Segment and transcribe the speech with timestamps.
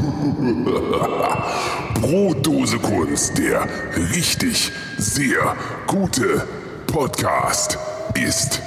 [2.00, 3.66] Brotdose Kunst, der
[4.14, 6.46] richtig sehr gute
[6.86, 7.78] Podcast
[8.14, 8.60] ist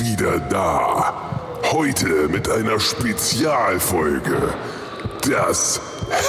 [0.00, 1.58] wieder da.
[1.70, 4.54] Heute mit einer Spezialfolge.
[5.28, 5.80] Das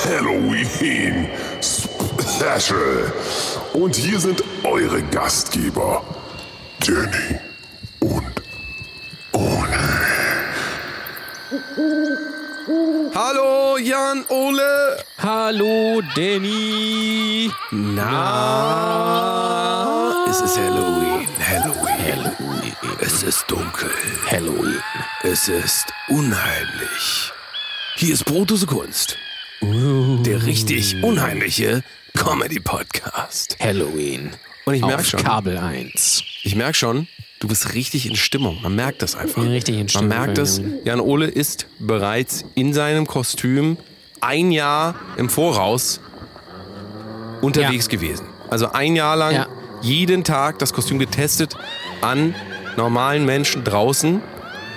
[0.05, 1.27] Halloween
[1.61, 3.11] Special.
[3.73, 6.03] Und hier sind eure Gastgeber.
[6.79, 7.39] Danny
[7.99, 8.41] und
[9.31, 10.01] Ole.
[13.23, 14.97] Hallo Jan Ole.
[15.19, 17.51] Hallo Danny.
[17.69, 18.17] Na,
[20.27, 21.27] es ist Halloween.
[21.39, 21.99] Halloween.
[21.99, 22.73] Halloween.
[22.99, 23.91] Es ist dunkel.
[24.27, 24.81] Halloween.
[25.21, 27.31] Es ist unheimlich.
[27.97, 29.17] Hier ist Brotdose Kunst.
[29.61, 30.17] Uh.
[30.23, 31.83] Der richtig unheimliche
[32.17, 33.55] Comedy-Podcast.
[33.59, 34.31] Halloween.
[34.65, 36.23] Und ich merke schon, Kabel 1.
[36.41, 37.07] ich merke schon,
[37.41, 38.59] du bist richtig in Stimmung.
[38.63, 39.43] Man merkt das einfach.
[39.43, 40.61] richtig in Stimmung Man merkt es.
[40.85, 43.77] Jan Ole ist bereits in seinem Kostüm
[44.21, 45.99] ein Jahr im Voraus
[47.41, 48.25] unterwegs gewesen.
[48.49, 49.47] Also ein Jahr lang Ja.
[49.81, 51.55] jeden Tag das Kostüm getestet
[52.01, 52.35] an
[52.77, 54.21] normalen Menschen draußen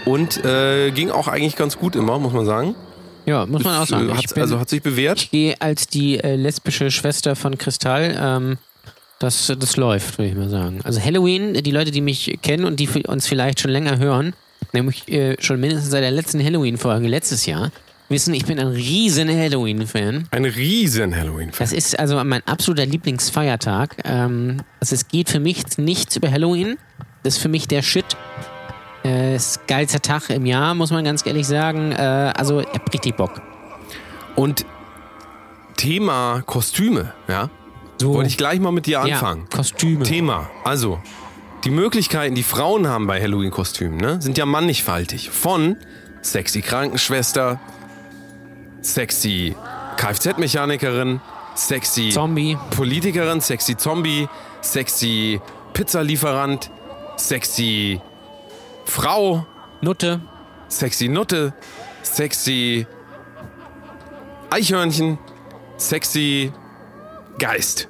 [0.06, 2.74] und äh, ging auch eigentlich ganz gut immer, muss man sagen.
[3.26, 4.08] Ja, muss man auch sagen.
[4.10, 5.18] Äh, Hat, bin, also hat sich bewährt.
[5.22, 8.16] ich gehe als die äh, lesbische Schwester von Kristall.
[8.20, 8.58] Ähm,
[9.18, 10.80] das, das läuft, würde ich mal sagen.
[10.84, 14.34] Also Halloween, die Leute, die mich kennen und die uns vielleicht schon länger hören,
[14.72, 17.70] nämlich äh, schon mindestens seit der letzten Halloween-Folge letztes Jahr,
[18.08, 20.28] wissen, ich bin ein riesen Halloween-Fan.
[20.30, 21.58] Ein riesen Halloween-Fan.
[21.58, 23.96] Das ist also mein absoluter Lieblingsfeiertag.
[24.04, 26.76] Ähm, also es geht für mich nichts über Halloween.
[27.22, 28.04] Das ist für mich der Shit.
[29.04, 31.92] Äh, ist geilster Tag im Jahr, muss man ganz ehrlich sagen.
[31.92, 33.42] Äh, also, ich hab richtig Bock.
[34.34, 34.64] Und
[35.76, 37.50] Thema Kostüme, ja,
[38.00, 39.48] So, wollte ich gleich mal mit dir ja, anfangen.
[39.54, 40.04] Kostüme.
[40.04, 41.00] Thema, also
[41.64, 45.30] die Möglichkeiten, die Frauen haben bei Halloween-Kostümen, ne, sind ja mannigfaltig.
[45.30, 45.76] Von
[46.20, 47.60] sexy Krankenschwester,
[48.82, 49.56] sexy
[49.96, 51.20] Kfz-Mechanikerin,
[51.54, 52.58] sexy Zombie.
[52.76, 54.28] Politikerin, sexy Zombie,
[54.60, 55.40] sexy
[55.72, 56.70] Pizzalieferant,
[57.16, 58.00] sexy
[58.84, 59.46] Frau,
[59.80, 60.20] Nutte.
[60.68, 61.54] sexy Nutte,
[62.02, 62.86] sexy
[64.50, 65.18] Eichhörnchen,
[65.78, 66.52] sexy
[67.38, 67.88] Geist.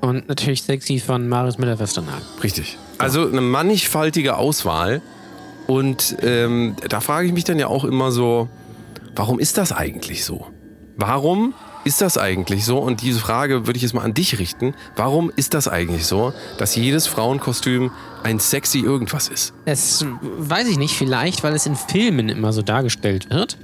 [0.00, 2.24] Und natürlich sexy von Marius Müller-Westernhagen.
[2.42, 2.76] Richtig.
[2.98, 5.00] Also eine mannigfaltige Auswahl.
[5.66, 8.48] Und ähm, da frage ich mich dann ja auch immer so,
[9.14, 10.46] warum ist das eigentlich so?
[10.96, 11.54] Warum
[11.84, 12.78] ist das eigentlich so?
[12.78, 14.74] Und diese Frage würde ich jetzt mal an dich richten.
[14.96, 17.90] Warum ist das eigentlich so, dass jedes Frauenkostüm
[18.22, 19.54] ein sexy irgendwas ist?
[19.64, 23.58] Das weiß ich nicht, vielleicht, weil es in Filmen immer so dargestellt wird.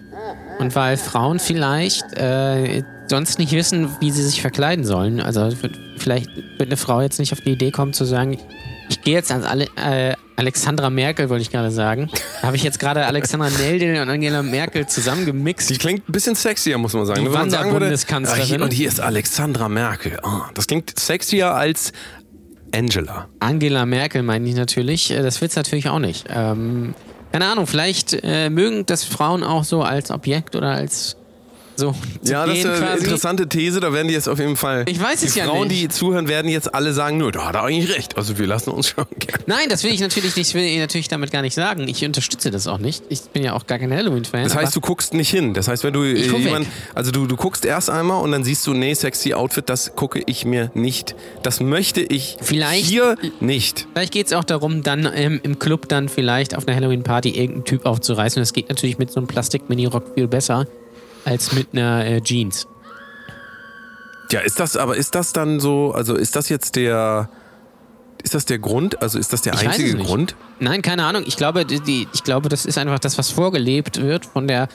[0.59, 5.21] Und weil Frauen vielleicht äh, sonst nicht wissen, wie sie sich verkleiden sollen.
[5.21, 8.39] Also wird- vielleicht wird eine Frau jetzt nicht auf die Idee kommen zu sagen,
[8.89, 12.09] ich gehe jetzt als Ale äh, Alexandra Merkel, wollte ich gerade sagen.
[12.41, 15.69] Da habe ich jetzt gerade Alexandra Neldin und Angela Merkel zusammengemixt.
[15.69, 17.23] Die klingt ein bisschen sexier, muss man sagen.
[17.23, 17.95] Die man sagen würde,
[18.27, 20.19] ah, hier, und hier ist Alexandra Merkel.
[20.23, 21.93] Ah, das klingt sexier als
[22.75, 23.29] Angela.
[23.41, 25.11] Angela Merkel meine ich natürlich.
[25.11, 26.27] Äh, Das wird's natürlich auch nicht.
[26.35, 26.95] Ähm,
[27.33, 31.17] keine Ahnung, vielleicht äh, mögen das Frauen auch so als Objekt oder als
[31.81, 33.03] so Ja, das ist eine quasi.
[33.05, 33.81] interessante These.
[33.81, 34.85] Da werden die jetzt auf jeden Fall.
[34.89, 35.83] Ich weiß es die ja Frauen, nicht.
[35.83, 38.17] die zuhören, werden jetzt alle sagen: Nö, da hat er eigentlich recht.
[38.17, 39.43] Also, wir lassen uns schon gerne.
[39.47, 41.89] Nein, das will ich natürlich nicht, will ich natürlich damit gar nicht sagen.
[41.89, 43.03] Ich unterstütze das auch nicht.
[43.09, 44.45] Ich bin ja auch gar kein Halloween-Fan.
[44.45, 45.55] Das heißt, du guckst nicht hin.
[45.55, 48.67] Das heißt, wenn du äh, jemand, also du, du guckst erst einmal und dann siehst
[48.67, 51.15] du, nee, sexy Outfit, das gucke ich mir nicht.
[51.43, 53.87] Das möchte ich Vielleicht- hier nicht.
[53.95, 57.65] Vielleicht geht es auch darum, dann ähm, im Club dann vielleicht auf einer Halloween-Party irgendeinen
[57.65, 58.39] Typ aufzureißen.
[58.39, 60.67] Und das geht natürlich mit so einem Plastik-Mini-Rock viel besser
[61.25, 62.67] als mit einer äh, Jeans.
[64.31, 67.29] Ja, ist das, aber ist das dann so, also ist das jetzt der,
[68.23, 69.03] ist das der Grund?
[69.03, 69.97] Also ist das der Ich einzige.
[69.97, 70.37] Grund?
[70.61, 71.25] Nein, keine Ahnung.
[71.27, 74.69] Ich glaube, die, die, ich glaube, das ist einfach das, was vorgelebt wird von der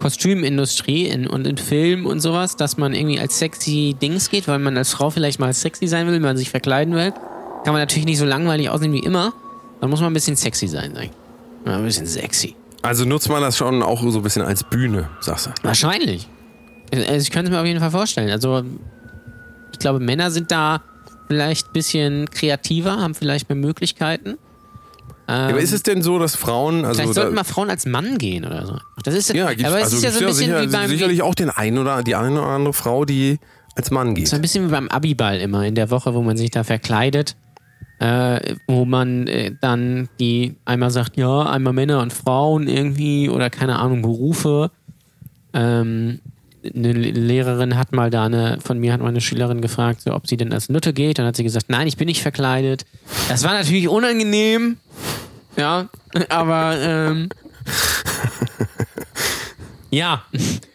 [0.00, 4.58] Kostümindustrie in, und in Film und sowas, dass man irgendwie als sexy Dings geht, weil
[4.58, 7.12] man als Frau vielleicht mal sexy sein will, wenn man sich verkleiden will.
[7.64, 9.32] Kann man natürlich nicht so langweilig aussehen wie immer.
[9.80, 10.94] Dann muss man ein bisschen sexy sein.
[11.66, 12.56] Ja, ein bisschen sexy.
[12.82, 15.50] Also nutzt man das schon auch so ein bisschen als Bühne, sagst du?
[15.62, 16.28] Wahrscheinlich.
[16.92, 18.30] Also ich könnte es mir auf jeden Fall vorstellen.
[18.30, 18.64] Also
[19.72, 20.82] ich glaube, Männer sind da
[21.28, 24.36] vielleicht ein bisschen kreativer, haben vielleicht mehr Möglichkeiten.
[25.28, 28.18] Ja, aber ist es denn so, dass Frauen, also Vielleicht sollten mal Frauen als Mann
[28.18, 28.78] gehen oder so.
[29.04, 31.22] Das ist, ja, aber es also ist ja so ein bisschen sicher, wie beim, sicherlich
[31.22, 33.38] auch den einen oder die eine oder andere Frau, die
[33.74, 34.28] als Mann geht.
[34.28, 37.36] so ein bisschen wie beim Abiball immer in der Woche, wo man sich da verkleidet,
[38.02, 43.48] äh, wo man äh, dann die einmal sagt, ja, einmal Männer und Frauen irgendwie oder
[43.48, 44.72] keine Ahnung, Berufe.
[45.54, 46.18] Ähm,
[46.64, 50.26] eine Lehrerin hat mal da eine, von mir hat mal eine Schülerin gefragt, so, ob
[50.26, 51.18] sie denn als Nutte geht.
[51.18, 52.84] Dann hat sie gesagt, nein, ich bin nicht verkleidet.
[53.28, 54.78] Das war natürlich unangenehm.
[55.56, 55.88] Ja,
[56.28, 57.28] aber ähm,
[59.90, 60.24] ja,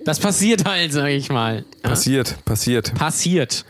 [0.06, 1.66] Das passiert halt, sag ich mal.
[1.84, 1.90] Ja?
[1.90, 2.94] Passiert, passiert.
[2.96, 3.66] Passiert.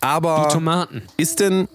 [0.00, 1.02] Aber Die Tomaten.
[1.16, 1.68] ist denn,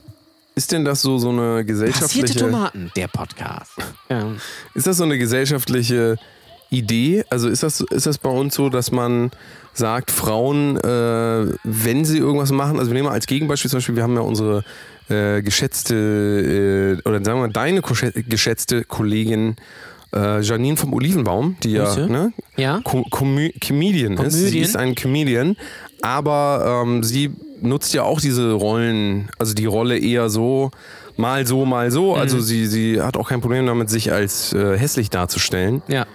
[0.56, 2.22] ist denn das so, so eine gesellschaftliche...
[2.22, 3.74] Passierte Tomaten, der Podcast.
[4.10, 4.34] Ja.
[4.76, 6.18] Ist das so eine gesellschaftliche
[6.70, 7.24] Idee?
[7.32, 9.32] Also ist das, ist das bei uns so, dass man
[9.74, 13.96] sagt, Frauen, äh, wenn sie irgendwas machen, also wir nehmen mal als Gegenbeispiel zum Beispiel,
[13.96, 14.64] wir haben ja unsere
[15.10, 19.56] äh, geschätzte, äh, oder sagen wir mal deine geschätzte Kollegin
[20.14, 22.80] äh, Janine vom Olivenbaum, die ja, ne, Ja.
[22.84, 24.34] Co Comedian ist.
[24.34, 25.58] Sie ist ein Comedian,
[26.02, 27.32] aber ähm, sie
[27.62, 30.72] nutzt ja auch diese Rollen, also die Rolle eher so,
[31.18, 32.16] mal so, mal so.
[32.16, 32.22] Mhm.
[32.22, 35.82] Also sie, sie hat auch kein Problem damit, sich als äh, hässlich darzustellen.
[35.88, 36.06] ja.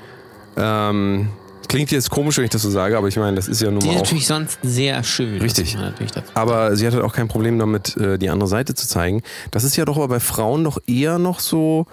[0.56, 1.28] Ähm,
[1.68, 3.78] klingt jetzt komisch, wenn ich das so sage, aber ich meine, das ist ja nun
[3.78, 4.02] Die mal ist auch.
[4.02, 5.40] natürlich sonst sehr schön.
[5.40, 5.76] Richtig.
[5.76, 9.22] Natürlich Aber sie hat halt auch kein Problem damit, äh, die andere Seite zu zeigen.
[9.52, 11.86] Das ist ja doch aber bei Frauen doch eher noch so,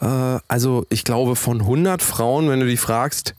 [0.00, 0.06] äh,
[0.48, 3.34] also ich glaube von 100 Frauen, wenn du die fragst,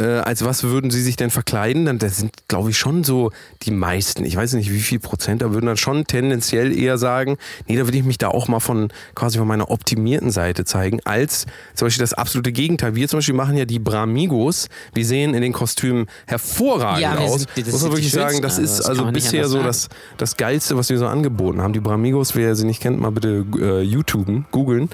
[0.00, 3.30] äh, als was würden sie sich denn verkleiden, dann das sind, glaube ich, schon so
[3.62, 4.24] die meisten.
[4.24, 7.36] Ich weiß nicht, wie viel Prozent, da würden dann schon tendenziell eher sagen,
[7.68, 11.00] nee, da würde ich mich da auch mal von quasi von meiner optimierten Seite zeigen,
[11.04, 11.44] als
[11.74, 12.94] zum Beispiel das absolute Gegenteil.
[12.94, 14.68] Wir zum Beispiel machen ja die Bramigos.
[14.94, 17.40] Wir sehen in den Kostümen hervorragend Ja, aus.
[17.42, 20.76] sind- das Muss man wirklich sagen, das ist das also bisher so das, das Geilste,
[20.76, 21.72] was wir so angeboten haben.
[21.74, 24.88] Die Bramigos, wer sie nicht kennt, mal bitte äh, YouTuben, googeln.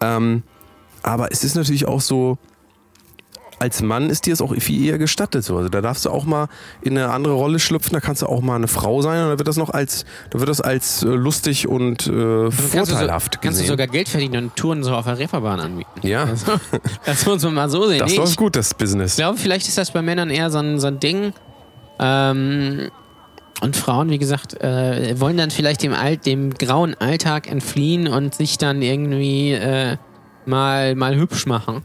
[0.00, 0.42] Ähm,
[1.02, 2.38] aber es ist natürlich auch so,
[3.62, 5.44] als Mann ist dir es auch viel eher gestattet.
[5.44, 5.56] So.
[5.56, 6.48] Also da darfst du auch mal
[6.82, 9.38] in eine andere Rolle schlüpfen, da kannst du auch mal eine Frau sein und da
[9.38, 12.84] wird das noch als, da wird das als äh, lustig und äh, Kannst du, so,
[12.86, 16.04] vorteilhaft kannst du sogar Geld verdienen und Touren so auf der Reeperbahn anbieten.
[16.06, 16.52] ja, Also,
[17.06, 18.00] das muss man mal so sehen.
[18.00, 19.14] das Nee, läuft ich gut, das Business.
[19.16, 21.32] glaube, vielleicht ist das bei Männern eher so ein, so ein Ding.
[22.00, 22.90] Ähm,
[23.60, 28.34] und Frauen, wie gesagt, äh, wollen dann vielleicht dem, Alt, dem grauen Alltag entfliehen und
[28.34, 29.98] sich dann irgendwie äh,
[30.46, 31.84] mal, mal hübsch machen.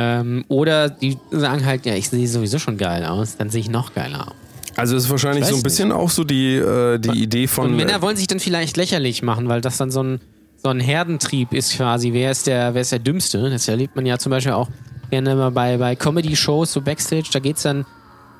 [0.00, 3.68] Ähm, oder die sagen halt, ja, ich sehe sowieso schon geil aus, dann sehe ich
[3.68, 4.34] noch geiler aus.
[4.76, 7.66] Also es ist wahrscheinlich Ich so ein bisschen auch so die, äh, die Idee von.
[7.66, 10.20] Und Männer wollen sich dann vielleicht lächerlich machen, weil das dann so ein,
[10.62, 12.14] so ein Herdentrieb ist quasi.
[12.14, 13.50] Wer ist der, wer ist der Dümmste?
[13.50, 14.68] Das erlebt man ja zum Beispiel auch
[15.10, 17.28] gerne mal bei, bei Comedy-Shows, so Backstage.
[17.32, 17.84] Da geht's dann,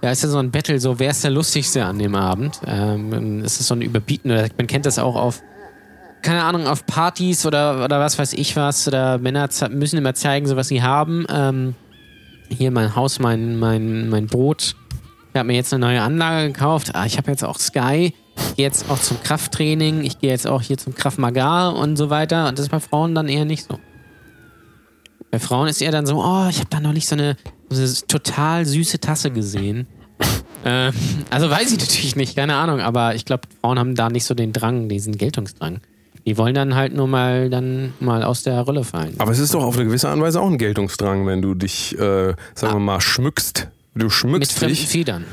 [0.00, 2.60] da ist ja so ein Battle, so wer ist der Lustigste an dem Abend?
[2.66, 4.30] Ähm, es ist so ein Überbieten.
[4.30, 5.42] Oder man kennt das auch auf,
[6.22, 8.86] keine Ahnung, auf Partys oder, oder was weiß ich was.
[8.86, 11.26] Oder Männer müssen immer zeigen, so was sie haben.
[11.28, 11.74] Ähm,
[12.48, 14.74] hier mein Haus, mein, mein, mein Boot.
[15.32, 16.94] Ich habe mir jetzt eine neue Anlage gekauft.
[16.94, 18.12] Ah, ich habe jetzt auch Sky.
[18.36, 20.02] Ich gehe jetzt auch zum Krafttraining.
[20.02, 22.48] Ich gehe jetzt auch hier zum Kraft Maga und so weiter.
[22.48, 23.78] Und das ist bei Frauen dann eher nicht so.
[25.30, 27.36] Bei Frauen ist eher dann so, oh, ich habe da noch nicht so eine,
[27.68, 29.86] so eine total süße Tasse gesehen.
[30.64, 30.92] ähm,
[31.30, 32.80] also weiß ich natürlich nicht, keine Ahnung.
[32.80, 35.80] Aber ich glaube, Frauen haben da nicht so den Drang, diesen Geltungsdrang.
[36.26, 39.14] Die wollen dann halt nur mal dann mal aus der Rolle fallen.
[39.18, 41.54] Aber es ist doch auf eine gewisse Art und Weise auch ein Geltungsdrang, wenn du
[41.54, 43.68] dich, äh, sagen wir mal, schmückst.
[43.94, 44.88] Du Mit schmückst fremden dich.
[44.88, 45.24] Federn.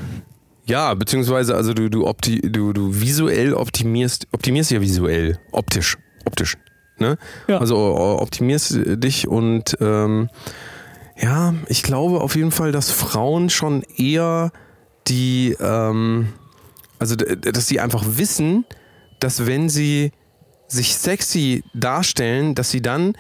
[0.66, 6.58] Ja, beziehungsweise also du, du, opti du, du visuell optimierst, optimierst ja visuell, optisch, optisch.
[7.00, 7.18] Ne?
[7.48, 7.60] Ja.
[7.60, 10.30] Also optimierst dich und ähm,
[11.20, 14.52] ja, ich glaube auf jeden Fall, dass Frauen schon eher
[15.08, 16.34] die, ähm,
[17.00, 18.66] also dass sie einfach wissen,
[19.20, 20.12] dass wenn sie
[20.68, 23.14] sich sexy darstellen, dass sie dann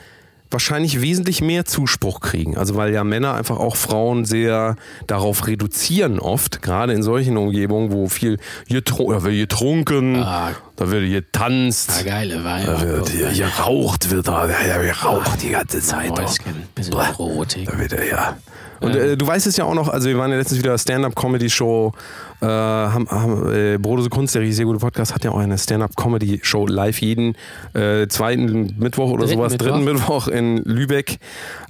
[0.50, 2.58] wahrscheinlich wesentlich mehr Zuspruch kriegen.
[2.58, 7.92] Also weil ja Männer einfach auch Frauen sehr darauf reduzieren oft, gerade in solchen Umgebungen,
[7.92, 8.38] wo viel
[8.70, 10.52] getru da wird getrunken, Ah.
[10.78, 12.66] da wird getanzt, Ah, geile Wein.
[12.66, 16.12] da wird hier geraucht, wird da, ja, geraucht die ganze Zeit.
[16.12, 17.70] Mäuschen, bisschen Erotik.
[17.70, 18.38] Da wird er, ja.
[18.80, 21.94] Und äh, du weißt es ja auch noch, also wir waren ja letztens wieder Stand-Up-Comedy-Show,
[22.42, 26.68] äh, haben, haben, äh, Brodose Kunst, der sehr gute Podcast, hat ja auch eine Stand-Up-Comedy-Show
[26.68, 27.36] live jeden
[27.74, 29.68] äh, zweiten Mittwoch oder Dritten sowas, Mittwoch.
[29.68, 31.18] dritten Mittwoch in Lübeck.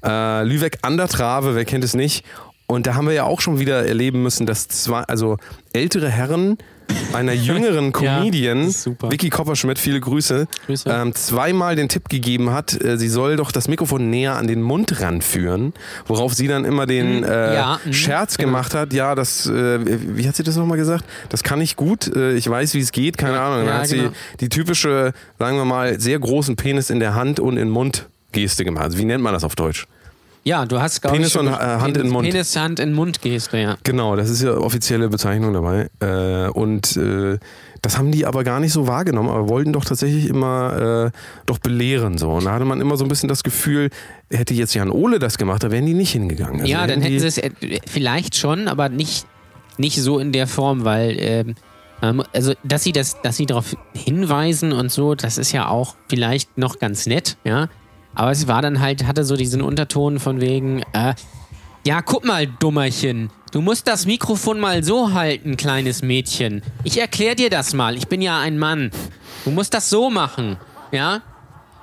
[0.03, 2.25] Äh, Lübeck an der Trave, wer kennt es nicht?
[2.67, 5.37] Und da haben wir ja auch schon wieder erleben müssen, dass zwei, also
[5.71, 6.57] ältere Herren
[7.13, 9.11] einer jüngeren Ja, Comedian, super.
[9.11, 10.89] Vicky Kopperschmidt, viele Grüße, Grüße.
[10.89, 14.61] Ähm, zweimal den Tipp gegeben hat, äh, sie soll doch das Mikrofon näher an den
[14.61, 15.73] Mund ranführen,
[16.05, 18.49] worauf sie dann immer den äh, ja, mhm, Scherz genau.
[18.49, 21.05] gemacht hat, ja, das, äh, wie hat sie das nochmal gesagt?
[21.29, 23.65] Das kann ich gut, äh, ich weiß, wie es geht, keine Ahnung.
[23.65, 24.09] Dann ja, hat genau.
[24.09, 28.07] sie die typische, sagen wir mal, sehr großen Penis in der Hand und in Mund
[28.31, 28.83] Geste gemacht.
[28.83, 29.87] Also wie nennt man das auf Deutsch?
[30.47, 32.29] Ja, du hast, glaube Penis und, äh, Hand in Mund.
[32.29, 33.77] Penis, Hand in Mund Geste, ja.
[33.83, 35.89] Genau, das ist ja offizielle Bezeichnung dabei.
[35.99, 37.37] Äh, und äh,
[37.81, 41.59] das haben die aber gar nicht so wahrgenommen, aber wollten doch tatsächlich immer äh, doch
[41.59, 42.31] belehren so.
[42.31, 43.89] Und da hatte man immer so ein bisschen das Gefühl,
[44.31, 46.61] hätte jetzt Jan Ole das gemacht, da wären die nicht hingegangen.
[46.61, 47.51] Also ja, dann hätten sie es äh,
[47.85, 49.25] vielleicht schon, aber nicht,
[49.77, 51.55] nicht so in der Form, weil, ähm,
[52.01, 55.95] ähm, also, dass sie das, dass sie darauf hinweisen und so, das ist ja auch
[56.07, 57.67] vielleicht noch ganz nett, ja.
[58.17, 61.13] Aber es war dann halt, hatte so diesen Unterton von wegen, äh,
[61.85, 63.29] Ja, guck mal, Dummerchen.
[63.51, 66.63] Du musst das Mikrofon mal so halten, kleines Mädchen.
[66.83, 67.95] Ich erklär dir das mal.
[67.95, 68.89] Ich bin ja ein Mann.
[69.45, 70.57] Du musst das so machen.
[70.91, 71.21] Ja?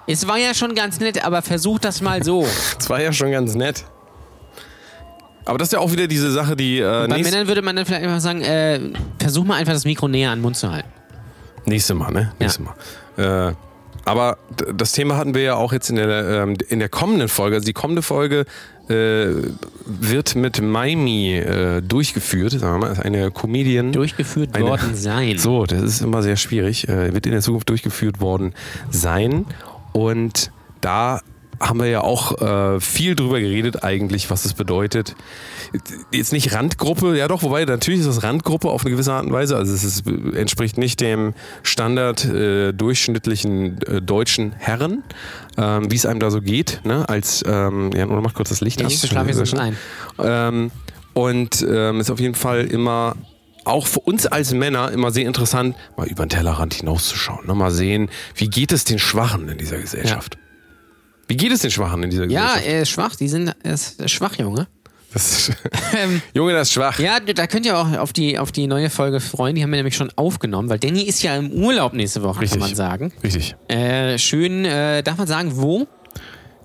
[0.08, 2.44] Es war ja schon ganz nett, aber versuch das mal so.
[2.78, 3.84] Das war ja schon ganz nett.
[5.44, 7.86] Aber das ist ja auch wieder diese Sache, die äh, Bei Männern würde man dann
[7.86, 8.80] vielleicht einfach sagen, äh,
[9.20, 10.88] versuch mal einfach das Mikro näher an den Mund zu halten.
[11.64, 12.32] nächste Mal, ne?
[12.40, 12.74] Nächste Mal.
[13.50, 13.54] Äh,
[14.04, 14.38] aber
[14.74, 17.56] das Thema hatten wir ja auch jetzt in der, ähm, in der kommenden Folge.
[17.56, 18.44] Also die kommende Folge
[18.88, 19.26] äh,
[19.86, 22.52] wird mit Maimi äh, durchgeführt.
[22.52, 23.92] Sagen wir mal, ist eine Comedian.
[23.92, 25.38] Durchgeführt Eine- worden sein.
[25.38, 26.88] So, das ist immer sehr schwierig.
[26.88, 28.54] Äh, wird in der Zukunft durchgeführt worden
[28.90, 29.46] sein.
[29.92, 31.20] Und da
[31.60, 35.14] haben wir ja auch äh, viel drüber geredet, eigentlich, was es bedeutet.
[36.12, 39.32] Jetzt nicht Randgruppe, ja doch, wobei natürlich ist das Randgruppe auf eine gewisse Art und
[39.32, 39.56] Weise.
[39.56, 45.02] Also es ist, entspricht nicht dem Standard äh, durchschnittlichen äh, deutschen Herren,
[45.56, 47.08] ähm, wie es einem da so geht, ne?
[47.08, 48.92] Als ähm, ja, oder mach kurz das Licht Ja, an.
[48.92, 49.76] ich schlafe jetzt schon ein.
[50.18, 50.70] Ähm,
[51.14, 53.14] und ähm, ist auf jeden Fall immer
[53.64, 57.46] auch für uns als Männer immer sehr interessant, mal über den Tellerrand hinauszuschauen.
[57.46, 57.54] Ne?
[57.54, 60.36] Mal sehen, wie geht es den Schwachen in dieser Gesellschaft?
[61.28, 62.66] Wie geht es den Schwachen in dieser Ja, Gesellschaft?
[62.68, 63.16] er ist schwach.
[63.16, 64.66] Die sind er ist schwach, Junge.
[65.12, 65.52] Das ist,
[66.34, 66.98] Junge, das ist schwach.
[66.98, 69.54] ja, da könnt ihr auch auf die, auf die neue Folge freuen.
[69.54, 72.58] Die haben wir nämlich schon aufgenommen, weil Danny ist ja im Urlaub nächste Woche, Richtig.
[72.60, 73.12] kann man sagen.
[73.22, 73.54] Richtig.
[73.68, 75.86] Äh, schön, äh, darf man sagen, wo?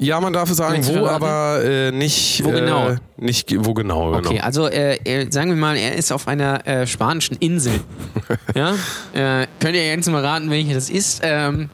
[0.01, 2.41] Ja, man darf sagen, wo, aber äh, nicht.
[2.45, 2.87] Wo genau?
[2.91, 4.29] Äh, nicht ge- wo genau, genau.
[4.29, 7.73] Okay, also äh, sagen wir mal, er ist auf einer äh, spanischen Insel.
[8.55, 8.75] ja?
[9.59, 11.19] Könnt ihr jetzt mal raten, welche das ist?
[11.21, 11.69] Ähm,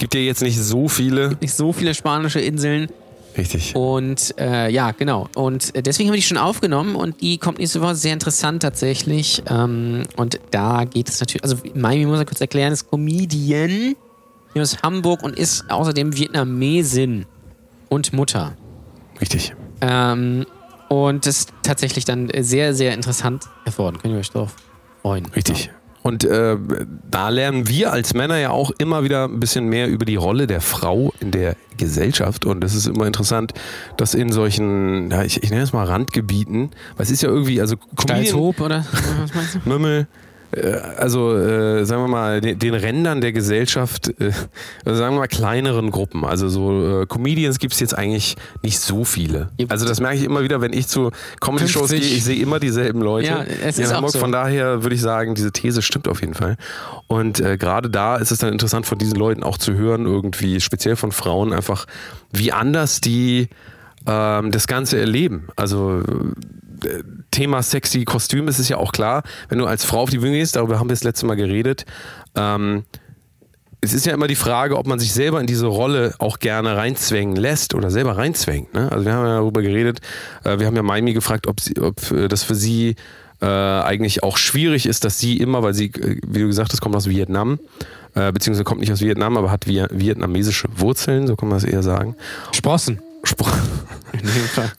[0.00, 1.36] Gibt ja jetzt nicht so viele.
[1.42, 2.88] nicht so viele spanische Inseln.
[3.36, 3.76] Richtig.
[3.76, 5.28] Und äh, ja, genau.
[5.34, 8.62] Und äh, deswegen haben wir die schon aufgenommen und die kommt nächste Woche sehr interessant
[8.62, 9.42] tatsächlich.
[9.46, 13.94] Ähm, und da geht es natürlich, also Miami muss ich kurz erklären, ist Comedian
[14.56, 17.26] aus Hamburg und ist außerdem Vietnamesin
[17.90, 18.56] und Mutter.
[19.20, 19.54] Richtig.
[19.82, 20.46] Ähm,
[20.88, 23.98] und das ist tatsächlich dann sehr, sehr interessant geworden.
[24.00, 24.56] Könnt ihr euch drauf
[25.02, 25.26] freuen.
[25.26, 25.70] Richtig.
[26.02, 26.56] Und äh,
[27.10, 30.46] da lernen wir als Männer ja auch immer wieder ein bisschen mehr über die Rolle
[30.46, 32.46] der Frau in der Gesellschaft.
[32.46, 33.52] Und es ist immer interessant,
[33.96, 37.60] dass in solchen, ja, ich, ich nenne es mal Randgebieten, weil es ist ja irgendwie,
[37.60, 38.84] also Comedian, Steilshoop, oder?
[39.20, 39.68] Was meinst du?
[39.68, 40.06] Mümmel,
[40.96, 44.32] also äh, sagen wir mal, den, den Rändern der Gesellschaft, äh,
[44.84, 46.24] also sagen wir mal kleineren Gruppen.
[46.24, 49.50] Also so äh, Comedians gibt es jetzt eigentlich nicht so viele.
[49.68, 52.00] Also das merke ich immer wieder, wenn ich zu Comedy-Shows 50.
[52.00, 53.28] gehe, ich sehe immer dieselben Leute.
[53.28, 54.12] Ja, es in ist Hamburg.
[54.12, 54.18] so.
[54.18, 56.56] Von daher würde ich sagen, diese These stimmt auf jeden Fall.
[57.06, 60.60] Und äh, gerade da ist es dann interessant von diesen Leuten auch zu hören, irgendwie,
[60.60, 61.86] speziell von Frauen, einfach,
[62.32, 63.48] wie anders die
[64.06, 65.48] ähm, das Ganze erleben.
[65.56, 66.04] Also äh,
[67.30, 70.36] Thema sexy Kostüm, es ist ja auch klar, wenn du als Frau auf die Bühne
[70.36, 71.86] gehst, darüber haben wir das letzte Mal geredet,
[72.34, 72.84] ähm,
[73.82, 76.76] es ist ja immer die Frage, ob man sich selber in diese Rolle auch gerne
[76.76, 78.74] reinzwängen lässt oder selber reinzwängt.
[78.74, 78.92] Ne?
[78.92, 80.00] Also wir haben ja darüber geredet,
[80.44, 82.96] äh, wir haben ja Maimi gefragt, ob, sie, ob äh, das für sie
[83.40, 86.80] äh, eigentlich auch schwierig ist, dass sie immer, weil sie, äh, wie du gesagt hast,
[86.80, 87.58] kommt aus Vietnam,
[88.14, 91.64] äh, beziehungsweise kommt nicht aus Vietnam, aber hat vi vietnamesische Wurzeln, so kann man es
[91.64, 92.16] eher sagen.
[92.52, 93.00] Sprossen.
[93.24, 93.46] Spr
[94.12, 94.72] In dem Fall.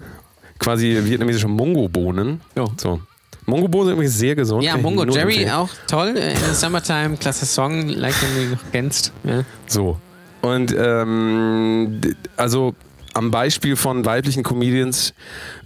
[0.62, 2.40] Quasi vietnamesische Mongo-Bohnen.
[2.56, 2.66] Ja.
[2.78, 3.02] So.
[3.48, 4.64] Mongo-Bohnen sind übrigens sehr gesund.
[4.64, 5.52] Ja, Mongo nur Jerry empfehlen.
[5.52, 6.10] auch toll.
[6.10, 9.12] In the Summertime, klasse Song, like wenn du kennst.
[9.24, 9.44] Ja.
[9.66, 9.98] So.
[10.42, 12.00] Und ähm,
[12.38, 12.76] also
[13.14, 15.14] am Beispiel von weiblichen Comedians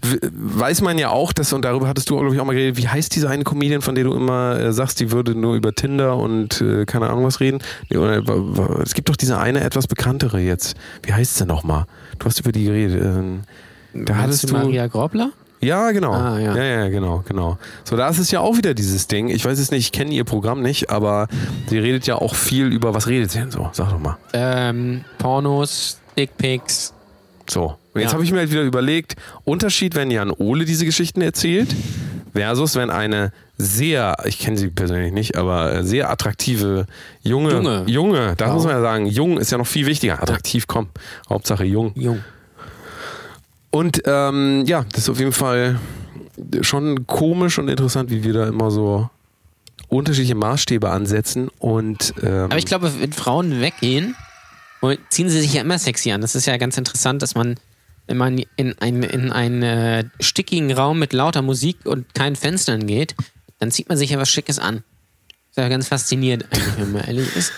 [0.01, 2.87] weiß man ja auch, dass, und darüber hattest du, glaube ich, auch mal geredet, wie
[2.87, 6.17] heißt diese eine Comedian, von der du immer äh, sagst, die würde nur über Tinder
[6.17, 7.59] und äh, keine Ahnung was reden?
[7.89, 8.23] Nee, oder,
[8.81, 10.75] es gibt doch diese eine etwas bekanntere jetzt.
[11.03, 11.85] Wie heißt sie nochmal?
[12.17, 13.03] Du hast über die geredet.
[13.03, 13.41] Ähm,
[13.95, 14.53] da hattest du.
[14.53, 15.31] Maria Grobler?
[15.61, 16.11] Ja, genau.
[16.11, 16.55] Ah, ja.
[16.55, 17.57] ja, ja, genau, genau.
[17.85, 19.29] So, da ist es ja auch wieder dieses Ding.
[19.29, 21.27] Ich weiß es nicht, ich kenne ihr Programm nicht, aber
[21.67, 23.69] sie redet ja auch viel über, was redet sie denn so?
[23.71, 24.17] Sag doch mal.
[24.33, 26.93] Ähm, Pornos, Dickpics.
[27.49, 27.77] So.
[27.93, 28.13] Und jetzt Ja.
[28.15, 31.73] habe ich mir halt wieder überlegt, Unterschied, wenn Jan Ole diese Geschichten erzählt,
[32.33, 36.85] versus wenn eine sehr, ich kenne sie persönlich nicht, aber äh, sehr attraktive
[37.23, 37.83] junge, Junge.
[37.87, 38.53] junge, da Wow.
[38.55, 40.21] muss man ja sagen, jung ist ja noch viel wichtiger.
[40.21, 40.89] Attraktiv, komm.
[41.29, 41.93] Hauptsache jung.
[41.95, 42.19] Jung.
[43.75, 45.81] Und ähm, ja, das ist auf jeden Fall
[46.61, 49.09] schon komisch und interessant, wie wir da immer so
[49.89, 51.49] unterschiedliche Maßstäbe ansetzen.
[51.59, 54.15] Und ähm, Aber ich glaube, wenn Frauen weggehen,
[55.09, 56.21] ziehen sie sich ja immer sexy an.
[56.21, 57.55] Das ist ja ganz interessant, dass man,
[58.07, 62.87] wenn man in, ein, in einen äh, stickigen Raum mit lauter Musik und keinen Fenstern
[62.87, 63.13] geht,
[63.59, 64.85] dann zieht man sich ja was Schickes an.
[65.49, 67.51] Ist ja ganz faszinierend, eigentlich, wenn man ehrlich ist.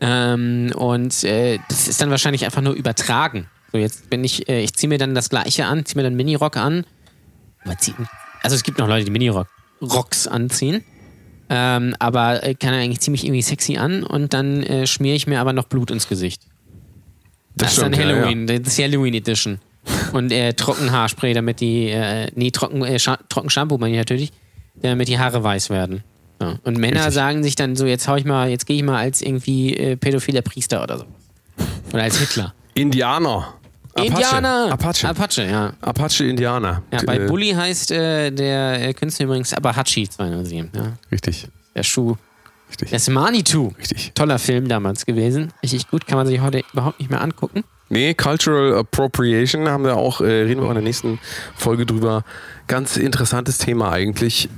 [0.00, 3.48] Ähm, und äh, das ist dann wahrscheinlich einfach nur übertragen.
[3.72, 6.14] So, jetzt bin ich, äh, ich ziehe mir dann das Gleiche an, ziehe mir dann
[6.14, 6.84] Minirock an.
[8.42, 10.84] Also es gibt noch Leute, die Minirock-Rocks anziehen.
[11.48, 15.26] Ähm, aber äh, kann er eigentlich ziemlich irgendwie sexy an und dann äh, schmiere ich
[15.26, 16.42] mir aber noch Blut ins Gesicht.
[17.56, 19.58] Das, ist dann stimmt, ja, Halloween, das ist Halloween Edition.
[20.12, 24.32] Und äh, Trockenhaarspray, damit die, äh, nee, trocken, äh, Scha trocken Shampoo meine ich natürlich,
[24.76, 26.04] damit die Haare weiß werden.
[26.40, 26.58] Ja.
[26.64, 27.14] Und Männer Richtig.
[27.14, 29.96] sagen sich dann so, jetzt hau ich mal, jetzt gehe ich mal als irgendwie äh,
[29.96, 31.04] pädophiler Priester oder so.
[31.92, 32.54] Oder als Hitler.
[32.74, 33.54] Indianer.
[33.94, 34.06] Apache.
[34.06, 34.72] Indianer!
[34.72, 35.08] Apache.
[35.08, 35.72] Apache, ja.
[35.80, 36.82] Apache Indianer.
[36.92, 40.70] Ja, bei Äh, Bully heißt äh, der äh, Künstler übrigens Abahachi 207.
[40.74, 40.92] Ja.
[41.10, 41.48] Richtig.
[41.74, 42.16] Der Schuh.
[42.70, 42.90] Richtig.
[42.90, 43.72] Das Manitou.
[43.78, 44.12] Richtig.
[44.14, 45.52] Toller Film damals gewesen.
[45.62, 47.64] Richtig gut, kann man sich heute überhaupt nicht mehr angucken.
[47.90, 51.18] Nee, Cultural Appropriation haben wir auch, äh, reden wir auch in der nächsten
[51.54, 52.24] Folge drüber.
[52.66, 54.48] Ganz interessantes Thema eigentlich.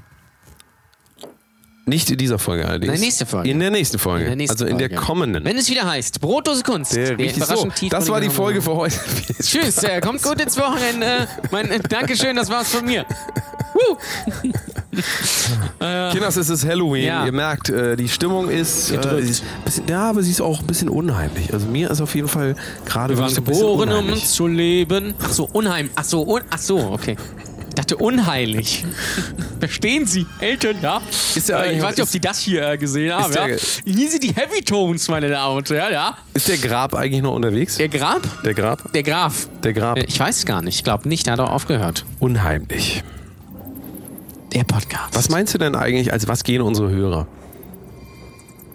[1.87, 2.95] Nicht in dieser Folge allerdings.
[2.95, 3.50] In der nächsten Folge.
[3.50, 4.25] In der nächsten Folge.
[4.25, 5.05] In der nächsten also in der Folge.
[5.05, 5.45] kommenden.
[5.45, 6.97] Wenn es wieder heißt, Brotdose Kunst.
[6.97, 7.69] Der, richtig so.
[7.91, 8.97] Das war die Folge für heute.
[9.43, 11.29] Tschüss, äh, kommt gut ins Wochenende.
[11.50, 13.05] Mein, äh, Dankeschön, das war's von mir.
[13.75, 13.97] Woo.
[16.12, 17.05] Kinders, es ist Halloween.
[17.05, 17.26] Ja.
[17.26, 20.67] Ihr merkt, äh, die Stimmung ist, äh, ist bisschen, ja, aber sie ist auch ein
[20.67, 21.53] bisschen unheimlich.
[21.53, 22.55] Also mir ist auf jeden Fall
[22.87, 25.14] gerade Wir waren geboren, um zu leben.
[25.23, 25.91] Ach so, unheim.
[25.97, 27.17] Ach so, un ach so, okay.
[27.75, 28.85] Ich dachte unheilig.
[29.59, 31.00] Verstehen Sie, Eltern, ja?
[31.35, 33.57] Ist der äh, ich weiß nicht, ob Sie das hier äh, gesehen haben, der- ja?
[33.85, 36.16] Hier sind die Heavy Tones, meine Damen und Herren, ja?
[36.35, 37.76] Ist der Grab eigentlich noch unterwegs?
[37.78, 38.23] Der Grab?
[38.45, 38.93] Der Grab?
[38.93, 39.49] Der Graf.
[39.64, 39.99] Der Grab.
[39.99, 40.76] Äh, Ich weiß gar nicht.
[40.76, 42.04] Ich glaube nicht, der hat auch aufgehört.
[42.21, 43.02] Unheimlich.
[44.52, 45.16] Der Podcast.
[45.16, 47.26] Was meinst du denn eigentlich, als was gehen unsere Hörer?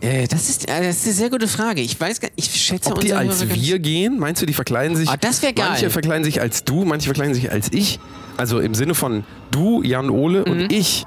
[0.01, 1.79] Äh, das, ist, äh, das ist eine sehr gute Frage.
[1.79, 4.19] Ich weiß gar ich schätze Ob die als Hörer wir gehen?
[4.19, 5.07] Meinst du, die verkleiden sich?
[5.07, 5.67] Ah, das wär geil.
[5.69, 7.97] Manche verkleiden sich als du, manche verkleiden sich als ich.
[8.39, 10.51] Also im Sinne von du, Jan Ole Mhm.
[10.51, 11.05] und ich,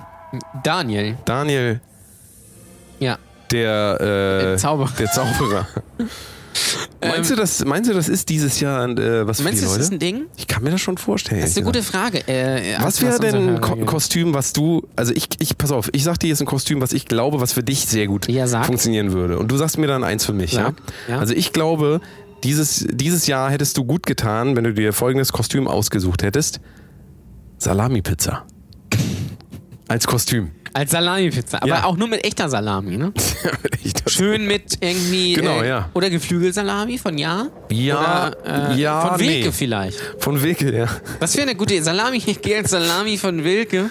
[0.62, 1.16] Daniel.
[1.24, 1.80] Daniel,
[3.00, 3.18] Ja.
[3.50, 4.04] der, äh,
[4.44, 4.92] Der Zauberer.
[4.98, 5.66] Der Zauberer.
[7.00, 9.72] meinst, du, das, meinst du, das ist dieses Jahr äh, was für Meinst die du,
[9.72, 10.24] das ist ein Ding?
[10.36, 11.40] ich kann mir das schon vorstellen.
[11.40, 12.26] Das ist eine gute Frage.
[12.28, 13.76] Äh, Was wäre denn ein Ko.
[13.86, 16.92] Kostüm, was du, also ich, ich, pass auf, ich sag dir jetzt ein Kostüm, was
[16.92, 19.38] ich glaube, was für dich sehr gut Ja, funktionieren würde.
[19.38, 20.72] Und du sagst mir dann eins für mich, ja?
[21.08, 21.18] Ja.
[21.18, 22.00] Also ich glaube,
[22.44, 26.60] dieses, dieses Jahr hättest du gut getan, wenn du dir folgendes Kostüm ausgesucht hättest.
[27.62, 28.44] Salami-Pizza.
[29.88, 30.50] Als Kostüm.
[30.74, 31.58] Als Salami-Pizza.
[31.58, 31.84] Aber Ja.
[31.84, 33.12] auch nur mit echter Salami, ne?
[33.84, 35.34] Ich das- Schön mit irgendwie.
[35.34, 35.88] Genau, äh, ja.
[35.94, 37.46] Oder Geflügelsalami von Ja?
[37.70, 39.52] Ja, Oder, äh, ja, Von Wilke nee.
[39.52, 39.98] vielleicht.
[40.18, 40.86] Von Wilke, ja.
[41.20, 42.22] Das wäre eine gute Salami.
[42.24, 43.90] Ich gehe als Salami von Wilke.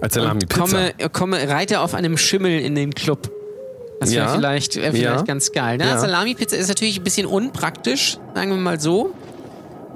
[0.00, 0.60] Als Salami-Pizza.
[0.60, 3.30] komme, komme, reite auf einem Schimmel in den Club.
[4.00, 4.34] Das wäre Ja.
[4.34, 5.22] vielleicht, wär vielleicht Ja.
[5.22, 5.78] ganz geil.
[5.78, 5.98] Ne?
[5.98, 9.14] Salami-Pizza ist natürlich ein bisschen unpraktisch, sagen wir mal so.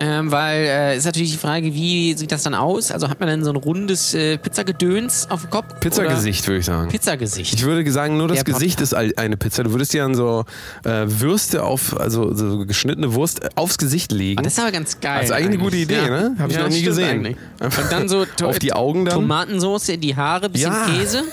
[0.00, 2.92] Ähm, weil äh, ist natürlich die Frage, wie sieht das dann aus?
[2.92, 5.80] Also hat man dann so ein rundes äh, Pizzagedöns auf dem Kopf?
[5.80, 6.88] Pizzagesicht, würde ich sagen.
[6.88, 7.54] Pizzagesicht.
[7.54, 9.64] Ich würde sagen, nur das Der Gesicht ist eine Pizza.
[9.64, 10.44] Du würdest dir dann so
[10.84, 14.38] äh, Würste auf, also so geschnittene Wurst äh, aufs Gesicht legen.
[14.38, 15.16] Ah, das ist aber ganz geil.
[15.20, 15.98] Das ist eigentlich eine gute eigentlich.
[15.98, 16.36] Idee, ne?
[16.38, 17.08] Hab ich noch nie gesehen.
[17.10, 17.36] eigentlich.
[17.60, 19.14] Und dann so auf die Augen dann.
[19.14, 20.86] Tomatensauce in die Haare, bisschen Ja.
[20.86, 21.24] Käse.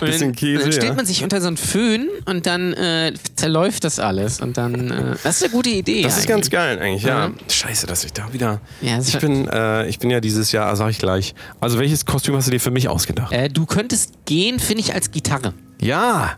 [0.00, 0.94] Bisschen Käse, Dann stellt ja.
[0.94, 4.40] man sich unter so einen Föhn und dann äh, zerläuft das alles.
[4.40, 6.02] Und dann, äh, das ist eine gute Idee.
[6.02, 6.28] Das ist eigentlich.
[6.28, 7.26] ganz geil eigentlich, ja.
[7.26, 7.32] Ja.
[7.48, 8.60] Scheiße, dass ich da wieder.
[8.80, 11.34] Ja, ich, ist- bin, äh, ich bin ja dieses Jahr, sag ich gleich.
[11.60, 13.32] Also welches Kostüm hast du dir für mich ausgedacht?
[13.32, 15.52] Äh, du könntest gehen, finde ich, als Gitarre.
[15.80, 16.34] Ja.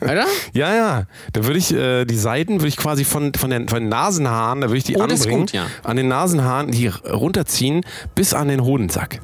[0.00, 0.26] Oder?
[0.52, 1.04] Ja, ja.
[1.32, 4.60] Da würde ich äh, die Seiten würde ich quasi von, von, den, von den Nasenhaaren,
[4.60, 5.66] da würde ich die Oh, ist anbringen, gut, ja.
[5.82, 7.82] an den Nasenhaaren, die runterziehen
[8.14, 9.20] bis an den Hodensack.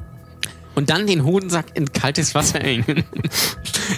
[0.77, 2.85] Und dann den Hodensack in kaltes Wasser hängen.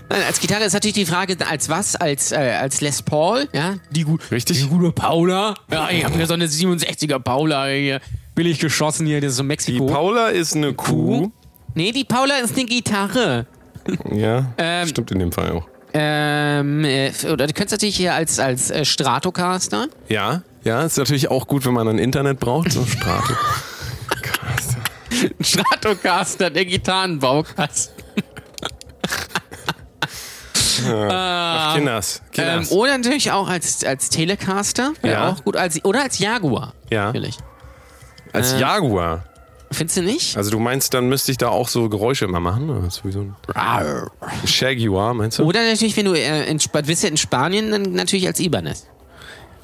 [0.09, 1.97] Nein, als Gitarre ist natürlich die Frage, als was?
[1.97, 3.75] Als, äh, als Les Paul, ja?
[3.91, 4.61] Die, Richtig.
[4.61, 5.55] die gute Paula.
[5.69, 7.99] Ja, ich habe mir so eine 67er Paula hier
[8.33, 9.87] billig geschossen hier, das ist so Die Mexiko.
[9.87, 11.29] Paula ist eine Kuh.
[11.75, 13.45] Nee, die Paula ist eine Gitarre.
[14.13, 15.67] Ja, Ähm, stimmt in dem Fall auch.
[15.93, 19.87] Ähm, äh, oder du könntest natürlich hier als, als äh, Stratocaster.
[20.07, 22.71] Ja, ja, ist natürlich auch gut, wenn man ein Internet braucht.
[22.71, 23.33] So Strato.
[24.21, 24.77] Krass.
[25.41, 27.95] Stratocaster, der Gitarrenbaukasten.
[30.87, 32.21] Ach, Kinders.
[32.25, 32.71] Ähm, Kinders.
[32.71, 34.93] oder natürlich auch als, als Telecaster.
[35.03, 35.29] Ja.
[35.29, 35.57] auch gut.
[35.57, 36.73] Als, oder als Jaguar.
[36.89, 37.07] Ja.
[37.07, 37.37] Natürlich.
[38.33, 39.25] Als äh, Jaguar.
[39.71, 40.37] Findest du nicht?
[40.37, 42.69] Also du meinst, dann müsste ich da auch so Geräusche immer machen?
[42.69, 43.35] Oder ist sowieso ein
[44.45, 45.43] Jaguar, meinst du?
[45.43, 48.87] Oder natürlich, wenn du äh, in, bist ja in Spanien, dann natürlich als Ibanez.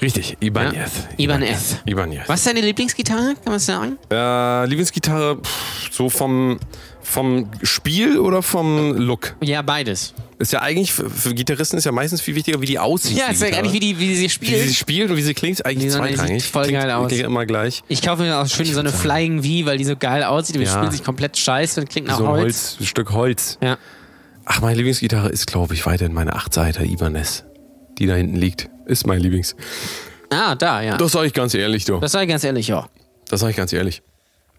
[0.06, 0.92] Richtig, Ibanez.
[1.18, 1.78] Ibanez.
[1.86, 2.22] Ibanez.
[2.28, 3.34] Was ist deine Lieblingsgitarre?
[3.44, 3.98] Kann man sagen?
[4.12, 6.60] Äh, Lieblingsgitarre, pff, so vom,
[7.02, 9.36] vom Spiel oder vom Look?
[9.42, 10.14] Ja, beides.
[10.38, 13.18] Ist ja eigentlich, für, Gitarristen ist ja meistens viel wichtiger, wie die aussieht.
[13.18, 14.62] Ja, die ist ja nicht, wie, die, wie sie wie spielt.
[14.68, 16.44] sie spielt und wie sie klingt, ist eigentlich Die zweitrangig.
[16.44, 17.08] sieht voll klingt, geil aus.
[17.08, 17.82] Klingt immer gleich.
[17.88, 20.56] Ich kaufe mir auch schön so eine Flying V, weil die so geil aussieht.
[20.56, 20.72] Die Ja.
[20.78, 22.44] spielt sich komplett scheiße und klingt nach So ein Holz.
[22.44, 23.58] Holz, ein Stück Holz.
[23.64, 23.78] Ja.
[24.46, 27.44] Ach, meine Lieblingsgitarre ist, glaube ich, weiterhin meine 8-Seiter Ibanez.
[27.98, 28.70] Die da hinten liegt.
[28.86, 29.56] Ist mein Lieblings.
[30.32, 30.98] Ah, da, ja.
[30.98, 32.00] Das sage ich ganz ehrlich, du.
[32.00, 32.88] Das sage ich ganz ehrlich, ja.
[33.30, 34.02] Das sage ich ganz ehrlich.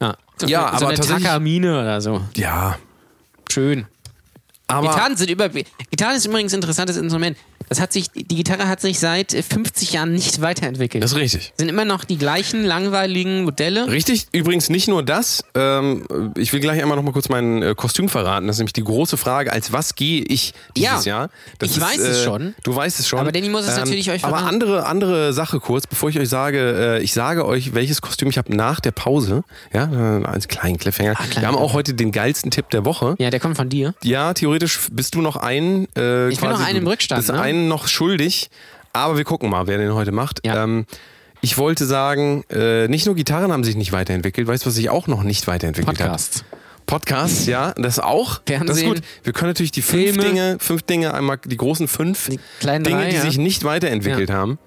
[0.00, 2.22] Ja, so, Ja, so aber eine tatsächlich- Takamine oder so.
[2.36, 2.78] Ja,
[3.50, 3.86] Schön.
[4.68, 5.48] Aber Gitarren sind über.
[5.48, 7.36] Gitarre ist übrigens ein interessantes Instrument.
[7.68, 11.02] Das hat sich, die Gitarre hat sich seit äh, 50 Jahren nicht weiterentwickelt.
[11.02, 11.52] das ist richtig.
[11.56, 13.88] sind immer noch die gleichen langweiligen Modelle.
[13.88, 15.42] Richtig, übrigens nicht nur das.
[15.56, 18.46] Ähm, ich will gleich einmal noch mal kurz mein äh, Kostüm verraten.
[18.46, 21.30] Das ist nämlich die große Frage, als was gehe ich dieses Ja, Jahr?
[21.58, 22.54] Das ich ist, weiß es schon.
[22.62, 23.18] Du weißt es schon.
[23.18, 24.54] Aber Danny muss es natürlich euch Aber verraten.
[24.54, 28.38] andere, andere Sache kurz, bevor ich euch sage, äh, ich sage euch, welches Kostüm ich
[28.38, 29.42] habe nach der Pause.
[29.72, 31.14] Ja, äh, als kleinen Cliffhanger.
[31.16, 33.16] Ah, kleinen Wir haben auch heute den geilsten Tipp der Woche.
[33.18, 33.94] Ja, der kommt von dir.
[34.04, 35.86] Ja, theoretisch bist du noch einen.
[35.96, 37.40] Äh, Ich bin noch einen im Rückstand, Bist ne?
[37.40, 38.50] einen noch schuldig.
[38.92, 40.40] Aber wir gucken mal, wer den heute macht.
[40.46, 40.64] Ja.
[40.64, 40.86] Ähm,
[41.42, 44.46] ich wollte sagen, äh, nicht nur Gitarren haben sich nicht weiterentwickelt.
[44.48, 46.38] Weißt du, was sich auch noch nicht weiterentwickelt Podcasts.
[46.50, 46.58] hat?
[46.86, 48.38] Podcasts, ja, das auch.
[48.44, 48.88] Das ist Fernsehen.
[48.94, 49.02] gut.
[49.24, 50.22] Wir können natürlich die fünf Filme.
[50.22, 53.22] Dinge, fünf Dinge, einmal die großen fünf Die Dinge, drei, die ja.
[53.22, 54.58] sich nicht weiterentwickelt haben.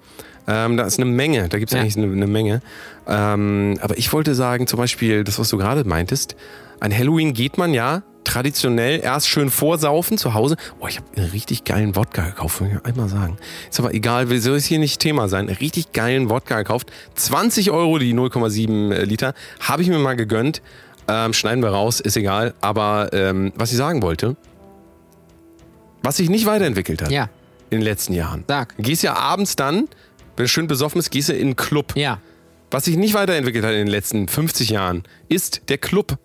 [0.46, 1.80] Ähm, da ist eine Menge, da gibt es Ja.
[1.80, 2.60] eigentlich eine, eine Menge.
[3.08, 6.36] Ähm, aber ich wollte sagen, zum Beispiel, das, was du gerade meintest,
[6.80, 10.56] an Halloween geht man ja traditionell erst schön vorsaufen zu Hause.
[10.78, 13.38] Oh, ich habe einen richtig geilen Wodka gekauft, will ich einmal sagen.
[13.68, 15.48] Ist aber egal, will- soll es hier nicht Thema sein.
[15.48, 16.90] Einen richtig geilen Wodka gekauft.
[17.14, 19.34] 20 Euro die 0,7 Liter.
[19.60, 20.62] Habe ich mir mal gegönnt.
[21.08, 22.54] Ähm, schneiden wir raus, ist egal.
[22.60, 24.36] Aber ähm, was ich sagen wollte,
[26.02, 27.24] was sich nicht weiterentwickelt hat Ja,
[27.70, 28.44] in den letzten Jahren.
[28.48, 28.76] Sag.
[28.76, 29.88] Du gehst ja abends dann,
[30.36, 31.94] wenn du schön besoffen bist, gehst du in einen Club.
[31.96, 32.18] ja.
[32.72, 36.18] Was sich nicht weiterentwickelt hat in den letzten 50 Jahren, ist der Club.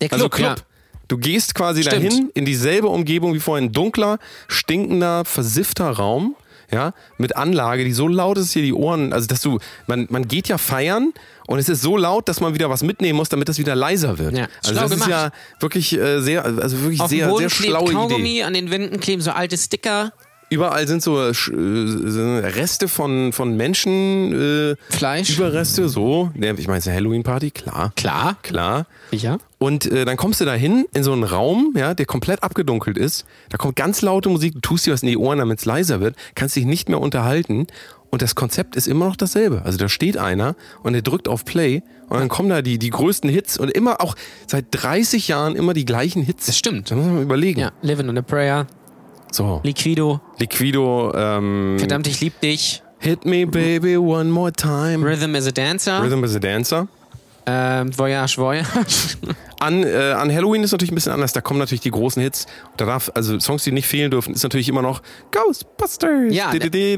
[0.00, 0.58] Der Club, Also Club.
[0.58, 0.64] ja.
[1.08, 2.04] Du gehst quasi Stimmt.
[2.04, 3.72] dahin in dieselbe Umgebung wie vorhin.
[3.72, 6.36] Dunkler, stinkender, versiffter Raum.
[6.72, 9.58] Ja, mit Anlage, die so laut ist, hier die Ohren, also dass du,
[9.88, 11.12] man, man geht ja feiern
[11.48, 14.18] und es ist so laut, dass man wieder was mitnehmen muss, damit das wieder leiser
[14.18, 14.36] wird.
[14.38, 17.92] Ja, also schlau das ist ja wirklich äh, sehr, also wirklich Auf sehr, sehr schlaue
[17.92, 18.42] Kaugummi, Idee.
[18.44, 20.12] an den Wänden kleben so alte Sticker.
[20.50, 24.32] Überall sind so äh, äh, so Reste von, von Menschen,
[24.72, 25.36] äh, Fleisch.
[25.38, 26.30] Überreste, so.
[26.38, 27.92] Ja, Ich meine, es ist eine Halloween-Party, klar.
[27.94, 28.36] Klar.
[28.42, 28.86] Klar.
[29.12, 29.38] Sicher.
[29.58, 32.98] Und äh, dann kommst du da hin in so einen Raum, ja, der komplett abgedunkelt
[32.98, 33.26] ist.
[33.50, 36.00] Da kommt ganz laute Musik, du tust dir was in die Ohren, damit es leiser
[36.00, 37.66] wird, kannst dich nicht mehr unterhalten.
[38.10, 39.62] Und das Konzept ist immer noch dasselbe.
[39.64, 42.90] Also da steht einer und der drückt auf Play und dann kommen da die, die
[42.90, 44.16] größten Hits und immer auch
[44.48, 46.46] seit 30 Jahren immer die gleichen Hits.
[46.46, 46.90] Das stimmt.
[46.90, 47.60] Da muss man überlegen.
[47.60, 48.66] Ja, Living on a Prayer,
[49.32, 49.60] So.
[49.62, 55.02] Liquido, Liquido, ähm, Verdammt, ich lieb dich, Hit me baby one more time.
[55.06, 56.88] Rhythm is a Dancer, Rhythm is a Dancer.
[57.46, 59.16] ähm, Voyage, Voyage.
[59.60, 61.32] An, äh, an Halloween ist natürlich ein bisschen anders.
[61.34, 62.46] Da kommen natürlich die großen Hits.
[62.78, 66.32] Da darf, also Songs, die nicht fehlen dürfen, ist natürlich immer noch Ghostbusters.
[66.32, 66.50] Ja,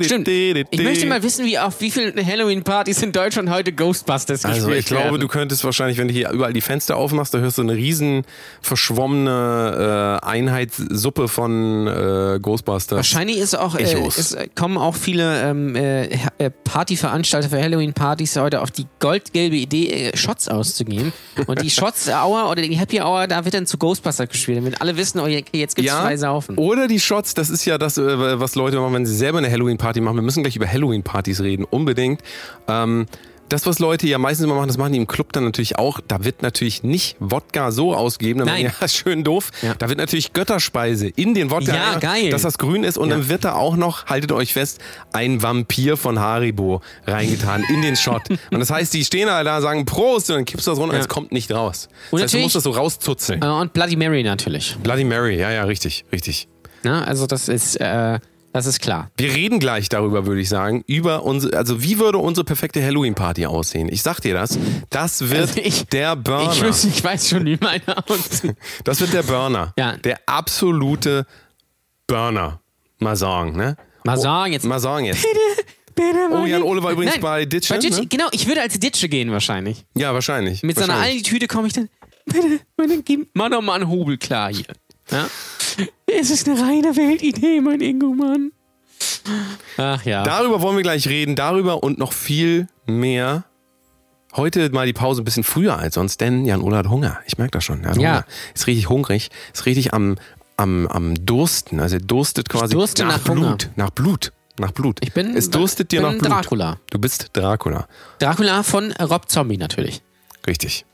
[0.03, 0.29] stimmt.
[0.29, 4.79] Ich möchte mal wissen, wie auf wie vielen Halloween-Partys in Deutschland heute Ghostbusters Also gespielt
[4.79, 5.21] ich glaube, werden.
[5.21, 8.23] du könntest wahrscheinlich, wenn du hier überall die Fenster aufmachst, da hörst du eine riesen
[8.61, 12.97] verschwommene äh, Einheitssuppe von äh, Ghostbusters.
[12.97, 16.05] Wahrscheinlich ist auch, äh, es kommen auch viele ähm, äh,
[16.39, 21.13] äh, Partyveranstalter für Halloween-Partys heute auf die goldgelbe Idee, äh, Shots auszugeben.
[21.47, 24.59] Und die Shots-Hour oder die Happy Hour, da wird dann zu Ghostbusters gespielt.
[24.59, 26.57] Damit alle wissen, oh, okay, jetzt gibt's zwei Saufen.
[26.57, 29.51] Oder die Shots, das ist ja das, äh, was Leute machen, wenn sie selber eine
[29.51, 30.17] Halloween-Party machen.
[30.17, 32.23] Wir müssen gleich über Halloween-Partys reden, unbedingt.
[32.69, 33.07] Ähm,
[33.49, 36.01] das, was Leute ja meistens immer machen, das machen die im Club dann natürlich auch.
[36.09, 38.73] Da wird natürlich nicht Wodka so ausgegeben, dann Nein.
[38.81, 39.51] ja schön doof.
[39.61, 39.75] Ja.
[39.75, 42.31] Da wird natürlich Götterspeise in den Wodka, Ja, geil.
[42.31, 42.97] dass das grün ist.
[42.97, 43.17] Und Ja.
[43.17, 44.81] dann wird da auch noch, haltet euch fest,
[45.13, 48.23] ein Vampir von Haribo reingetan in den Shot.
[48.51, 50.93] Und das heißt, die stehen da, da sagen Prost und dann kippst du das runter
[50.95, 51.03] und Ja.
[51.03, 51.89] es kommt nicht raus.
[52.11, 53.43] Und das heißt, du musst das so rauszuzeln.
[53.43, 54.77] Äh, Und Bloody Mary natürlich.
[54.83, 56.49] Bloody Mary, ja, ja, richtig, richtig.
[56.85, 58.19] Na, also das ist, äh,
[58.53, 59.11] das ist klar.
[59.17, 63.47] Wir reden gleich darüber, würde ich sagen, über unsere, also wie würde unsere perfekte Halloween-Party
[63.47, 63.89] aussehen?
[63.91, 64.59] Ich sag dir das,
[64.91, 66.53] das wird Also ich- der Burner.
[66.53, 68.55] Ich, wüsste, ich weiß schon, wie meine aussieht.
[68.85, 69.73] das wird der Burner.
[69.79, 69.97] Ja.
[69.97, 71.27] Der absolute
[72.07, 72.61] Burner.
[72.99, 73.77] Mal sagen, ne?
[74.05, 74.65] Mal sagen jetzt.
[74.65, 75.25] Mal sagen jetzt.
[75.95, 78.07] Bitte, Oh, Jan Ole war übrigens Nein, bei Ditsche, Bei Ditsche ne?
[78.07, 79.85] Genau, ich würde als Ditsche gehen wahrscheinlich.
[79.95, 80.63] Ja, wahrscheinlich.
[80.63, 81.17] Mit so einer wahrscheinlich.
[81.25, 81.89] Aldi-Tüte komme ich dann.
[82.25, 84.65] Bitte, bitte, gib mal doch mal einen Hobel klar hier.
[85.13, 85.29] Ja?
[86.07, 88.53] Es ist eine reine Weltidee, mein Ingo, Mann.
[89.79, 90.23] Ach ja.
[90.25, 93.45] Darüber wollen wir gleich reden, darüber und noch viel mehr.
[94.35, 97.21] Heute mal die Pause ein bisschen früher als sonst, denn Jan Ole hat Hunger.
[97.27, 97.85] Ich merke das schon.
[97.85, 98.11] Er hat Ja.
[98.11, 98.27] Hunger.
[98.55, 100.17] Ist richtig hungrig, ist richtig am,
[100.57, 101.81] am, am Dursten.
[101.81, 103.37] Also er durstet quasi durste nach Blut.
[103.37, 103.59] Hunger.
[103.77, 104.33] Nach Blut.
[104.59, 104.99] Nach Blut.
[105.03, 106.31] Ich bin- es durstet dir bin nach Blut.
[106.33, 106.79] Dracula.
[106.91, 107.87] Du bist Dracula.
[108.19, 110.03] Dracula von Rob Zombie natürlich.
[110.47, 110.85] Richtig.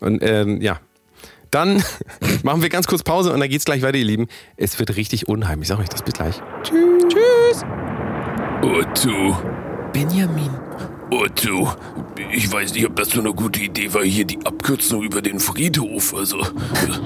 [0.00, 0.80] Und ähm, ja.
[1.54, 1.84] Dann
[2.42, 4.26] machen wir ganz kurz Pause und dann geht's gleich weiter, ihr Lieben.
[4.56, 5.66] Es wird richtig unheimlich.
[5.66, 6.42] Ich sag euch das bis gleich.
[6.64, 7.62] Tschüss.
[8.60, 9.38] Otto,
[9.92, 10.50] Benjamin.
[11.12, 11.72] Otto,
[12.32, 15.38] ich weiß nicht, ob das so eine gute Idee war, hier die Abkürzung über den
[15.38, 16.12] Friedhof.
[16.12, 16.44] Also,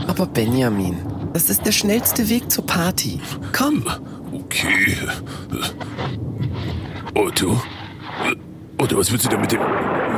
[0.07, 0.97] Aber Benjamin,
[1.35, 3.21] das ist der schnellste Weg zur Party.
[3.55, 3.85] Komm,
[4.33, 4.97] okay.
[7.15, 7.61] Otto?
[8.79, 9.61] Otto, was willst du denn mit dem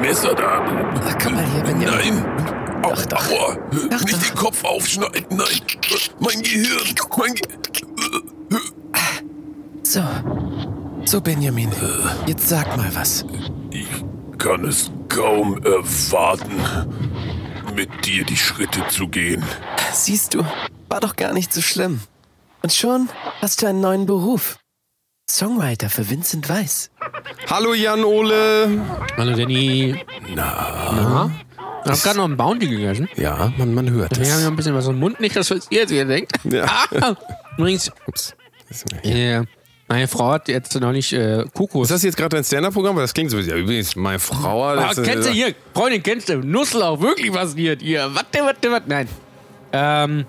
[0.00, 0.92] Messer da?
[1.04, 2.22] Ach, komm mal hier, Benjamin.
[2.22, 2.59] Nein!
[2.82, 5.60] Au, aua, nicht den Kopf aufschneiden, nein.
[6.18, 7.46] Mein Gehirn, mein Ge
[9.82, 10.02] So.
[11.04, 11.70] So, Benjamin.
[12.26, 13.24] Jetzt sag mal was.
[13.70, 13.88] Ich
[14.38, 16.62] kann es kaum erwarten,
[17.74, 19.42] mit dir die Schritte zu gehen.
[19.92, 20.44] Siehst du,
[20.88, 22.00] war doch gar nicht so schlimm.
[22.62, 23.08] Und schon
[23.40, 24.58] hast du einen neuen Beruf.
[25.30, 26.90] Songwriter für Vincent Weiss.
[27.48, 28.82] Hallo Jan Ole.
[29.16, 30.04] Hallo Danny.
[30.34, 31.30] Na?
[31.84, 33.08] Ich hab gerade noch einen Bounty gegessen.
[33.16, 34.46] Ja, man, man hört Wir haben ja es.
[34.46, 36.32] ein bisschen was im Mund, nicht, dass was ihr jetzt hier denkt.
[36.44, 36.66] Ja.
[37.00, 37.14] Ah,
[37.56, 38.34] übrigens, Ups.
[38.68, 39.42] Ist äh,
[39.88, 41.88] meine Frau hat jetzt neulich äh, Kokos.
[41.88, 42.94] das jetzt gerade dein Stand-Up-Programm?
[42.96, 43.38] Weil das klingt so.
[43.38, 47.32] Ja, übrigens, meine Frau hat Ah, jetzt- kennst du hier, Freundin, kennst du, Nusslauf, wirklich
[47.32, 48.08] passiert hier.
[48.14, 48.88] Warte, warte, warte.
[48.88, 49.08] Nein.
[49.72, 50.24] Ähm,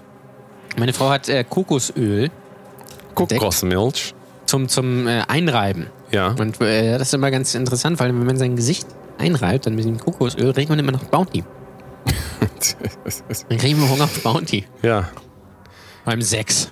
[0.77, 2.29] meine Frau hat äh, Kokosöl
[3.15, 4.13] Kokosmilch.
[4.45, 5.87] zum, zum äh, Einreiben.
[6.11, 6.29] Ja.
[6.39, 8.87] Und äh, das ist immer ganz interessant, weil wenn man sein Gesicht
[9.21, 11.43] einreibt, dann mit dem Kokosöl, riecht man immer noch Bounty.
[13.49, 14.65] Dann kriegen wir Hunger auf Bounty.
[14.81, 15.09] ja.
[16.03, 16.71] Beim Sex.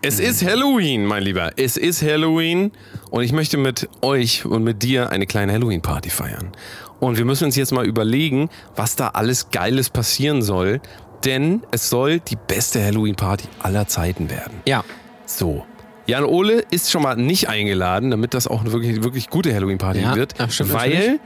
[0.00, 1.50] Es ist Halloween, mein Lieber.
[1.56, 2.70] Es ist Halloween
[3.10, 6.52] und ich möchte mit euch und mit dir eine kleine Halloween-Party feiern.
[7.00, 10.80] Und wir müssen uns jetzt mal überlegen, was da alles Geiles passieren soll,
[11.24, 14.60] denn es soll die beste Halloween-Party aller Zeiten werden.
[14.66, 14.84] Ja.
[15.26, 15.64] So.
[16.06, 20.00] Jan Ole ist schon mal nicht eingeladen, damit das auch eine wirklich, wirklich gute Halloween-Party
[20.00, 20.38] Ja, wird.
[20.38, 21.20] weil natürlich.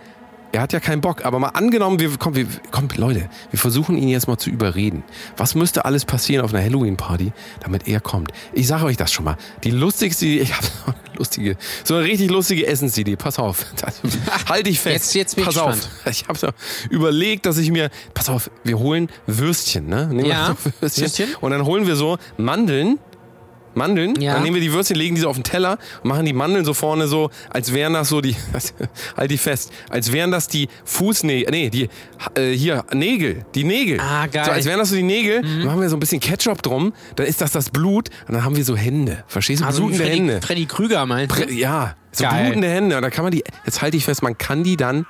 [0.54, 1.24] Er hat ja keinen Bock.
[1.24, 5.02] Aber mal angenommen, wir, komm, wir, komm, Leute, wir versuchen ihn jetzt mal zu überreden.
[5.36, 8.32] Was müsste alles passieren auf einer Halloween-Party, damit er kommt?
[8.52, 9.36] Ich sage euch das schon mal.
[9.64, 13.16] Die lustigste, ich habe so eine lustige, so eine richtig lustige Essensidee.
[13.16, 13.66] Pass auf.
[13.80, 14.00] Das,
[14.48, 14.94] halt dich fest.
[14.94, 15.72] Jetzt- jetzt bin ich Pass auf.
[15.74, 15.90] gespannt.
[16.10, 16.48] Ich habe so
[16.90, 20.06] überlegt, dass ich mir, pass auf, wir holen Würstchen, ne?
[20.06, 21.02] Nehmen wir Ja, so Würstchen.
[21.04, 21.34] Würstchen.
[21.40, 22.98] Und dann holen wir so Mandeln.
[23.76, 24.34] Mandeln, Ja.
[24.34, 26.74] dann nehmen wir die Würstchen, legen diese auf den Teller und machen die Mandeln so
[26.74, 28.36] vorne so, als wären das so die,
[29.16, 31.88] halt die fest, als wären das die Fußnägel, nee, die,
[32.36, 34.00] äh, hier, Nägel, die Nägel.
[34.00, 34.42] Ah, geil.
[34.42, 34.46] Mhm.
[34.46, 36.92] So, als wären das so die Nägel, dann machen wir so ein bisschen Ketchup drum,
[37.16, 40.04] dann ist das das Blut und dann haben wir so Hände, verstehst du, Also blutende
[40.04, 40.40] Freddy, Hände.
[40.42, 41.42] Freddy Krüger meinst du?
[41.42, 42.44] Prä- Ja, so Geil.
[42.44, 45.06] blutende Hände und dann kann man die, jetzt halte ich fest, man kann die dann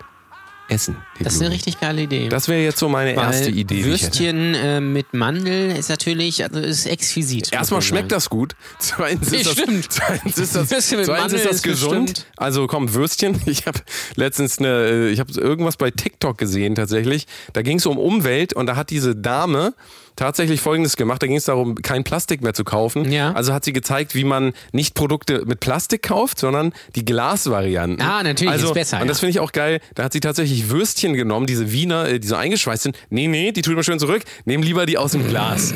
[0.68, 0.96] essen.
[1.20, 2.28] Das ist eine richtig geile Idee.
[2.28, 3.84] Das wäre jetzt so meine Weil erste Idee.
[3.84, 7.52] Würstchen äh, mit Mandeln ist natürlich, also ist exquisit.
[7.52, 8.54] Erstmal schmeckt das gut.
[8.78, 9.86] Zweitens ist das, stimmt.
[9.90, 12.06] zweitens ist das, zweitens ist das gesund.
[12.06, 13.40] bestimmt- Also komm, Würstchen.
[13.46, 13.78] Ich habe
[14.16, 17.26] letztens eine, äh, ich habe irgendwas bei TikTok gesehen tatsächlich.
[17.52, 19.74] Da ging es um Umwelt und da hat diese Dame
[20.16, 21.22] tatsächlich Folgendes gemacht.
[21.22, 23.10] Da ging es darum, kein Plastik mehr zu kaufen.
[23.10, 23.32] Ja.
[23.32, 28.00] Also hat sie gezeigt, wie man nicht Produkte mit Plastik kauft, sondern die Glasvarianten.
[28.00, 29.80] Ah, natürlich, also, ist besser, Und das finde ich auch geil.
[29.94, 32.96] Da hat sie tatsächlich Würstchen genommen, diese Wiener, äh, die so eingeschweißt sind.
[33.10, 34.22] Nee, nee, die tut man schön zurück.
[34.44, 35.74] Nehmen lieber die aus dem Glas.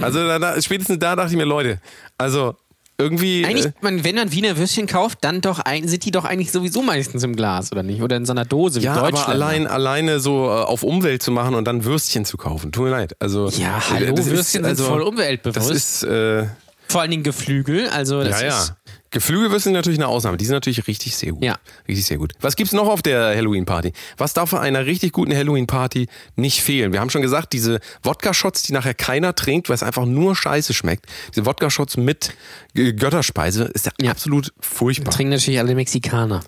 [0.00, 1.80] Also da, da, spätestens da dachte ich mir, Leute,
[2.16, 2.56] also
[3.00, 3.44] irgendwie.
[3.44, 6.50] Eigentlich, äh, man, wenn man Wiener Würstchen kauft, dann doch ein, sind die doch eigentlich
[6.50, 8.02] sowieso meistens im Glas, oder nicht?
[8.02, 9.28] Oder in so einer Dose wie ja, aber Deutschland.
[9.30, 12.72] allein, alleine so äh, auf Umwelt zu machen und dann Würstchen zu kaufen.
[12.72, 13.14] Tut mir leid.
[13.20, 15.56] Also, Ja, hallo, das ist- Würstchen sind voll umweltbewusst.
[15.56, 16.46] Das ist, äh,
[16.88, 18.58] Vor allen Dingen Geflügel, also das ja, ja.
[18.58, 18.74] ist...
[19.10, 20.36] Geflügelwürstchen sind natürlich eine Ausnahme.
[20.36, 21.42] Die sind natürlich richtig sehr gut.
[21.42, 21.56] Ja.
[21.86, 22.34] Richtig sehr gut.
[22.40, 23.94] Was gibt's noch auf der Halloween-Party?
[24.18, 26.92] Was darf bei einer richtig guten Halloween-Party nicht fehlen?
[26.92, 30.74] Wir haben schon gesagt, diese Wodka-Shots, die nachher keiner trinkt, weil es einfach nur scheiße
[30.74, 31.06] schmeckt.
[31.34, 32.34] Diese Wodka-Shots mit
[32.74, 34.10] Götterspeise ist ja, Ja.
[34.10, 35.12] absolut furchtbar.
[35.12, 36.42] Trinken natürlich alle Mexikaner.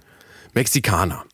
[0.52, 1.24] Mexikaner.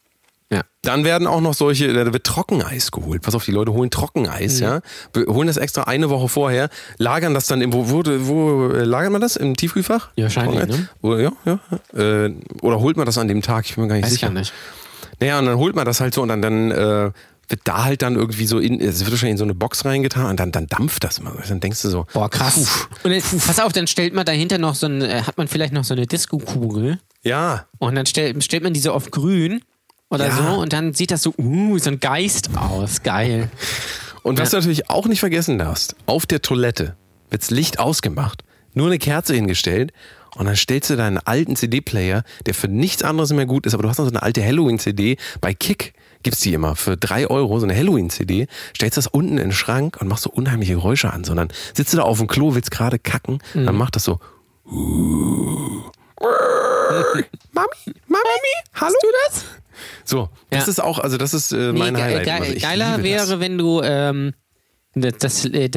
[0.87, 0.92] Ja.
[0.92, 3.22] Dann werden auch noch solche, da wird Trockeneis geholt.
[3.22, 4.81] Pass auf, die Leute holen Trockeneis, ja.
[5.12, 6.68] Wir holen das extra eine Woche vorher,
[6.99, 9.37] lagern das dann im, wo, wo, wo äh, lagert man das?
[9.37, 10.11] Im Tiefkühlfach?
[10.16, 10.88] Ja, wahrscheinlich, ne?
[11.03, 11.61] Oder, ja, ja.
[12.01, 13.66] Äh, oder holt man das an dem Tag?
[13.66, 14.33] Ich bin mir gar nicht Weiß ich sicher.
[14.33, 14.53] gar nicht.
[15.20, 17.11] Naja, und dann holt man das halt so und dann, dann äh,
[17.49, 20.27] wird da halt dann irgendwie so in, es wird wahrscheinlich in so eine Box reingetan
[20.27, 21.33] und dann, dann dampft das mal.
[21.49, 22.88] Dann denkst du so, Boah, krass.
[23.03, 25.72] Und dann, pass auf, dann stellt man dahinter noch so ein, äh, hat man vielleicht
[25.72, 29.61] noch so eine Disco-Kugel ja, und dann stellt, stellt man diese auf grün
[30.11, 30.37] oder Ja.
[30.37, 33.03] so und dann sieht das so, uh, so ein Geist aus.
[33.03, 33.51] Geil.
[34.23, 34.59] Und was Ja.
[34.59, 36.97] du natürlich auch nicht vergessen darfst, auf der Toilette
[37.31, 39.92] wird's Licht ausgemacht, nur eine Kerze hingestellt
[40.37, 43.83] und dann stellst du deinen alten CD-Player, der für nichts anderes mehr gut ist, aber
[43.85, 47.59] du hast noch so eine alte Halloween-CD, bei Kick gibt's die immer für drei Euro,
[47.59, 51.25] so eine Halloween-CD, stellst das unten in den Schrank und machst so unheimliche Geräusche an,
[51.25, 54.19] sondern sitzt du da auf dem Klo, willst gerade kacken, dann macht das so
[57.53, 57.66] Mami,
[58.07, 58.94] Mami, hallo?
[59.03, 59.44] du das?
[60.05, 60.70] So, das Ja.
[60.70, 62.42] ist auch, also das ist äh, Nee, mein ge Highlight.
[62.42, 62.55] ge.
[62.55, 63.29] Ich geiler liebe das.
[63.29, 64.33] wäre, wenn du ähm,
[64.94, 65.68] das, das, äh,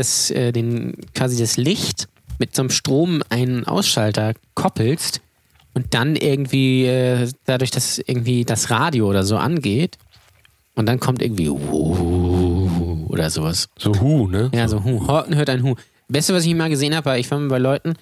[0.48, 5.20] äh, den, quasi das Licht mit so einem Strom einen Ausschalter koppelst
[5.74, 9.98] und dann irgendwie äh, dadurch, dass irgendwie das Radio oder so angeht
[10.76, 11.50] und dann kommt irgendwie
[13.10, 13.68] oder sowas.
[13.78, 14.50] So Hu, ne?
[14.54, 15.06] Ja, so Hu.
[15.08, 15.76] Horten hört ein Hu.
[16.08, 17.94] Beste, was ich mal gesehen habe, war, ich war mal bei Leuten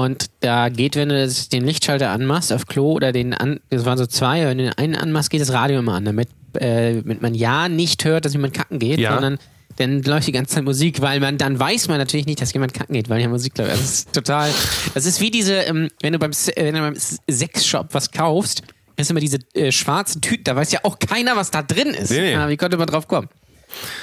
[0.00, 3.98] und da geht, wenn du den Lichtschalter anmachst auf Klo oder den an, das waren
[3.98, 7.20] so zwei, wenn du den einen anmachst, geht das Radio immer an, damit, äh, damit
[7.22, 9.12] man ja nicht hört, dass jemand kacken geht, Ja.
[9.14, 9.38] sondern
[9.76, 12.74] dann läuft die ganze Zeit Musik, weil man dann weiß man natürlich nicht, dass jemand
[12.74, 13.72] kacken geht, weil ja Musik läuft.
[13.72, 14.50] Das ist total.
[14.94, 16.94] Das ist wie diese, ähm, wenn du beim, wenn du beim
[17.30, 18.62] Sexshop was kaufst,
[18.96, 22.10] ist immer diese äh, schwarzen Tüten, da weiß ja auch keiner, was da drin ist.
[22.10, 22.32] Nee, nee.
[22.32, 23.28] Ja, wie konnte man drauf kommen?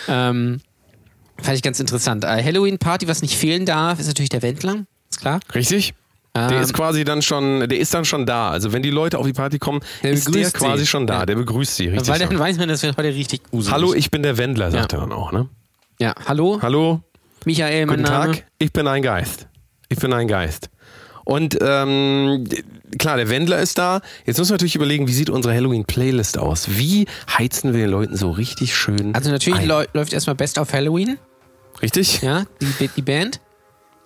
[0.08, 0.60] Ähm,
[1.42, 2.24] fand ich ganz interessant.
[2.24, 4.86] Äh, Halloween-Party, was nicht fehlen darf, ist natürlich der Wendler.
[5.20, 5.40] Klar.
[5.54, 5.94] Richtig?
[6.36, 8.52] Der Ähm, ist quasi dann schon, der ist dann schon da.
[8.52, 10.88] Also wenn die Leute auf die Party kommen, Der ist der begrüßt quasi sie.
[10.88, 11.20] schon da.
[11.22, 11.26] Ja.
[11.26, 12.08] Der begrüßt sie, richtig.
[12.08, 12.26] Weil so.
[12.28, 13.74] dann weiß man, das wird heute richtig gruselig.
[13.74, 15.00] Hallo, ich bin der Wendler, sagt Ja.
[15.00, 15.50] er dann auch, ne?
[16.00, 17.02] Ja, hallo, Hallo,
[17.46, 18.34] Michael, mein guten Name.
[18.36, 19.48] Tag, ich bin ein Geist.
[19.90, 20.70] Ich bin ein Geist.
[21.26, 22.46] Und ähm,
[22.98, 24.02] klar, der Wendler ist da.
[24.26, 26.68] Jetzt müssen wir natürlich überlegen, wie sieht unsere Halloween-Playlist aus?
[26.78, 27.06] Wie
[27.38, 29.68] heizen wir den Leuten so richtig schön Also natürlich ein?
[29.68, 31.18] läu- läuft erstmal Best of Halloween,
[31.82, 32.22] Richtig?
[32.22, 32.46] ja,
[32.80, 33.40] die, die Band.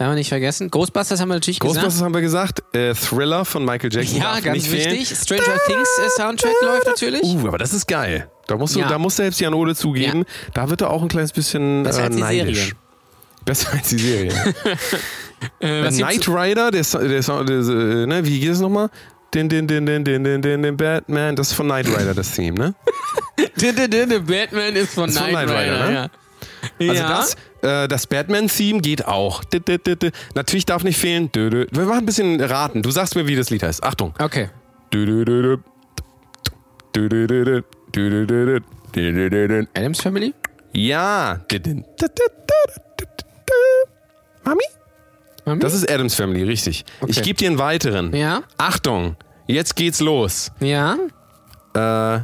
[0.03, 0.69] Haben wir nicht vergessen.
[0.71, 2.05] Ghostbusters haben wir natürlich Ghostbusters gesagt.
[2.05, 2.63] haben wir gesagt.
[2.75, 4.99] Äh, Thriller von Michael Jackson Ja, ganz nicht fehlen.
[4.99, 5.17] wichtig.
[5.17, 7.23] Stranger Things äh, Soundtrack läuft natürlich.
[7.23, 8.29] Uh, aber das ist geil.
[8.47, 8.87] Da musst du, Ja.
[8.89, 12.05] da muss selbst Jan Ole zugeben, da wird er auch ein kleines bisschen Besser äh,
[12.05, 12.57] als die neidisch.
[12.57, 12.73] Serie.
[13.45, 14.33] Besser als die Serie.
[15.59, 18.89] Äh, Äh, Knight Rider, der, der, Sa- der, äh, ne, wie geht es nochmal?
[19.33, 22.31] Den, den, den, den, den, den, den, den Batman, das ist von Knight Rider, das
[22.31, 22.75] Theme, ne?
[23.61, 25.93] Der Batman ist von Ist von Knight Knight Rider, Rider, ne?
[25.93, 26.07] ja.
[26.79, 27.09] Also ja.
[27.09, 29.43] das, äh, das Batman-Theme geht auch.
[29.43, 30.13] Dit, dit, dit.
[30.35, 31.29] Natürlich darf nicht fehlen.
[31.33, 32.81] Wir machen ein bisschen raten.
[32.81, 33.83] Du sagst mir, wie das Lied heißt.
[33.83, 34.13] Achtung.
[34.19, 34.49] Okay.
[39.73, 40.33] Adams Family?
[40.73, 41.41] Ja.
[44.43, 44.63] Mami?
[45.45, 45.59] Mami?
[45.59, 46.85] Das ist Adams Family, richtig.
[47.07, 48.15] Ich gebe dir einen weiteren.
[48.15, 48.43] Ja.
[48.57, 49.15] Achtung,
[49.47, 50.51] jetzt geht's los.
[50.59, 50.97] Ja.
[51.75, 52.19] Äh.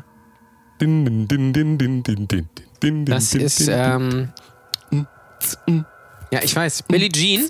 [0.80, 2.48] Din, din, din, din, din, din, din,
[2.84, 4.30] din, Das din, ist, din, ähm.
[6.32, 6.84] Ja, ich weiß.
[6.84, 7.50] Billie Jean.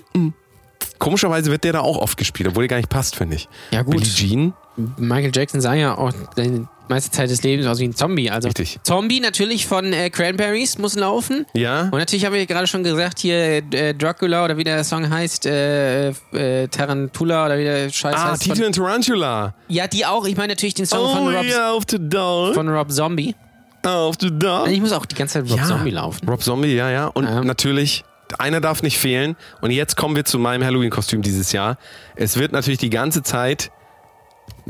[0.98, 3.48] Komischerweise wird der da auch oft gespielt, obwohl der gar nicht passt, finde ich.
[3.70, 3.96] Ja, gut.
[3.96, 4.52] Billie Jean?
[4.96, 8.30] Michael Jackson sah ja auch die meiste Zeit des Lebens aus wie ein Zombie.
[8.30, 8.78] Also Richtig.
[8.82, 11.44] Zombie natürlich von äh, Cranberries muss laufen.
[11.54, 11.82] Ja.
[11.84, 15.46] Und natürlich habe ich gerade schon gesagt, hier äh, Dracula oder wie der Song heißt,
[15.46, 18.46] äh, äh, Tarantula oder wie der Scheiß Ah, heißt.
[18.46, 19.54] Von, and Tarantula.
[19.68, 20.24] ja, die auch.
[20.26, 23.34] Ich meine natürlich den Song Oh, von, Rob, yeah, the von Rob Zombie.
[23.82, 24.68] Auf the down.
[24.70, 25.64] Ich muss auch die ganze Zeit Rob Ja.
[25.64, 26.28] Zombie laufen.
[26.28, 27.06] Rob Zombie, ja, ja.
[27.06, 27.42] Und Ja.
[27.42, 28.04] natürlich,
[28.38, 29.36] einer darf nicht fehlen.
[29.60, 31.78] Und jetzt kommen wir zu meinem Halloween-Kostüm dieses Jahr.
[32.16, 33.70] Es wird natürlich die ganze Zeit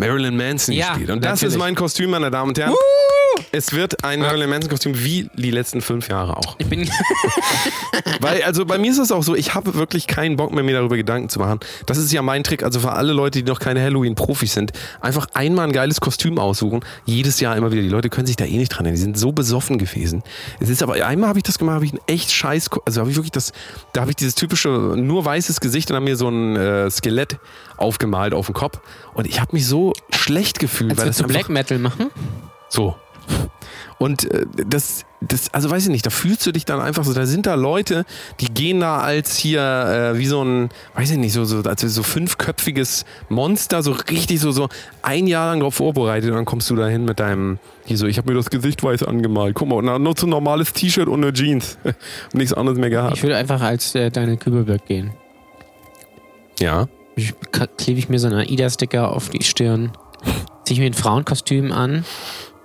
[0.01, 1.11] Marilyn Manson Ja, gespielt.
[1.11, 1.55] Und das natürlich.
[1.55, 2.75] ist mein Kostüm, meine Damen und Herren.
[3.53, 6.57] Es wird ein Marilyn Manson-Kostüm wie die letzten fünf Jahre auch.
[6.59, 6.89] Ich bin
[8.21, 10.75] Weil, also bei mir ist es auch so, ich habe wirklich keinen Bock mehr, mir
[10.75, 11.61] darüber Gedanken zu machen.
[11.87, 15.27] Das ist ja mein Trick, also für alle Leute, die noch keine Halloween-Profis sind, einfach
[15.35, 16.81] einmal ein geiles Kostüm aussuchen.
[17.07, 17.83] Jedes Jahr immer wieder.
[17.83, 18.97] Die Leute können sich da eh nicht dran erinnern.
[18.97, 20.23] Die sind so besoffen gewesen.
[20.61, 23.11] Es ist aber, einmal habe ich das gemacht, habe ich ein echt scheiß, also habe
[23.11, 23.53] ich wirklich das,
[23.93, 27.39] da habe ich dieses typische, nur weißes Gesicht und habe mir so ein äh, Skelett
[27.77, 28.81] aufgemalt auf dem Kopf.
[29.15, 32.11] Und ich habe mich so schlecht gefühlt, als weil das Black Metal machen.
[32.69, 32.97] so.
[34.01, 37.13] Und äh, das, das, also weiß ich nicht, da fühlst du dich dann einfach so,
[37.13, 38.07] da sind da Leute,
[38.41, 41.83] die gehen da als hier, äh, wie so ein, weiß ich nicht, so, so, als
[41.83, 44.71] so fünfköpfiges Monster, so richtig so, so
[45.03, 48.07] ein Jahr lang drauf vorbereitet und dann kommst du da hin mit deinem, hier so,
[48.07, 51.23] ich habe mir das Gesicht weiß angemalt, guck mal, nur so ein normales T-Shirt und
[51.23, 51.77] eine Jeans
[52.33, 53.19] nichts anderes mehr gehabt.
[53.19, 55.13] Ich würde einfach als äh, Daniel Kübelberg gehen.
[56.59, 56.89] Ja.
[57.77, 59.93] Klebe ich mir so einen AIDA-Sticker auf die Stirn,
[60.65, 62.05] ziehe ich mir ein Frauenkostüm an,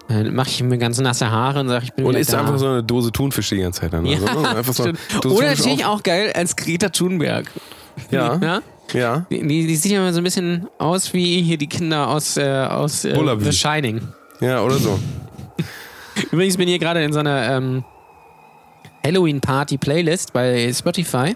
[0.07, 2.39] dann mache ich mir ganz nasse Haare und sage, ich bin Und isst da.
[2.41, 4.05] einfach so eine Dose Thunfisch die ganze Zeit dann.
[4.05, 4.17] ja,
[4.55, 4.93] Also, ne?
[5.23, 7.51] so Oder natürlich auch geil als Greta Thunberg.
[8.11, 8.61] Ja, Ja?
[8.93, 9.25] ja.
[9.31, 12.37] Die, die, die sieht ja immer so ein bisschen aus wie hier die Kinder aus,
[12.37, 13.15] äh, aus äh.
[13.39, 14.01] The Shining.
[14.41, 14.99] Ja, oder so.
[16.31, 17.83] Übrigens bin ich hier gerade in so einer ähm,
[19.03, 21.35] Halloween-Party-Playlist bei Spotify.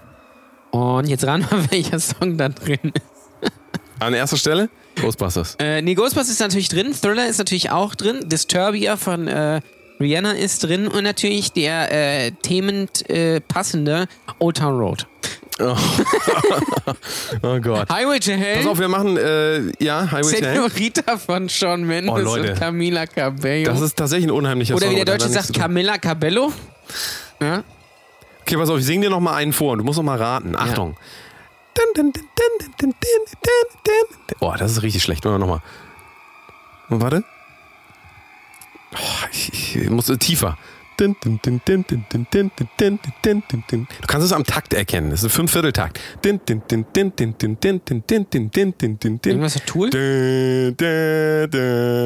[0.72, 3.52] Und jetzt ran mal, welcher Song da drin ist.
[4.00, 4.70] An erster Stelle
[5.02, 5.56] Ghostbusters.
[5.60, 9.62] Äh, nee, Ghostbusters ist natürlich drin, Thriller ist natürlich auch drin, Disturbia von äh,
[10.00, 14.08] Rihanna ist drin und natürlich der äh, themend äh, passende
[14.40, 15.06] Old Town Road.
[17.44, 17.90] Oh Gott.
[17.92, 20.54] Highway to Hell, Pass auf, wir machen, äh, ja, Highway to Hell.
[20.70, 22.52] Senorita von Shawn Mendes Oh, Leute.
[22.54, 23.70] und Camila Cabello.
[23.72, 24.92] Das ist tatsächlich ein unheimlicher Oder Song.
[24.96, 25.54] wie der Deutsche sagt.
[25.54, 26.52] Camilla Cabello.
[27.42, 27.64] Ja?
[28.50, 30.18] Okay, pass auf, ich sing dir noch mal einen vor und du musst noch mal
[30.18, 30.56] raten.
[30.56, 30.98] Achtung.
[34.40, 35.24] Oh, das ist richtig schlecht.
[35.24, 35.62] Noch mal.
[36.88, 37.24] Warte.
[38.96, 40.58] Oh, ich, ich muss tiefer.
[44.02, 45.12] Du kannst es am Takt erkennen.
[45.12, 46.00] Das ist ein Fünfvierteltakt.
[49.30, 49.92] Irgendwas hat Tool?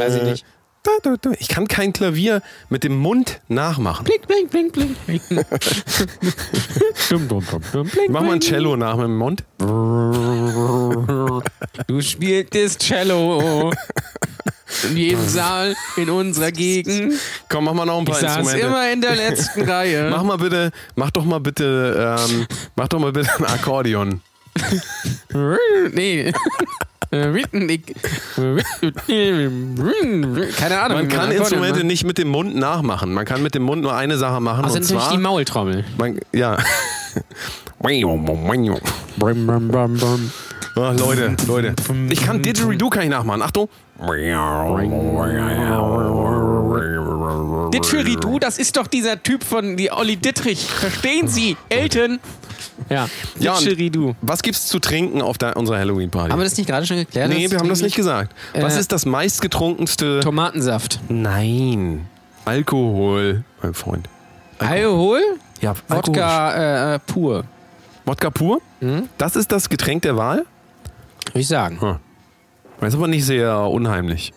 [0.02, 0.46] Weiß ich nicht.
[1.40, 4.04] Ich kann kein Klavier mit dem Mund nachmachen.
[4.04, 4.98] Blink, blink, blink, blink.
[5.06, 5.26] blink.
[7.10, 8.42] Dum, dum, dum, dum, blink, Mach mal ein.
[8.42, 9.44] Cello nach mit dem Mund.
[11.88, 13.72] Du spieltest Cello.
[14.90, 17.14] In jedem Saal in unserer Gegend.
[17.48, 18.68] Komm, mach mal noch ein paar Ich saß Instrumente.
[18.68, 20.10] immer in der letzten Reihe.
[20.10, 24.22] Mach mal bitte, mach doch mal bitte, ähm, mach doch mal bitte ein Akkordeon.
[25.94, 26.34] Nee.
[30.58, 30.98] Keine Ahnung.
[30.98, 31.86] Man kann Instrumente macht.
[31.86, 33.14] nicht mit dem Mund nachmachen.
[33.14, 34.64] Man kann mit dem Mund nur eine Sache machen.
[34.64, 35.86] Also und natürlich zwar, die Maultrommel.
[35.98, 36.58] man, ja.
[40.76, 41.76] Ah, Leute, Leute.
[42.10, 43.44] Ich kann Didgeridoo kann ich nachmachen.
[43.44, 43.70] Achtung.
[47.72, 50.66] Didgeridoo, das ist doch dieser Typ von die Olli Dittrich.
[50.66, 51.58] Verstehen Sie?
[51.70, 52.20] Elton.
[52.90, 53.08] Ja,
[53.40, 54.16] Ja, Didgeridoo.
[54.22, 56.32] Was gibt's zu trinken auf der, unserer Halloween-Party?
[56.32, 57.30] Haben wir das nicht gerade schon geklärt?
[57.30, 58.34] Nee, wir haben das nicht gesagt.
[58.54, 60.20] Was Äh, ist das meistgetrunkenste?
[60.22, 61.00] Tomatensaft.
[61.10, 62.08] Nein.
[62.46, 64.10] Alkohol, mein Freund.
[64.60, 65.22] Alkohol?
[65.62, 66.16] Ja, Alkohol.
[66.16, 67.44] Wodka äh, pur.
[68.06, 68.62] Wodka pur?
[68.80, 69.08] Hm?
[69.18, 70.46] Das ist das Getränk der Wahl?
[71.28, 72.00] Würde ich sagen.
[72.80, 74.34] Das ist aber nicht sehr unheimlich.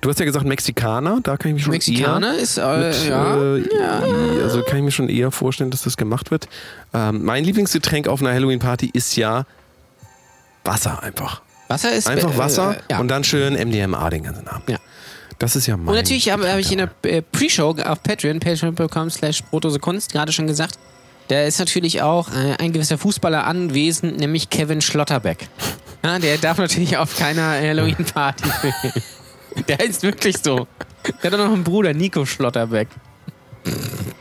[0.00, 3.08] Du hast ja gesagt Mexikaner, da kann ich mich schon Mexikaner eher ist, äh, mit,
[3.08, 4.02] ja.
[4.02, 6.48] äh, also kann ich mir schon eher vorstellen, dass das gemacht wird.
[6.94, 9.44] Ähm, mein Lieblingsgetränk auf einer Halloween-Party ist ja
[10.64, 11.42] Wasser einfach.
[11.68, 12.08] Wasser ist.
[12.08, 12.98] Einfach äh, Wasser äh, ja.
[12.98, 14.70] und dann schön MDMA den ganzen Abend.
[14.70, 14.78] Ja.
[15.38, 18.40] Das ist ja mein Und natürlich habe hab ich in der äh, Pre-Show auf Patreon,
[18.40, 19.42] patreon.com slash
[19.80, 20.78] Kunst gerade schon gesagt,
[21.28, 25.48] da ist natürlich auch äh, ein gewisser Fußballer anwesend, nämlich Kevin Schlotterbeck.
[26.02, 28.48] Ja, der darf natürlich auf keiner Halloween-Party.
[29.68, 30.66] Der ist wirklich so.
[31.22, 32.88] Der hat auch noch einen Bruder, Nico Schlotterbeck.
[33.64, 33.72] der.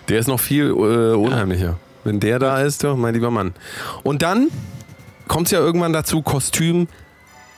[0.07, 1.77] der ist noch viel äh, unheimlicher.
[2.03, 3.53] Wenn der da ist, doch, mein lieber Mann.
[4.03, 4.47] Und dann
[5.27, 6.87] kommt es ja irgendwann dazu, Kostüm.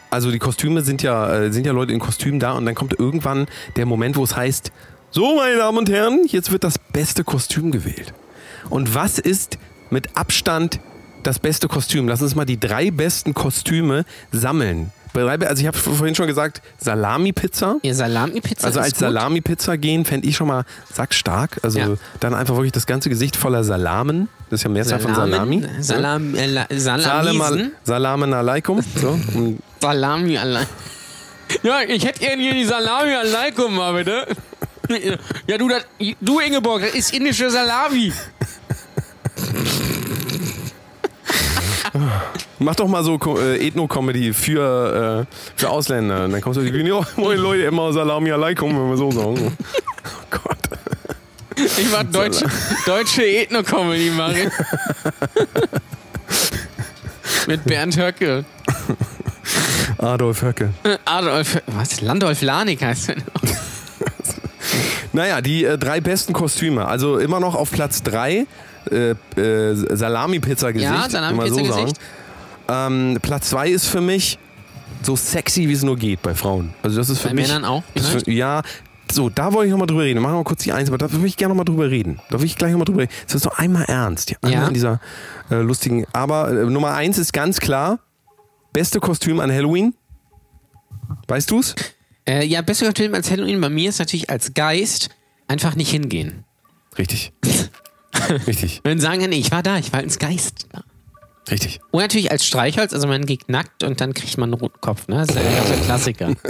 [0.09, 2.99] Also die Kostüme sind ja, äh, sind ja Leute in Kostümen da und dann kommt
[2.99, 3.47] irgendwann
[3.77, 4.71] der Moment, wo es heißt,
[5.09, 8.13] so meine Damen und Herren, jetzt wird das beste Kostüm gewählt.
[8.69, 9.57] Und was ist
[9.89, 10.79] mit Abstand
[11.23, 12.07] das beste Kostüm?
[12.07, 14.91] Lass uns mal die drei besten Kostüme sammeln.
[15.13, 17.75] Also ich habe vorhin schon gesagt, Salami-Pizza.
[17.81, 18.97] Ihr Salami-Pizza Also als.
[18.97, 21.59] Salami-Pizza gehen, fände ich schon mal sackstark.
[21.63, 21.87] Also Ja.
[22.19, 24.29] dann einfach wirklich das ganze Gesicht voller Salamen.
[24.49, 25.65] Das ist ja Mehrzahl von Salami.
[25.79, 27.03] Salam, äh, la- Salamen,
[27.39, 27.71] Salamisen.
[27.83, 28.81] Salamen alaikum.
[28.95, 29.19] So.
[29.81, 30.65] Salami allein.
[31.63, 34.25] Ja, ich hätte gerne hier die Salami alaikum mal bitte.
[35.47, 35.83] Ja, du, das,
[36.21, 38.11] du Ingeborg, das ist indische Salami.
[42.63, 46.25] Mach doch mal so äh, Ethno-Comedy für, äh, für Ausländer.
[46.25, 48.97] Und dann kommst du auf die Bühne, ja, moin Leute, immer Salami alaikum, wenn wir
[48.97, 49.57] so sagen.
[50.03, 50.57] Oh Gott.
[51.55, 52.45] Ich mach deutsche,
[52.85, 54.51] deutsche Ethno-Comedy machen.
[57.47, 58.45] Mit Bernd Höcke.
[59.97, 60.69] Adolf Höcke.
[61.05, 62.01] Adolf, was?
[62.01, 63.23] Landolf Lanik heißt der noch.
[65.13, 66.87] Naja, die äh, drei besten Kostüme.
[66.87, 68.45] Also immer noch auf Platz drei
[68.89, 70.89] äh, äh, Salami-Pizza-Gesicht.
[70.89, 71.97] Ja, so Salami-Pizza-Gesicht.
[71.97, 72.20] sagen.
[72.71, 74.39] Ähm, Platz zwei ist für mich
[75.03, 76.73] so sexy, wie es nur geht bei Frauen.
[76.83, 77.47] Also das ist für Bei mich.
[77.47, 78.61] Männern auch, für, ja,
[79.11, 80.21] so, da wollte ich nochmal drüber reden.
[80.21, 82.19] Machen wir mal kurz die Eins, aber da würde ich gerne nochmal drüber reden.
[82.29, 83.11] Da will ich gleich nochmal drüber reden.
[83.25, 84.29] Das ist doch einmal ernst.
[84.31, 84.67] Ja, einmal Ja.
[84.67, 84.99] in dieser
[85.49, 86.05] äh, lustigen.
[86.13, 87.99] Aber äh, Nummer eins ist ganz klar:
[88.71, 89.93] beste Kostüm an Halloween.
[91.27, 91.75] Weißt du's?
[92.27, 95.09] Äh, ja, bester Film als Halloween bei mir ist natürlich als Geist
[95.47, 96.45] einfach nicht hingehen.
[96.97, 97.33] Richtig.
[98.47, 98.81] Richtig.
[98.83, 100.83] Wenn sagen, nee, ich war da, ich war als Geist da.
[101.49, 101.81] Richtig.
[101.91, 105.07] Und natürlich als Streichholz, also man geht nackt und dann kriegt man einen roten Kopf,
[105.07, 105.25] ne?
[105.25, 106.31] Das ist ja der Klassiker.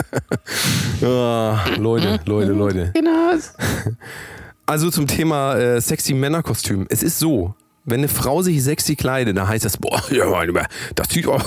[1.04, 2.92] Ah, Leute, Leute, Leute.
[2.94, 3.32] genau.
[4.68, 6.86] Also zum Thema äh, sexy Männerkostüm.
[6.90, 10.48] Es ist so, wenn eine Frau sich sexy kleidet, dann heißt das, boah, ja, mein
[10.48, 10.66] Lieber,
[10.96, 11.40] das sieht, oh,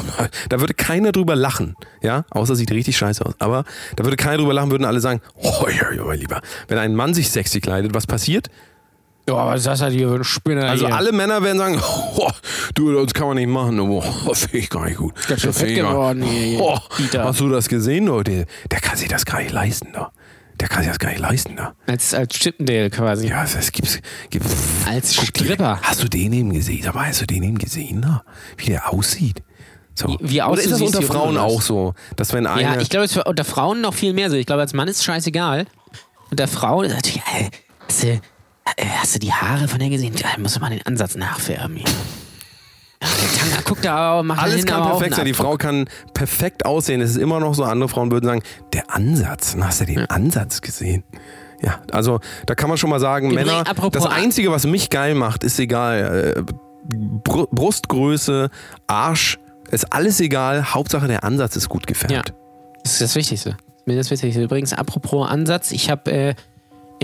[0.48, 3.34] da würde keiner drüber lachen, ja, außer sieht richtig scheiße aus.
[3.38, 3.64] Aber
[3.96, 6.40] da würde keiner drüber lachen, würden alle sagen, oh, ja, ja, mein Lieber.
[6.68, 8.48] Wenn ein Mann sich sexy kleidet, was passiert?
[9.28, 10.94] Ja, aber das hat hier für ein Spinner Also hier.
[10.94, 11.80] alle Männer werden sagen,
[12.16, 12.30] oh,
[12.74, 15.14] du, das kann man nicht machen, oh, das finde ich gar nicht gut.
[15.28, 17.24] Ganz schön Das fett geworden hier, Oh, Dieter.
[17.24, 18.44] hast du das gesehen, Leute?
[18.70, 20.12] Der kann sich das gar nicht leisten, da.
[20.60, 21.74] Der kann sich das gar nicht leisten, da.
[21.86, 23.28] Als, als Chippendale quasi.
[23.28, 24.00] Ja, es gibt,
[24.30, 24.46] gibt
[24.86, 25.80] Als Stripper.
[25.82, 26.86] Hast du den eben gesehen?
[26.86, 28.22] Aber hast du den eben gesehen, da?
[28.58, 29.42] Wie der aussieht?
[29.94, 30.08] So.
[30.08, 31.40] Wie- wie Oder ist das unter Frauen ist?
[31.40, 34.28] auch so, dass wenn eine Ja, ich glaube, es ist unter Frauen noch viel mehr
[34.30, 34.36] so.
[34.36, 35.66] Ich glaube, als Mann ist es scheißegal.
[36.30, 37.22] Unter Frauen ist natürlich,
[38.02, 38.18] äh,
[38.64, 40.14] hast, du, äh, hast du die Haare von der gesehen?
[40.20, 41.76] Da musst du mal den Ansatz nachfärben.
[41.76, 41.86] hier.
[43.02, 45.26] Ja, der Tanga guckt da, macht alles kann perfekt sein.
[45.26, 47.00] Die Frau kann perfekt aussehen.
[47.00, 48.42] Es ist immer noch so, andere Frauen würden sagen,
[48.72, 51.04] der Ansatz, hast du den Ansatz gesehen?
[51.60, 55.14] Ja, also da kann man schon mal sagen, Übrigens, Männer, das Einzige, was mich geil
[55.14, 56.34] macht, ist egal.
[56.36, 56.42] Äh,
[56.86, 58.50] Br Brustgröße,
[58.86, 59.38] Arsch,
[59.70, 60.74] ist alles egal.
[60.74, 62.12] Hauptsache der Ansatz ist gut gefärbt.
[62.12, 62.22] Ja.
[62.82, 63.56] Das ist das Wichtigste.
[63.86, 64.42] Mir das Wichtigste.
[64.42, 66.34] Übrigens, apropos Ansatz, ich habe äh,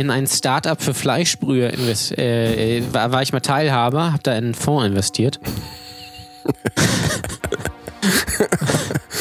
[0.01, 4.33] in ein Startup für Fleischbrühe invest äh, äh, war, war ich mal Teilhaber, habe da
[4.33, 5.39] in einen Fonds investiert.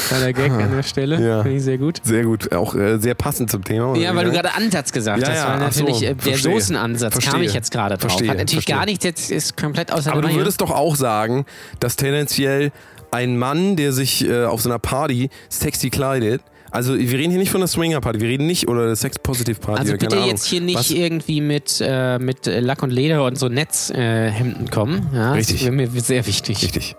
[0.08, 1.22] Kleiner Gag an der Stelle.
[1.22, 1.42] Ja.
[1.44, 2.00] Finde ich sehr gut.
[2.04, 3.96] Sehr gut, auch äh, sehr passend zum Thema.
[3.98, 6.24] Ja, weil du gerade Ansatz gesagt Ja, hast, ja, weil ach so, natürlich äh, der
[6.34, 6.54] verstehe.
[6.54, 8.12] Soßenansatz kam ich jetzt gerade drauf.
[8.12, 8.76] Verstehe, Hat natürlich verstehe.
[8.76, 11.46] gar nichts, jetzt ist komplett außer Aber du würdest doch auch sagen,
[11.80, 12.72] dass tendenziell
[13.12, 16.42] ein Mann, der sich äh, auf so einer Party sexy kleidet,
[16.72, 19.80] also wir reden hier nicht von der Swinger-Party, wir reden nicht, oder der Sex-Positive-Party.
[19.82, 20.92] Also bitte jetzt hier nicht Was?
[20.92, 25.10] irgendwie mit, äh, mit Lack und Leder und so Netzhemden äh, kommen.
[25.14, 25.58] Ja, Richtig.
[25.58, 26.64] Das wäre mir sehr wichtig.
[26.64, 26.96] Richtig.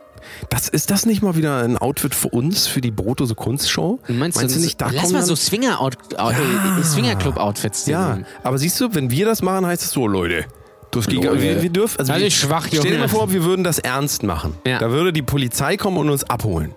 [0.48, 3.98] Das, ist das nicht mal wieder ein Outfit für uns, für die Brotose Kunstshow?
[4.06, 8.26] Du meinst, Meinst du nicht, da lass mal so Swinger -Out äh, Swingerclub-Outfits Ja, sehen.
[8.42, 10.44] aber siehst du, wenn wir das machen, heißt es so, Leute.
[10.90, 11.40] Das geht, Leute.
[11.40, 12.98] wir, wir dürfen, also Das wir, schwach, Stell dir Junge.
[13.00, 14.56] mal vor, wir würden das ernst machen.
[14.66, 14.78] Ja.
[14.78, 16.74] Da würde die Polizei kommen und uns abholen.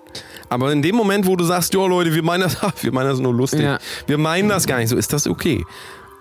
[0.53, 3.19] Aber in dem Moment, wo du sagst, ja Leute, wir meinen das, wir meinen das
[3.19, 3.61] nur lustig.
[3.61, 3.79] Ja.
[4.05, 5.65] Wir meinen das gar nicht so, ist das okay?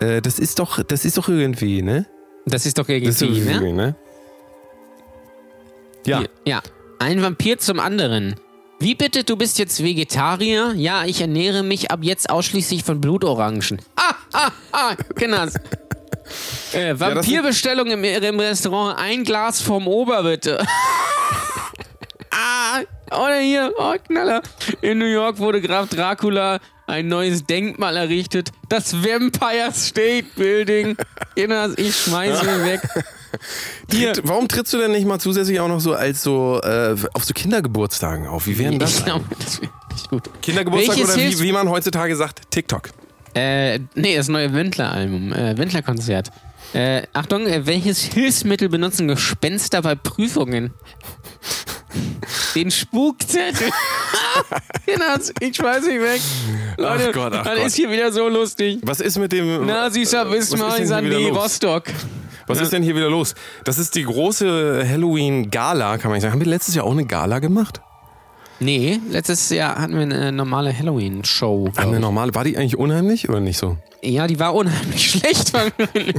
[0.00, 2.06] Äh, das ist doch, das ist doch irgendwie, ne?
[2.46, 3.52] Das ist doch Das ist irgendwie, ne?
[3.52, 3.96] irgendwie, ne?
[6.06, 6.18] Ja.
[6.20, 6.62] Hier, Ja.
[6.98, 8.36] Ein Vampir zum anderen.
[8.78, 10.72] Wie bitte, du bist jetzt Vegetarier?
[10.76, 13.80] Ja, ich ernähre mich ab jetzt ausschließlich von Blutorangen.
[13.96, 15.54] Ah, ah, ah, Kinders.
[16.72, 20.64] Äh, Vampirbestellung im, im Restaurant, ein Glas vom Ober, bitte.
[22.30, 22.80] ah,
[23.16, 24.42] oder hier, oh, Knaller.
[24.80, 28.50] In New York wurde Graf Dracula ein neues Denkmal errichtet.
[28.68, 30.96] Das Vampire State Building.
[31.76, 32.80] Ich schmeiße ihn weg.
[33.88, 37.24] Tritt, warum trittst du denn nicht mal zusätzlich auch noch so als so äh, auf
[37.24, 38.46] so Kindergeburtstagen auf?
[38.46, 39.04] Wie wären das?
[39.04, 40.42] Glaube, das wäre nicht gut.
[40.42, 42.90] Kindergeburtstag Welches oder wie, wie man heutzutage sagt, TikTok.
[43.34, 46.30] Äh, nee, das neue Wendler-Album, äh, Wendler-Konzert.
[46.74, 50.72] Äh, Achtung, äh, welches Hilfsmittel benutzen Gespenster bei Prüfungen?
[52.54, 53.70] Den Spukzettel.
[54.86, 56.20] genau, ich schmeiß mich weg.
[56.76, 57.66] Leute, Gott, ach das Gott.
[57.66, 58.78] ist hier wieder so lustig.
[58.82, 59.66] Was ist mit dem.
[59.66, 61.44] Na, süßer wieder die los?
[61.44, 61.84] Rostock.
[62.46, 63.34] Was ist denn hier wieder los?
[63.64, 66.32] Das ist die große Halloween-Gala, kann man nicht sagen.
[66.32, 67.80] Haben wir letztes Jahr auch eine Gala gemacht?
[68.60, 71.72] Nee, letztes Jahr hatten wir eine normale Halloween-Show.
[71.76, 72.00] Eine ich.
[72.00, 72.34] normale.
[72.34, 73.76] War die eigentlich unheimlich oder nicht so?
[74.02, 75.52] Ja, die war unheimlich schlecht.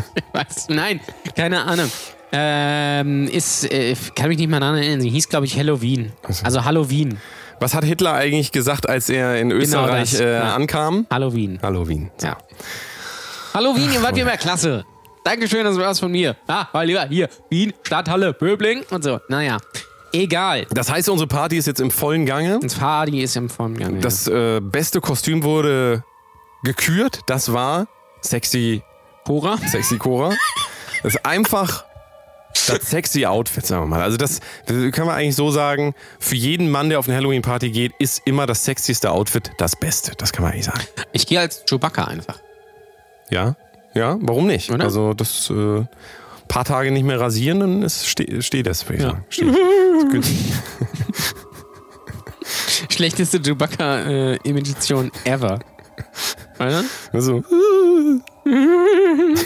[0.69, 0.99] Nein,
[1.35, 1.89] keine Ahnung.
[2.35, 5.01] Ähm, ist, äh, kann mich nicht mal daran erinnern.
[5.01, 6.11] Sie hieß, glaube ich, Halloween.
[6.43, 7.19] Also Halloween.
[7.59, 10.55] Was hat Hitler eigentlich gesagt, als er in Österreich das, äh, ja.
[10.55, 11.05] ankam?
[11.11, 11.59] Halloween.
[11.61, 12.11] Halloween.
[12.21, 12.37] Ja.
[13.53, 14.83] Halloween, ihr wart wie immer klasse.
[15.23, 16.35] Dankeschön, das war's von mir.
[16.47, 17.29] Ah, war lieber hier.
[17.49, 19.19] Wien, Stadthalle, Böbling und so.
[19.29, 19.57] Naja,
[20.11, 20.65] egal.
[20.71, 22.59] Das heißt, unsere Party ist jetzt im vollen Gange.
[22.61, 24.01] Das Party ist im Formgang.
[24.01, 26.03] Das äh, beste Kostüm wurde
[26.63, 27.19] gekürt.
[27.27, 27.87] Das war
[28.21, 28.81] Sexy,
[29.23, 29.57] Cora?
[29.57, 30.33] Sexy Cora.
[31.03, 31.83] Das ist einfach
[32.53, 34.01] das sexy Outfit, sagen wir mal.
[34.01, 37.71] Also das, das können wir eigentlich so sagen, für jeden Mann, der auf eine Halloween-Party
[37.71, 40.13] geht, ist immer das sexyste Outfit das Beste.
[40.17, 40.81] Das kann man eigentlich sagen.
[41.11, 42.39] Ich gehe als Chewbacca einfach.
[43.29, 43.55] Ja,
[43.93, 44.71] ja, warum nicht?
[44.71, 44.85] Oder?
[44.85, 45.83] Also das äh,
[46.47, 49.25] paar Tage nicht mehr rasieren, dann ist, ste steht das, würde ich sagen.
[49.29, 49.55] Steht.
[52.89, 55.59] Schlechteste Chewbacca-Imitation ever.
[56.59, 56.83] Oder?
[57.11, 57.43] Also.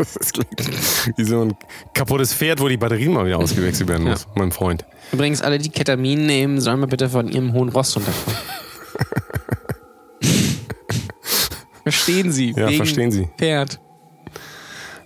[0.00, 1.54] Das klingt wie so ein
[1.94, 4.84] kaputtes Pferd, wo die Batterien mal wieder ausgewechselt werden muss, mein Freund.
[5.12, 8.38] Übrigens, alle, die Ketamin nehmen, sollen mal bitte von ihrem hohen Ross runterkommen.
[11.82, 12.54] verstehen Sie?
[12.56, 13.28] Ja, verstehen Sie.
[13.38, 13.80] Pferd.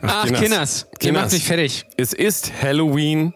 [0.02, 0.40] Ach, Kinders.
[0.40, 0.86] Kinders.
[1.02, 1.84] Ihr macht mich fertig.
[1.96, 3.32] Es ist Halloween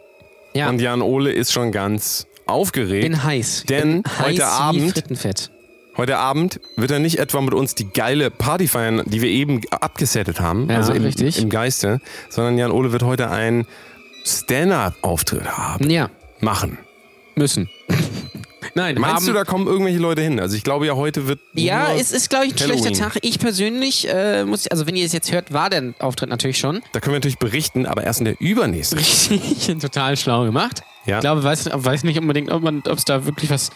[0.54, 3.02] Ja, und Jan Ole ist schon ganz aufgeregt.
[3.04, 3.64] bin heiß.
[3.68, 5.04] Denn bin heute heiß Abend-.
[5.98, 9.60] Heute Abend wird er nicht etwa mit uns die geile Party feiern, die wir eben
[9.70, 11.42] abgesettet haben, Ja, also im, richtig.
[11.42, 13.66] im Geiste, sondern Jan Ole wird heute einen
[14.24, 16.08] Stand-up-Auftritt haben, Ja,
[16.40, 16.78] machen.
[17.34, 17.68] müssen.
[18.74, 20.38] Nein, Meinst du, da kommen irgendwelche Leute hin?
[20.38, 22.98] Also ich glaube ja, heute wird Ja, es ist, glaube ich, ein schlechter Halloween.
[23.00, 23.18] Tag.
[23.22, 26.80] Ich persönlich äh, muss, also wenn ihr es jetzt hört, war der Auftritt natürlich schon.
[26.92, 28.98] da können wir natürlich berichten, aber erst in der übernächsten.
[29.30, 30.82] Richtig, total schlau gemacht.
[31.06, 31.16] Ja.
[31.16, 33.70] Ich glaube, weiß, weiß nicht unbedingt, ob man- ob es da wirklich was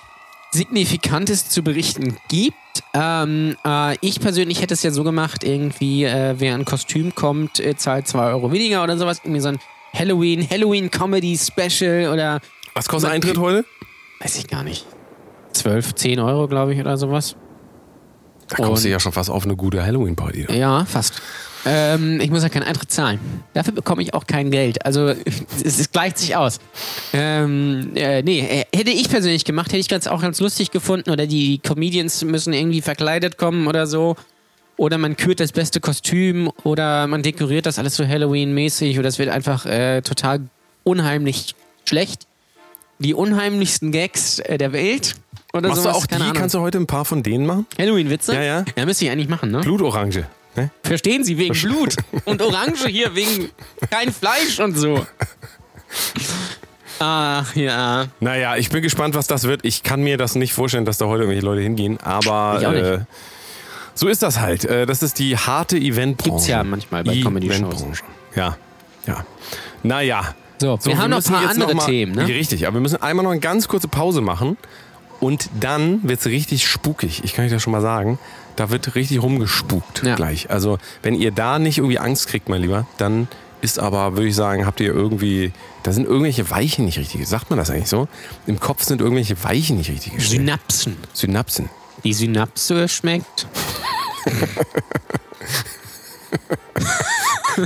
[0.53, 2.55] Signifikantes zu berichten gibt.
[2.95, 7.59] Ähm, äh, ich persönlich hätte es ja so gemacht, irgendwie, äh, wer ein Kostüm kommt,
[7.59, 9.21] äh, zahlt 2 Euro weniger oder sowas.
[9.25, 9.59] Irgendwie so ein
[9.95, 12.41] Halloween, Halloween Comedy Special oder
[12.75, 13.65] Was kostet Man- Eintritt heute?
[14.21, 14.87] weiß ich gar nicht.
[15.53, 17.37] 12, 10 Euro, glaube ich, oder sowas.
[18.49, 20.47] Da kommst du Und- ja schon fast auf eine gute Halloween-Party.
[20.57, 21.21] Ja, fast.
[21.65, 23.21] Ähm, ich muss ja keinen Eintritt zahlen.
[23.55, 24.85] Dafür bekomme ich auch kein Geld.
[24.85, 25.09] Also
[25.65, 26.59] es, es gleicht sich aus.
[27.13, 31.11] Ähm, äh, nee, äh, hätte ich persönlich gemacht, hätte ich ganz auch ganz lustig gefunden.
[31.11, 34.17] Oder die Comedians müssen irgendwie verkleidet kommen oder so.
[34.77, 39.19] Oder man kürt das beste Kostüm oder man dekoriert das alles so Halloween-mäßig oder es
[39.19, 40.41] wird einfach äh, total
[40.83, 41.55] unheimlich
[41.89, 42.27] schlecht.
[42.99, 45.15] Die unheimlichsten Gags äh, der Welt.
[45.53, 46.15] Oder Machst sowas, du auch die?
[46.15, 46.33] Ahnung.
[46.33, 47.67] Kannst du heute ein paar von denen machen?
[47.79, 48.35] Halloween-Witze?
[48.35, 48.65] Ja, ja.
[48.77, 49.61] Ja, müsste ich eigentlich machen, ne?
[49.61, 50.27] Blutorange.
[50.57, 50.71] Ne?
[50.83, 51.97] Verstehen Sie, wegen Blut.
[52.25, 53.51] Und Orange hier wegen
[53.91, 55.07] kein Fleisch und so.
[56.99, 58.07] Ach ja.
[58.21, 59.65] Naja, ich bin gespannt, was das wird.
[59.65, 63.01] Ich kann mir das nicht vorstellen, dass da heute irgendwelche Leute hingehen, aber äh,
[63.95, 64.65] so ist das halt.
[64.65, 66.31] Äh, das ist die harte Eventbranche.
[66.31, 67.85] Gibt's ja manchmal bei Comedy-Shows.
[68.35, 68.57] Ja,
[69.07, 69.25] ja.
[69.83, 70.35] Naja.
[70.61, 72.27] So, wir haben noch ein paar andere mal, Themen, ne?
[72.29, 74.57] Richtig, aber wir müssen einmal noch eine ganz kurze Pause machen
[75.19, 77.23] und dann wird's richtig spukig.
[77.25, 78.19] Ich kann euch das schon mal sagen.
[78.57, 80.15] Da wird richtig rumgespukt Ja.
[80.15, 80.51] gleich.
[80.51, 83.29] Also, wenn ihr da nicht irgendwie Angst kriegt, mein Lieber, dann
[83.63, 85.53] ist aber, würde ich sagen, habt ihr irgendwie,
[85.85, 87.27] da sind irgendwelche Weichen nicht richtig.
[87.29, 88.09] Sagt man das eigentlich so?
[88.47, 90.41] Im Kopf sind irgendwelche Weichen nicht richtig gestellt.
[90.41, 90.97] Synapsen.
[91.13, 91.71] Synapsen.
[92.05, 93.47] Die Synapse schmeckt.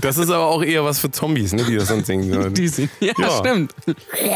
[0.01, 2.53] Das ist aber auch eher was für Zombies, ne, die das dann singen.
[2.53, 3.30] Die sind, ja, Ja.
[3.39, 3.72] stimmt.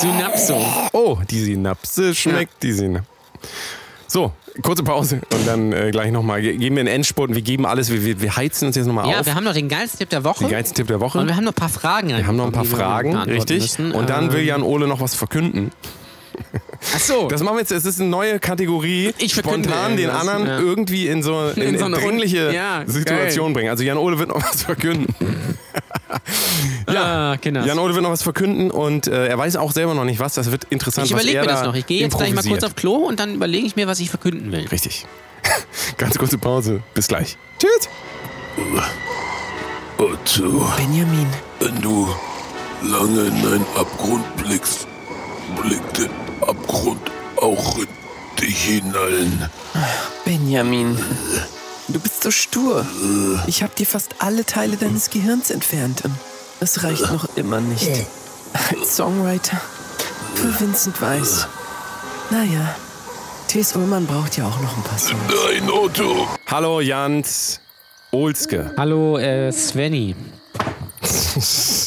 [0.00, 0.54] Synapse.
[0.92, 3.08] Oh, die Synapse schmeckt die Synapse.
[4.06, 4.32] So,
[4.62, 6.42] kurze Pause und dann äh, gleich nochmal.
[6.42, 8.86] Ge- Geben wir einen Endspurt und wir geben alles, wir, wir, wir heizen uns jetzt
[8.86, 9.26] nochmal Ja, auf.
[9.26, 10.44] wir haben noch den geilsten Tipp der Woche.
[10.44, 11.18] Den geilsten Tipp der Woche.
[11.18, 12.08] Und wir haben noch ein paar Fragen.
[12.08, 13.78] Wir haben noch ein paar Fragen, richtig.
[13.78, 15.70] Und dann will Jan Ole noch was verkünden.
[16.94, 17.28] Achso.
[17.28, 19.12] Das machen wir jetzt, es ist eine neue Kategorie.
[19.18, 20.58] Ich verkünde spontan den anderen ja.
[20.58, 23.70] irgendwie in so, in, In so eine dringliche ja, Situation bringen.
[23.70, 25.14] Also Jan Ole wird noch was verkünden.
[26.90, 27.64] ja, genau.
[27.64, 30.34] Jan Ole wird noch was verkünden und äh, er weiß auch selber noch nicht was.
[30.34, 31.74] Das wird interessant, ich überlege er mir das da noch.
[31.74, 34.10] Ich gehe jetzt gleich mal kurz auf Klo und dann überlege ich mir, was ich
[34.10, 34.66] verkünden will.
[34.68, 35.06] Richtig.
[35.96, 36.82] Ganz kurze Pause.
[36.94, 37.36] Bis gleich.
[37.58, 37.88] Tschüss.
[39.98, 41.26] Otto, Benjamin,
[41.60, 42.08] wenn du
[42.82, 44.86] lange in einen Abgrund blickst,
[45.62, 46.08] blickt der
[46.42, 47.00] Abgrund
[47.36, 47.88] auch in
[48.40, 49.50] dich hinein.
[50.24, 50.98] Benjamin.
[51.88, 52.86] Du bist so stur.
[53.46, 56.02] Ich habe dir fast alle Teile deines Gehirns entfernt.
[56.60, 57.88] Das reicht noch immer nicht.
[58.52, 59.60] Als Songwriter
[60.34, 61.46] für Vincent Weiss.
[62.30, 62.74] Naja,
[63.48, 63.74] T.S.
[63.74, 65.20] Ullmann braucht ja auch noch ein paar Songs.
[65.46, 66.28] Nein, Otto.
[66.46, 67.60] Hallo Jans
[68.12, 68.72] Olske.
[68.76, 70.14] Hallo, äh, Svenny.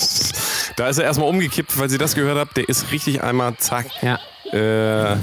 [0.76, 2.58] Da ist er erstmal umgekippt, weil sie das gehört habt.
[2.58, 3.86] Der ist richtig einmal zack.
[4.02, 4.20] Ja.
[4.54, 5.18] Äh,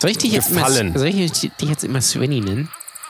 [0.00, 0.88] Soll ich dich jetzt Gefallen.
[0.88, 2.68] immer, soll ich dich jetzt immer Svenny nennen?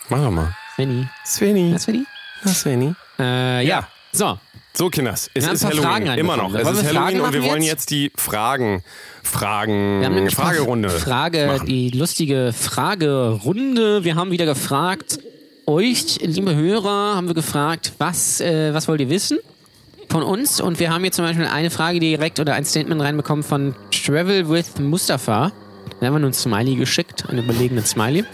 [0.09, 0.55] mach doch mal.
[0.75, 1.07] Svenny.
[1.25, 1.75] Sveni.
[1.75, 2.05] Was Svenny?
[2.45, 2.95] Na, Sveni.
[3.19, 3.89] Äh, ja.
[4.13, 4.39] So.
[4.75, 6.19] So, Kinders, es Wir ist Halloween.
[6.19, 6.55] Immer noch.
[6.55, 7.91] Es ist wir Halloween Fragen und wir machen wollen jetzt?
[7.91, 8.85] jetzt die Fragen,
[9.25, 10.91] Fragen, Wir haben nämlich ein paar Fragerunde.
[10.91, 11.67] Frage, machen.
[11.67, 14.05] die lustige Fragerunde.
[14.05, 15.19] Wir haben wieder gefragt,
[15.67, 19.39] euch, liebe Hörer, haben wir gefragt, was, äh, was wollt ihr wissen
[20.09, 20.61] von uns?
[20.61, 24.49] Und wir haben hier zum Beispiel eine Frage direkt oder ein Statement reinbekommen von Travel
[24.49, 25.53] with Mustafa.
[26.01, 28.25] Da haben wir nur ein Smiley geschickt, einen überlegenen Smiley.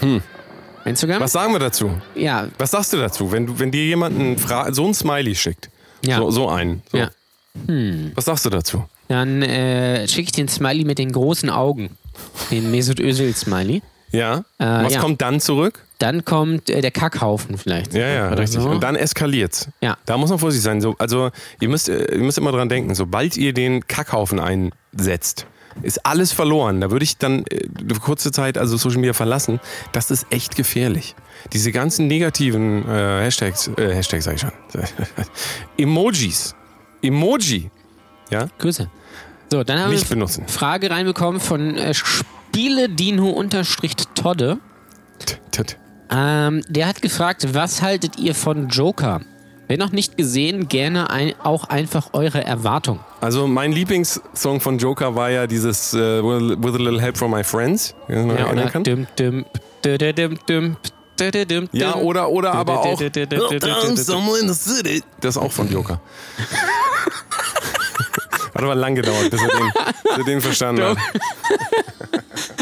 [0.00, 0.22] Hm.
[0.84, 1.20] Instagram?
[1.20, 1.90] Was sagen wir dazu?
[2.14, 5.70] Ja, Was sagst du dazu, wenn, du, wenn dir jemand einen so ein Smiley schickt?
[6.04, 6.18] Ja.
[6.18, 6.82] So, so einen.
[6.90, 6.98] So.
[6.98, 7.10] ja.
[8.14, 8.84] Was sagst du dazu?
[9.08, 11.90] Dann äh, schicke ich den Smiley mit den großen Augen.
[12.50, 13.82] Den Mesut Özil Smiley.
[14.12, 14.44] Ja?
[14.58, 15.00] Äh, Was ja.
[15.00, 15.84] kommt dann zurück?
[15.98, 17.94] Dann kommt äh, der Kackhaufen vielleicht.
[17.94, 18.60] Ja, ja, richtig.
[18.60, 18.68] so.
[18.68, 19.68] Und dann eskaliert's.
[19.80, 19.96] Ja.
[20.06, 20.80] Da muss man vorsichtig sein.
[20.80, 25.46] So, also, ihr müsst, äh, ihr müsst immer dran denken, sobald ihr den Kackhaufen einsetzt,
[25.82, 26.80] ist alles verloren.
[26.80, 27.66] Da würde ich dann äh,
[28.00, 29.60] kurze Zeit also Social Media verlassen.
[29.92, 31.14] Das ist echt gefährlich.
[31.52, 34.52] Diese ganzen negativen äh, Hashtags, äh, Hashtags sag ich schon,
[35.78, 36.54] Emojis,
[37.02, 37.70] Emoji,
[38.30, 38.90] ja, Grüße.
[39.50, 40.42] So, dann haben nicht wir benutzen.
[40.42, 43.64] eine Frage reinbekommen von äh, Spieledino-Todde.
[45.18, 45.76] T- t-
[46.10, 49.20] Ähm, der hat gefragt, was haltet ihr von Joker?
[49.68, 53.00] Wenn noch nicht gesehen, gerne ein, auch einfach eure Erwartung.
[53.22, 57.42] Also mein Lieblingssong von Joker war ja dieses äh, With a Little Help from My
[57.42, 57.94] Friends.
[58.08, 58.84] Ja, oder kann.
[58.84, 59.46] düm, düm,
[59.84, 59.98] düm,
[60.48, 63.00] düm, Ja, oder, aber auch.
[64.36, 65.02] in the city.
[65.20, 66.00] Das ist auch von Joker.
[68.54, 69.72] Hat aber lang gedauert, bis er den,
[70.04, 70.98] bis er den verstanden hat.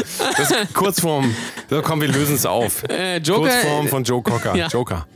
[0.37, 1.33] Das ist kurz vorm.
[1.69, 2.83] So, komm, wir lösen es auf.
[2.89, 4.55] Äh, Joker, Kurz vorm von Joe Cocker.
[4.55, 4.67] Ja.
[4.67, 5.07] Joker.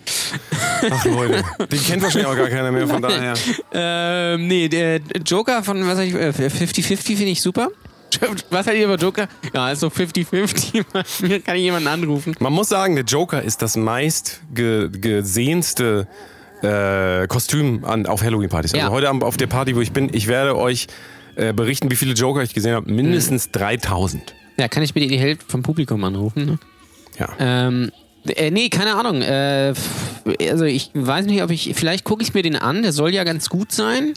[0.90, 3.34] Ach Leute, den kennt wahrscheinlich auch gar keiner mehr, von daher.
[3.74, 7.70] Ähm, nee, der Joker von, was ich, äh, 50-50 finde ich super.
[8.50, 9.28] Was hat ihr über Joker?
[9.54, 10.86] Ja, ist so 50-50.
[11.28, 12.34] Mir kann ich jemanden anrufen.
[12.40, 16.08] Man muss sagen, der Joker ist das meist ge gesehenste
[16.62, 18.74] äh, Kostüm an, auf Halloween-Partys.
[18.74, 18.92] Also Ja.
[18.92, 20.88] heute Abend auf der Party, wo ich bin, ich werde euch
[21.36, 22.92] äh, berichten, wie viele Joker ich gesehen habe.
[22.92, 24.34] Mindestens 3000.
[24.58, 26.46] Ja, kann ich bitte die Hälfte vom Publikum anrufen?
[26.46, 26.60] Ne?
[27.20, 27.30] Ja.
[27.40, 27.92] Ähm,
[28.28, 29.22] äh, nee, keine Ahnung.
[29.22, 29.74] Äh,
[30.50, 31.74] also ich weiß nicht, ob ich.
[31.76, 32.82] Vielleicht gucke ich mir den an.
[32.82, 34.14] Der soll ja ganz gut sein.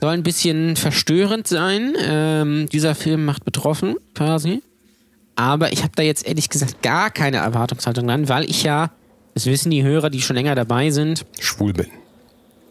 [0.00, 1.94] Soll ein bisschen verstörend sein.
[2.00, 4.62] Ähm, dieser Film macht betroffen, quasi.
[5.36, 8.90] Aber ich habe da jetzt ehrlich gesagt gar keine Erwartungshaltung dran, weil ich ja,
[9.34, 11.86] das wissen die Hörer, die schon länger dabei sind, Schwul bin.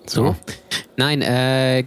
[0.06, 0.36] so.
[0.97, 1.86] Nein, äh,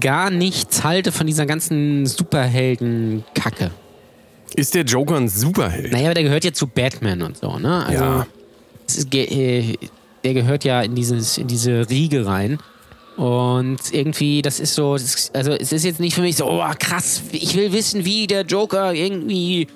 [0.00, 3.70] gar nichts halte von dieser ganzen Superhelden-Kacke.
[4.54, 5.92] Ist der Joker ein Superheld?
[5.92, 7.84] Naja, aber der gehört ja zu Batman und so, ne?
[7.86, 8.26] Also, Ja.
[9.08, 9.24] ge-
[9.72, 9.78] äh,
[10.24, 12.58] der gehört ja in, dieses, in diese Riege rein.
[13.16, 17.22] Und irgendwie, das ist so, also es ist jetzt nicht für mich so, oh krass,
[17.32, 19.66] ich will wissen, wie der Joker irgendwie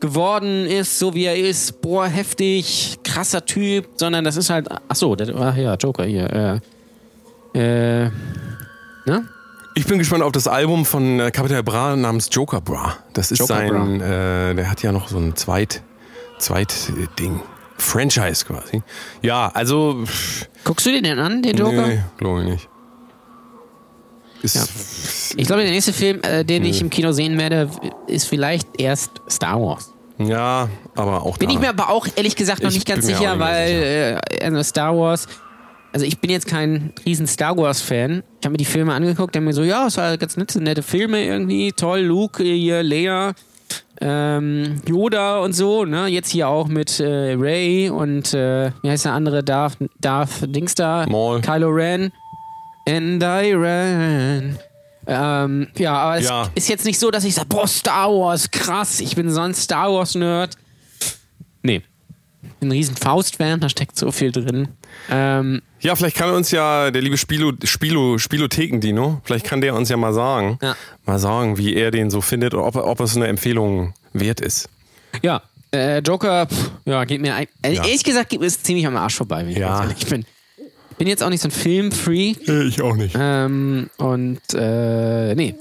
[0.00, 4.96] geworden ist, so wie er ist, boah, heftig, krasser Typ, sondern das ist halt, ach
[4.96, 6.60] so, der, ach ja, Joker hier,
[7.54, 7.58] äh,
[8.06, 8.10] äh,
[9.06, 9.28] ne?
[9.74, 12.96] Ich bin gespannt auf das Album von äh, Capital Bra namens Joker Bra.
[13.14, 15.82] Das ist Joker sein, äh, der hat ja noch so ein Zweit,
[16.38, 17.40] Zweit äh, Ding.
[17.78, 18.82] Franchise quasi.
[19.22, 20.04] Ja, also.
[20.04, 21.86] pff, Guckst du den denn an, den Joker?
[21.86, 22.68] Nee, glaube ich nicht.
[24.42, 24.62] Ist, Ja.
[25.40, 27.70] Ich glaube, der nächste Film, äh, den ich im Kino sehen werde,
[28.06, 29.92] ist vielleicht erst Star Wars.
[30.18, 31.54] ja, aber auch Bin da.
[31.54, 34.96] ich mir aber auch ehrlich gesagt noch Ich nicht ganz sicher, weil äh, also Star
[34.96, 35.26] Wars,
[35.92, 38.22] also ich bin jetzt kein riesen Star Wars-Fan.
[38.40, 40.82] Ich habe mir die Filme angeguckt, der mir so, ja, es war ganz nette, nette
[40.82, 43.32] Filme irgendwie, toll, Luke, hier, Leia,
[44.00, 46.06] ähm, Yoda und so, ne?
[46.08, 50.74] Jetzt hier auch mit äh, Ray und äh, wie heißt der andere, Darth, Darth Dings
[50.74, 51.40] da, Maul.
[51.40, 52.10] Kylo Ren.
[52.88, 54.58] And I ran.
[55.06, 56.48] Ähm, ja, aber es Ja.
[56.54, 59.54] ist jetzt nicht so, dass ich sage, boah, Star Wars, krass, ich bin so ein
[59.54, 60.56] Star Wars-Nerd.
[61.62, 61.82] Nee.
[62.42, 64.68] Ich ein riesen Faust-Fan, da steckt so viel drin.
[65.10, 69.88] Ähm, Ja, vielleicht kann uns ja der liebe Spilo, Spilo, Spielotheken-Dino, vielleicht kann der uns
[69.88, 70.76] ja mal sagen, Ja.
[71.06, 74.68] mal sagen, wie er den so findet oder ob, ob es eine Empfehlung wert ist.
[75.22, 75.42] ja,
[75.74, 77.84] äh, Joker, pff, ja, geht mir ein, äh, Ja.
[77.84, 79.78] ehrlich gesagt, geht mir das ziemlich am Arsch vorbei, wenn ich Ja.
[79.80, 80.24] ganz ehrlich bin.
[80.90, 82.46] Ich bin jetzt auch nicht so ein Filmfreak.
[82.48, 83.16] Ich auch nicht.
[83.18, 85.54] Ähm, und äh, nee.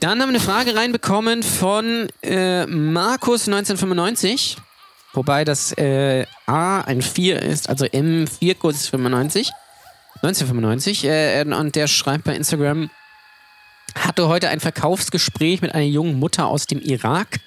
[0.00, 4.56] Dann haben wir eine Frage reinbekommen von äh, Markus 1995.
[5.16, 9.50] Wobei das äh, A ein 4 ist, also M4 kurz 95.
[10.22, 11.04] 1995.
[11.04, 12.90] Äh, und der schreibt bei Instagram,
[13.94, 17.40] hatte heute ein Verkaufsgespräch mit einer jungen Mutter aus dem Irak,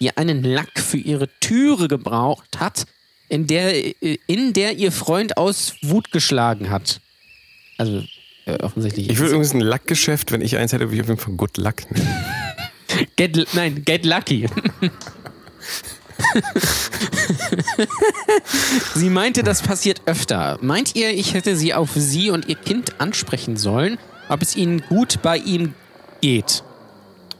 [0.00, 2.84] die einen Lack für ihre Türe gebraucht hat,
[3.28, 7.00] in der, äh, in der ihr Freund aus Wut geschlagen hat.
[7.78, 8.04] Also
[8.44, 9.08] äh, offensichtlich.
[9.08, 11.56] Ich würde übrigens ein Lackgeschäft, wenn ich eins hätte, würde ich auf jeden Fall Good
[11.56, 12.24] Luck nehmen.
[13.16, 14.46] Get, nein, get lucky.
[18.94, 20.58] sie meinte, das passiert öfter.
[20.60, 23.98] Meint ihr, ich hätte sie auf sie und ihr Kind ansprechen sollen,
[24.28, 25.74] ob es ihnen gut bei ihm
[26.20, 26.62] geht?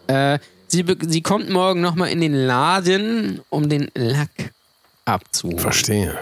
[0.07, 4.53] Äh, sie, sie kommt morgen nochmal in den Laden, um den Lack
[5.05, 5.59] abzuholen.
[5.59, 6.17] Verstehe.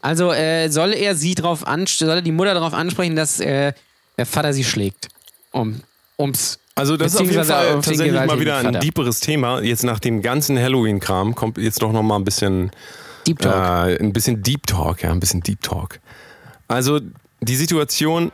[0.00, 3.72] Also äh, soll er sie drauf ansprechen, soll er die Mutter darauf ansprechen, dass äh,
[4.18, 5.08] der Vater sie schlägt?
[5.52, 5.80] Um,
[6.18, 9.60] ums Also das ist auf jeden Fall auf tatsächlich mal wieder ein deeperes Thema.
[9.60, 12.70] Jetzt nach dem ganzen Halloween-Kram kommt jetzt doch noch mal ein bisschen
[13.26, 13.54] Deep Talk.
[13.54, 16.00] Äh, ein bisschen Deep Talk, ja, ein bisschen Deep Talk.
[16.68, 17.00] Also
[17.40, 18.32] die Situation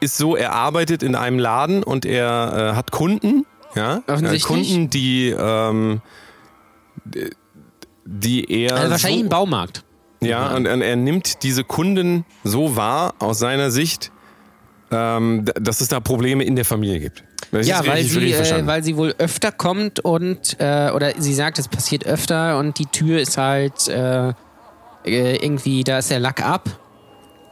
[0.00, 4.38] ist so, er arbeitet in einem Laden und er äh, hat Kunden, ja, äh.
[4.38, 6.02] Kunden, die ähm,
[8.04, 9.84] die er also wahrscheinlich so, im Baumarkt.
[10.20, 14.12] ja, und, und er nimmt diese Kunden so wahr aus seiner Sicht,
[14.90, 17.24] ähm, dass es da Probleme in der Familie gibt.
[17.52, 21.12] Das Ja, weil richtig- sie, richtig äh, weil sie wohl öfter kommt und, äh, oder
[21.18, 24.30] sie sagt, es passiert öfter und die Tür ist halt äh,
[25.04, 26.70] äh, irgendwie, da ist der Lack ab.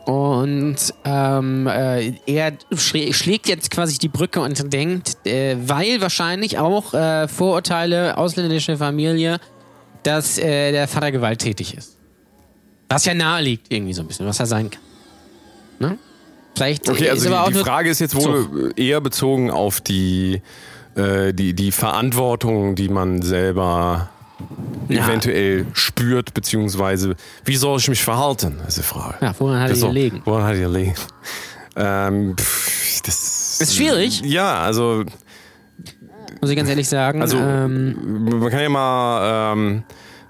[0.06, 6.90] Und ähm, äh, er schlägt jetzt quasi die Brücke und denkt, äh, weil wahrscheinlich auch
[7.28, 9.38] Vorurteile, ausländische Familie,
[10.02, 11.98] dass der Vater gewalttätig ist.
[12.88, 14.80] Was ja nahe liegt, irgendwie so ein bisschen, was er sein kann.
[15.78, 15.98] Ne?
[16.56, 20.42] Vielleicht Okay, also die, die Frage ist jetzt wohl eher bezogen auf die,
[20.96, 24.10] äh, die, die Verantwortung, die man selber
[24.88, 25.04] Ja.
[25.06, 29.16] eventuell spürt, beziehungsweise wie soll ich mich verhalten, ist die Frage.
[29.20, 30.22] Ja, woran hat Das die so- gelegen?
[30.24, 30.94] Woran hat er gelegen?
[31.76, 34.22] Ähm, pff, das Ist schwierig.
[34.24, 35.04] Ja, also,
[36.40, 37.22] Muss ich ganz ehrlich sagen.
[37.22, 39.82] also ähm, man kann ja mal ähm,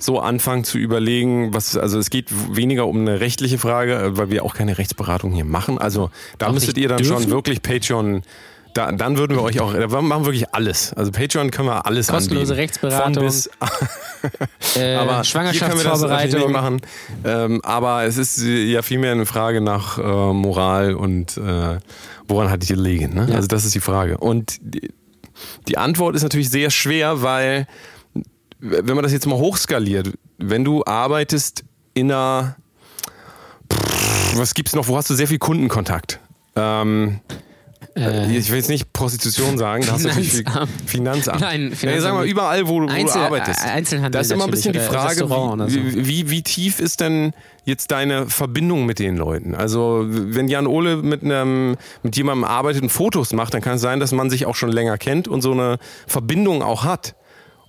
[0.03, 4.30] so anfangen zu überlegen, was, also es geht weniger um eine rechtliche Frage, äh, weil
[4.30, 5.78] wir auch keine Rechtsberatung hier machen.
[5.78, 7.22] Also da Auch müsstet ihr dann dürfen?
[7.22, 8.22] schon wirklich Patreon,
[8.74, 10.92] da, dann würden wir euch auch, da machen wir wirklich alles.
[10.94, 12.61] Also Patreon können wir alles Kostenlose anbieten.
[12.61, 13.46] Rechtsberatung, bis,
[14.76, 16.53] äh, aber hier wir Schwangerschaftsvorbereitung.
[16.53, 16.80] machen.
[17.24, 21.78] Ähm, aber es ist äh, ja vielmehr eine Frage nach äh, Moral und äh,
[22.28, 23.14] woran hat die gelegen.
[23.14, 23.26] Ne?
[23.28, 23.36] Ja.
[23.36, 24.18] Also das ist die Frage.
[24.18, 24.92] Und die,
[25.68, 27.66] die Antwort ist natürlich sehr schwer, weil
[28.61, 32.56] wenn man das jetzt mal hochskaliert, wenn du arbeitest in einer,
[33.72, 36.20] Pff, was gibt's noch, wo hast du sehr viel Kundenkontakt?
[36.56, 37.20] Ähm,
[37.96, 40.70] Äh, ich will jetzt nicht Prostitution sagen, da hast du natürlich viel Finanzamt.
[40.86, 41.40] Finanzamt.
[41.40, 42.02] Nein, Ja, Finanzamt.
[42.02, 43.64] sag mal, überall, wo, du- wo Einzel- du arbeitest.
[43.64, 47.32] äh, Einzelhandel Da ist immer ein bisschen die Frage, wie, wie, wie tief ist denn
[47.64, 49.54] jetzt deine Verbindung mit den Leuten?
[49.56, 53.80] Also, wenn Jan Ole mit, einem, mit jemandem arbeitet und Fotos macht, dann kann es
[53.80, 57.16] sein, dass man sich auch schon länger kennt und so eine Verbindung auch hat.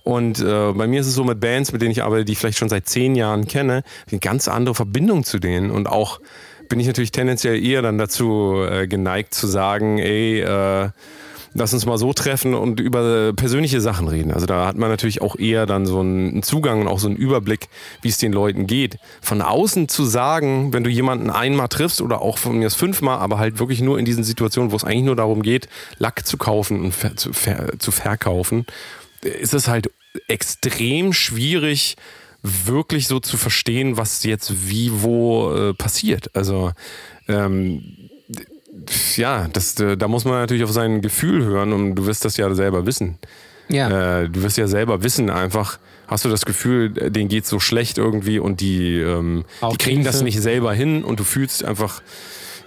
[0.04, 2.38] Und äh, bei mir ist es so mit Bands, mit denen ich arbeite, die ich
[2.38, 6.20] vielleicht schon seit zehn Jahren kenne, eine ganz andere Verbindung zu denen und auch
[6.68, 10.88] bin ich natürlich tendenziell eher dann dazu äh, geneigt zu sagen, ey, äh,
[11.54, 14.32] lass uns mal so treffen und über persönliche Sachen reden.
[14.32, 17.16] Also da hat man natürlich auch eher dann so einen Zugang und auch so einen
[17.16, 17.68] Überblick,
[18.00, 18.98] wie es den Leuten geht.
[19.20, 23.18] Von außen zu sagen, wenn du jemanden einmal triffst oder auch von mir das fünfmal,
[23.18, 26.38] aber halt wirklich nur in diesen Situationen, wo es eigentlich nur darum geht, Lack zu
[26.38, 28.66] kaufen und zu, ver zu verkaufen,
[29.22, 29.90] ist es halt
[30.28, 31.96] extrem schwierig,
[32.42, 36.34] wirklich so zu verstehen, was jetzt wie wo äh, passiert.
[36.34, 36.72] Also
[37.28, 37.82] ähm,
[39.16, 42.36] ja, das, äh, da muss man natürlich auf sein Gefühl hören und du wirst das
[42.36, 43.18] ja selber wissen.
[43.68, 44.22] Ja.
[44.22, 47.96] Äh, du wirst ja selber wissen, einfach hast du das Gefühl, denen geht's so schlecht
[47.96, 52.02] irgendwie und die, ähm, die kriegen das nicht selber hin und du fühlst einfach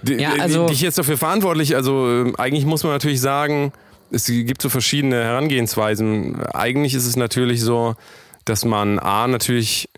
[0.04, 1.76] Ja, also- dich jetzt dafür verantwortlich.
[1.76, 3.72] Also ähm, eigentlich muss man natürlich sagen,
[4.16, 6.42] es gibt so verschiedene Herangehensweisen.
[6.46, 7.96] Eigentlich ist es natürlich so,
[8.46, 9.90] dass man A natürlich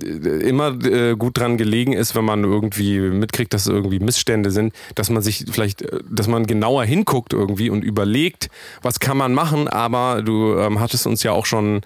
[0.00, 5.10] immer äh, gut dran gelegen ist, wenn man irgendwie mitkriegt, dass irgendwie Missstände sind, dass
[5.10, 8.48] man sich vielleicht, äh, dass man genauer hinguckt irgendwie und überlegt,
[8.80, 11.82] was kann man machen, aber du ähm, hattest uns ja auch schon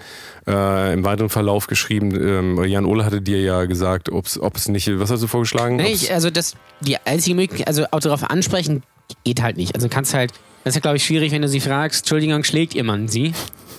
[0.46, 4.88] äh, im weiteren Verlauf geschrieben, ähm, Jan Ole hatte dir ja gesagt, ob es nicht,
[5.00, 5.76] was hast du vorgeschlagen?
[5.76, 8.84] Nee, ich, also das, die einzige Möglichkeit, also auch darauf ansprechen,
[9.24, 9.74] geht halt nicht.
[9.74, 10.32] Also kannst halt,
[10.64, 13.32] das ist ja glaube ich schwierig, wenn du sie fragst, Entschuldigung, schlägt ihr Mann sie?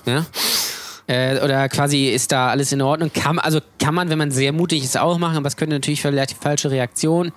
[0.05, 0.25] Ja?
[1.07, 3.11] Äh, oder quasi ist da alles in Ordnung?
[3.13, 6.01] Kann, also kann man, wenn man sehr mutig ist, auch machen, aber es könnte natürlich
[6.01, 7.31] vielleicht die falsche Reaktion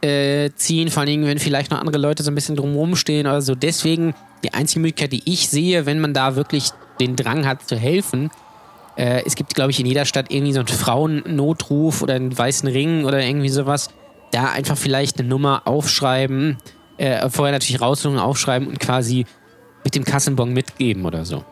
[0.00, 3.42] äh, ziehen, vor Dingen, wenn vielleicht noch andere Leute so ein bisschen drumherum stehen oder
[3.42, 3.54] so.
[3.54, 6.70] Deswegen die einzige Möglichkeit, die ich sehe, wenn man da wirklich
[7.00, 8.30] den Drang hat zu helfen,
[8.96, 12.68] äh, es gibt, glaube ich, in jeder Stadt irgendwie so einen Frauennotruf oder einen weißen
[12.68, 13.88] Ring oder irgendwie sowas.
[14.30, 16.58] Da einfach vielleicht eine Nummer aufschreiben,
[16.98, 19.26] äh, vorher natürlich raussuchen, aufschreiben und quasi
[19.84, 21.44] mit dem Kassenbon mitgeben oder so.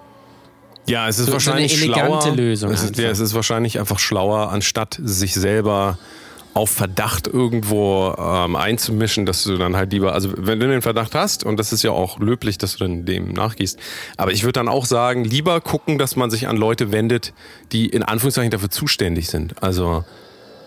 [0.87, 2.37] Ja, es ist So- so wahrscheinlich eine elegante schlauer.
[2.37, 3.03] Lösung Es ist, einfach.
[3.05, 5.99] ja, es ist wahrscheinlich einfach schlauer, anstatt sich selber
[6.55, 11.15] auf Verdacht irgendwo ähm, einzumischen, dass du dann halt lieber, also wenn du den Verdacht
[11.15, 13.79] hast, und das ist ja auch löblich, dass du dann dem nachgehst,
[14.19, 17.33] aber ich würde dann auch sagen, lieber gucken, dass man sich an Leute wendet,
[17.73, 19.63] die in Anführungszeichen dafür zuständig sind.
[19.63, 20.05] Also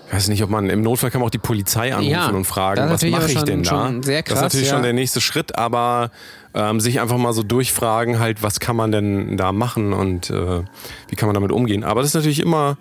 [0.08, 2.45] ich weiß nicht, ob man im Notfall kann man auch die Polizei anrufen Ja, und
[2.45, 3.91] fragen, was mache ich denn da?
[4.01, 4.74] sehr das ist krass, natürlich ja.
[4.74, 6.12] schon der nächste Schritt, aber
[6.53, 10.64] ähm, sich einfach mal so durchfragen, halt, was kann man denn da machen und äh,
[11.10, 11.84] wie kann man damit umgehen.
[11.84, 12.78] Aber das ist natürlich immer,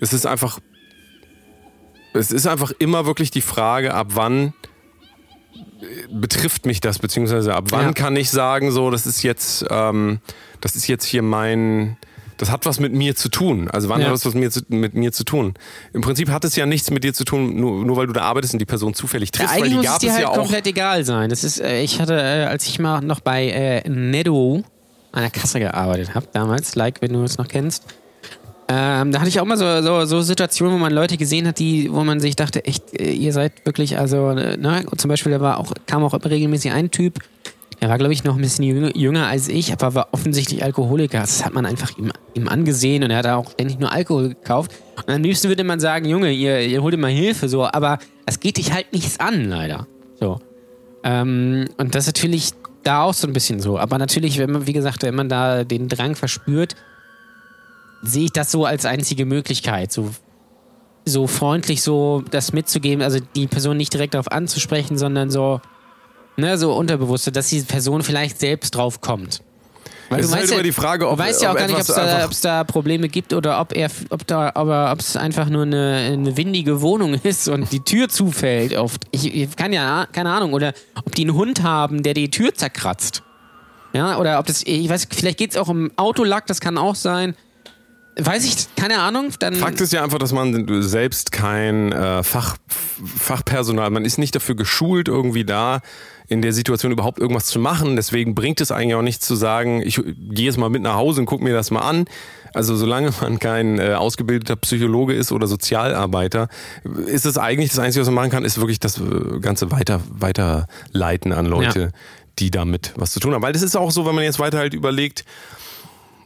[0.00, 0.58] es ist einfach,
[2.12, 4.52] es ist einfach immer wirklich die Frage, ab wann
[5.80, 7.92] äh, betrifft mich das, beziehungsweise ab wann Ja.
[7.92, 10.20] kann ich sagen, so, das ist jetzt, ähm,
[10.60, 11.96] das ist jetzt hier mein,
[12.38, 13.68] das hat was mit mir zu tun.
[13.70, 14.06] Also wann Ja.
[14.08, 15.54] hat das was mit mir, zu, mit mir zu tun?
[15.92, 18.22] Im Prinzip hat es ja nichts mit dir zu tun, nur, nur weil du da
[18.22, 20.12] arbeitest und die Person zufällig Ja, triffst, weil eigentlich die muss es gab dir es
[20.14, 20.36] halt ja auch.
[20.36, 21.30] komplett egal sein.
[21.30, 24.62] Das ist, äh, ich hatte, äh, als ich mal noch bei äh, Netto
[25.12, 27.84] an der Kasse gearbeitet habe, damals, like, wenn du es noch kennst,
[28.68, 31.60] ähm, da hatte ich auch mal so, so, so Situationen, wo man Leute gesehen hat,
[31.60, 35.08] die, wo man sich dachte, echt, äh, ihr seid wirklich, also, äh, ne, und zum
[35.08, 37.20] Beispiel, da war auch, kam auch regelmäßig ein Typ,
[37.80, 38.62] der war, glaube ich, noch ein bisschen
[38.96, 41.20] jünger, als ich, aber war offensichtlich Alkoholiker.
[41.20, 44.72] Das hat man einfach ihm, ihm angesehen und er hat auch ständig nur Alkohol gekauft.
[45.06, 48.40] Und am liebsten würde man sagen, Junge, ihr, ihr holt mal Hilfe, so, aber es
[48.40, 49.86] geht dich halt nichts an, leider.
[50.18, 50.40] So.
[51.04, 52.52] Ähm, und das ist natürlich
[52.82, 53.78] da auch so ein bisschen so.
[53.78, 56.76] Aber natürlich, wenn man, wie gesagt, wenn man da den Drang verspürt,
[58.02, 59.92] sehe ich das so als einzige Möglichkeit.
[59.92, 60.10] So,
[61.04, 65.60] so freundlich so das mitzugeben, also die Person nicht direkt darauf anzusprechen, sondern so,
[66.36, 69.42] ne, so unterbewusst, dass die Person vielleicht selbst drauf kommt.
[70.08, 71.74] Weil Es ist halt ja, immer die Frage, ob- du weißt ja auch gar nicht,
[71.74, 75.48] ob es da, da Probleme gibt oder ob er, ob da, aber ob es einfach
[75.48, 78.76] nur eine, eine windige Wohnung ist und die Tür zufällt.
[78.76, 79.04] Oft.
[79.10, 80.74] Ich, ich kann ja, keine Ahnung, oder
[81.04, 83.22] ob die einen Hund haben, der die Tür zerkratzt.
[83.92, 86.94] Ja, oder ob das, ich weiß, vielleicht geht es auch um Autolack, das kann auch
[86.94, 87.34] sein.
[88.18, 89.30] Weiß ich, keine Ahnung.
[89.40, 92.56] Dann Fakt ist ja einfach, dass man selbst kein äh, Fach,
[93.18, 95.80] Fachpersonal, man ist nicht dafür geschult, irgendwie da
[96.28, 97.96] in der Situation überhaupt irgendwas zu machen.
[97.96, 101.20] Deswegen bringt es eigentlich auch nichts zu sagen, ich gehe jetzt mal mit nach Hause
[101.20, 102.06] und gucke mir das mal an.
[102.52, 106.48] Also solange man kein äh, ausgebildeter Psychologe ist oder Sozialarbeiter,
[107.06, 110.00] ist es eigentlich das Einzige, was man machen kann, ist wirklich das äh, Ganze weiter,
[110.10, 111.88] weiterleiten an Leute, Ja.
[112.38, 113.42] die damit was zu tun haben.
[113.42, 115.24] Weil das ist auch so, wenn man jetzt weiter halt überlegt,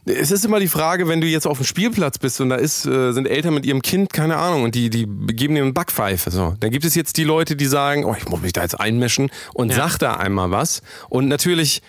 [0.05, 2.85] es ist immer die Frage, wenn du jetzt auf dem Spielplatz bist und da ist,
[2.85, 6.31] äh, sind Eltern mit ihrem Kind, keine Ahnung, und die, die geben dir eine Backpfeife.
[6.31, 6.55] So.
[6.59, 9.29] Dann gibt es jetzt die Leute, die sagen, oh, ich muss mich da jetzt einmischen
[9.53, 9.75] und Ja.
[9.75, 10.81] sag da einmal was.
[11.09, 11.83] Und natürlich,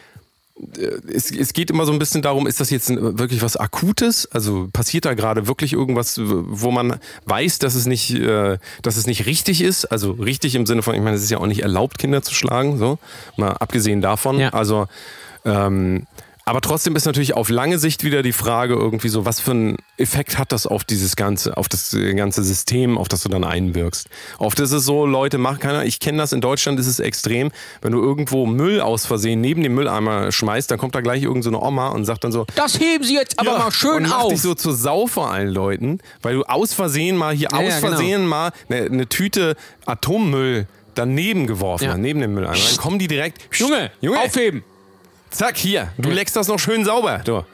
[0.76, 4.28] äh, es, es geht immer so ein bisschen darum, ist das jetzt wirklich was Akutes?
[4.30, 9.06] Also passiert da gerade wirklich irgendwas, wo man weiß, dass es nicht, äh, dass es
[9.06, 9.86] nicht richtig ist?
[9.86, 12.34] Also richtig im Sinne von, ich meine, es ist ja auch nicht erlaubt, Kinder zu
[12.34, 12.98] schlagen, so.
[13.38, 14.38] Mal abgesehen davon.
[14.38, 14.50] Ja.
[14.50, 14.86] Also,
[15.46, 16.06] ähm,
[16.44, 19.76] Aber trotzdem ist natürlich auf lange Sicht wieder die Frage irgendwie so, was für einen
[19.96, 23.44] Effekt hat das auf dieses ganze, auf das äh, ganze System, auf das du dann
[23.44, 24.08] einwirkst.
[24.38, 27.52] Oft ist es so, Leute machen keiner, ich kenne das, in Deutschland ist es extrem,
[27.80, 31.42] wenn du irgendwo Müll aus Versehen neben dem Mülleimer schmeißt, dann kommt da gleich irgendeine
[31.44, 33.98] so eine Oma und sagt dann so, Das heben Sie jetzt aber ja, mal schön
[33.98, 34.32] und macht auf.
[34.32, 37.68] dich so zur Sau vor allen Leuten, weil du aus Versehen mal hier Ja, aus
[37.68, 37.88] ja, genau.
[37.92, 39.54] Versehen mal eine, eine Tüte
[39.86, 41.90] Atommüll daneben geworfen Ja.
[41.92, 42.56] hast, neben dem Mülleimer.
[42.56, 44.64] Dann kommen die direkt, Junge, Junge, aufheben.
[45.32, 47.20] Zack, hier, du leckst das noch schön sauber.
[47.24, 47.44] Du.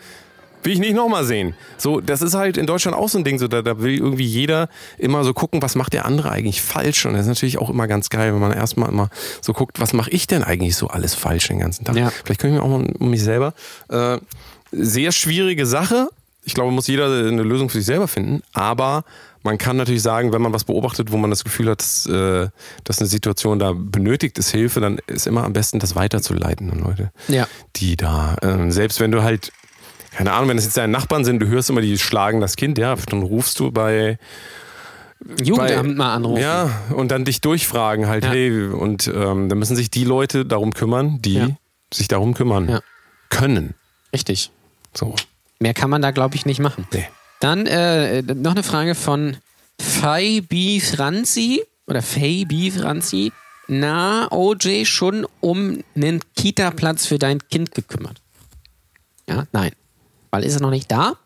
[0.65, 1.55] Will ich nicht nochmal sehen.
[1.77, 4.27] So, das ist halt in Deutschland auch so ein Ding, so, da, da will irgendwie
[4.27, 4.69] jeder
[4.99, 7.07] immer so gucken, was macht der andere eigentlich falsch.
[7.07, 9.09] Und das ist natürlich auch immer ganz geil, wenn man erstmal immer
[9.41, 11.97] so guckt, was mache ich denn eigentlich so alles falsch den ganzen Tag.
[11.97, 12.11] Ja.
[12.25, 13.55] Vielleicht können wir auch mal um mich selber.
[13.89, 14.19] Äh,
[14.73, 16.09] sehr schwierige Sache.
[16.45, 18.43] Ich glaube, muss jeder eine Lösung für sich selber finden.
[18.53, 19.05] Aber
[19.49, 22.49] man kann natürlich sagen, wenn man was beobachtet, wo man das Gefühl hat, dass, äh,
[22.85, 26.81] dass eine Situation da benötigt ist Hilfe, dann ist immer am besten, das weiterzuleiten an
[26.81, 27.47] Leute, Ja.
[27.77, 29.51] die da, ähm, selbst wenn du halt,
[30.13, 32.77] keine Ahnung, wenn es jetzt deine Nachbarn sind, du hörst immer, die schlagen das Kind,
[32.77, 34.19] ja, dann rufst du bei,
[35.43, 36.41] Jugendamt mal anrufen.
[36.43, 38.31] ja, und dann dich durchfragen halt, Ja.
[38.31, 41.49] hey, und ähm, dann müssen sich die Leute darum kümmern, die Ja.
[41.93, 42.81] sich darum kümmern Ja.
[43.29, 43.75] können.
[44.13, 44.51] Richtig.
[44.95, 45.15] So.
[45.59, 46.87] Mehr kann man da, glaube ich, nicht machen.
[46.93, 47.09] Nee.
[47.41, 49.37] Dann äh, noch eine Frage von
[49.81, 50.81] Fai B.
[50.81, 52.71] Franzi oder Fay B.
[52.71, 53.33] Franzi.
[53.69, 58.21] Na, OJ schon um einen Kita-Platz für dein Kind gekümmert?
[59.29, 59.73] Ja, nein.
[60.31, 61.17] Weil ist er noch nicht da.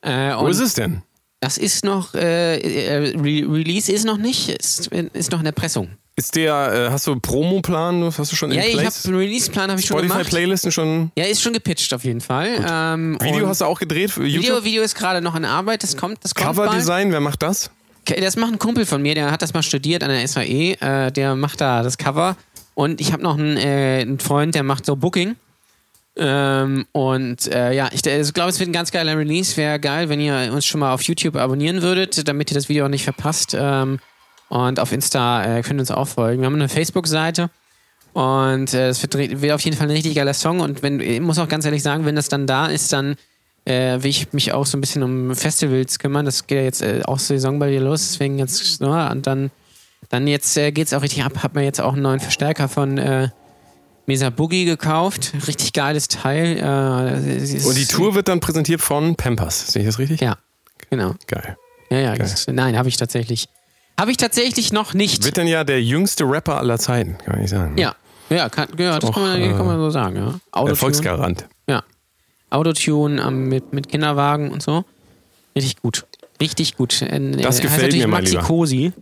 [0.00, 1.02] Äh, Wo ist es denn?
[1.40, 5.52] Das ist noch, äh, äh, Re Release ist noch nicht, ist, ist noch in der
[5.52, 5.88] Pressung.
[6.16, 8.04] Ist der, äh, hast du einen Promoplan?
[8.16, 9.04] Hast du schon Ja, in ich place?
[9.04, 10.20] habe Release-Plan habe ich schon gemacht.
[10.20, 11.10] Spotify-Playlisten schon?
[11.16, 12.50] Ja, ist schon gepitcht auf jeden Fall.
[12.68, 14.64] Ähm, Video und hast du auch gedreht für Video, YouTube?
[14.64, 16.68] Video ist gerade noch in Arbeit, das kommt, das kommt bald.
[16.68, 17.70] Coverdesign, wer macht das?
[18.04, 21.10] Das macht ein Kumpel von mir, der hat das mal studiert an der SAE, äh,
[21.10, 22.36] der macht da das Cover.
[22.74, 25.34] Und ich habe noch einen, äh, einen Freund, der macht so Booking.
[26.16, 29.56] Ähm, und äh, ja, ich, äh, glaube, es wird ein ganz geiler Release.
[29.56, 32.84] Wäre geil, wenn ihr uns schon mal auf YouTube abonnieren würdet, damit ihr das Video
[32.84, 33.56] auch nicht verpasst.
[33.58, 33.98] Ähm,
[34.48, 36.42] und auf Insta äh, könnt ihr uns auch folgen.
[36.42, 37.50] Wir haben eine Facebook-Seite.
[38.12, 40.60] Und äh, es wird, wird auf jeden Fall ein richtig geiler Song.
[40.60, 43.16] Und wenn, ich muss auch ganz ehrlich sagen, wenn das dann da ist, dann
[43.64, 46.24] äh, will ich mich auch so ein bisschen um Festivals kümmern.
[46.24, 49.50] Das geht ja jetzt äh, auch Saison bei dir los, deswegen jetzt, ja, und dann,
[50.10, 51.42] dann jetzt äh, geht's auch richtig ab.
[51.42, 53.30] Hab mir jetzt auch einen neuen Verstärker von äh,
[54.06, 55.32] Mesa Boogie gekauft.
[55.48, 56.58] Richtig geiles Teil.
[56.58, 59.72] Äh, Und die Tour wird dann präsentiert von Pampers.
[59.72, 60.20] Sehe ich das richtig?
[60.20, 60.36] Ja,
[60.90, 61.14] genau.
[61.26, 61.56] Geil.
[61.90, 62.14] Ja, ja.
[62.14, 63.48] Das, nein, habe ich tatsächlich.
[63.98, 65.24] Habe ich tatsächlich noch nicht.
[65.24, 67.78] Wird dann ja der jüngste Rapper aller Zeiten, kann ich sagen.
[67.78, 67.94] Ja,
[68.28, 70.16] ja, kann, ja das Auch, kann, man, äh, kann man so sagen.
[70.16, 70.40] Ja.
[70.50, 70.70] Autotune.
[70.70, 71.46] Erfolgsgarant.
[71.68, 71.84] Ja.
[72.50, 74.84] Autotune ähm, mit, mit Kinderwagen und so.
[75.54, 76.04] Richtig gut.
[76.40, 77.00] Richtig gut.
[77.02, 78.36] Äh, Das heißt gefällt mir, mein Maxi.
[78.38, 78.92] Cosi.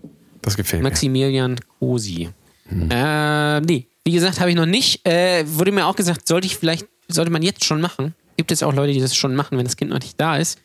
[0.42, 0.88] Das gefällt mir.
[0.90, 2.28] Maximilian Cosi.
[2.68, 2.88] Hm.
[2.90, 5.06] Äh, nee, wie gesagt, habe ich noch nicht.
[5.06, 8.14] Äh, wurde mir auch gesagt, sollte ich vielleicht, sollte man jetzt schon machen.
[8.36, 10.58] Gibt es auch Leute, die das schon machen, wenn das Kind noch nicht da ist.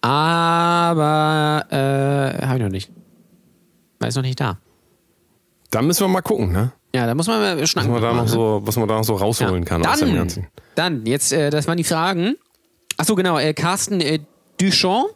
[0.00, 2.90] Aber äh, habe ich noch nicht.
[4.02, 4.58] Weil es noch nicht da.
[5.70, 6.72] Da müssen wir mal gucken, ne?
[6.92, 7.92] Ja, da muss man mal schnacken.
[7.92, 10.16] Was man da noch so, was man da noch so rausholen kann aus dem Dann,
[10.16, 10.46] Ganzen.
[10.74, 12.34] dann jetzt, äh, das waren die Fragen.
[12.96, 14.18] Achso, genau, äh, Carsten äh,
[14.60, 15.10] Duchamp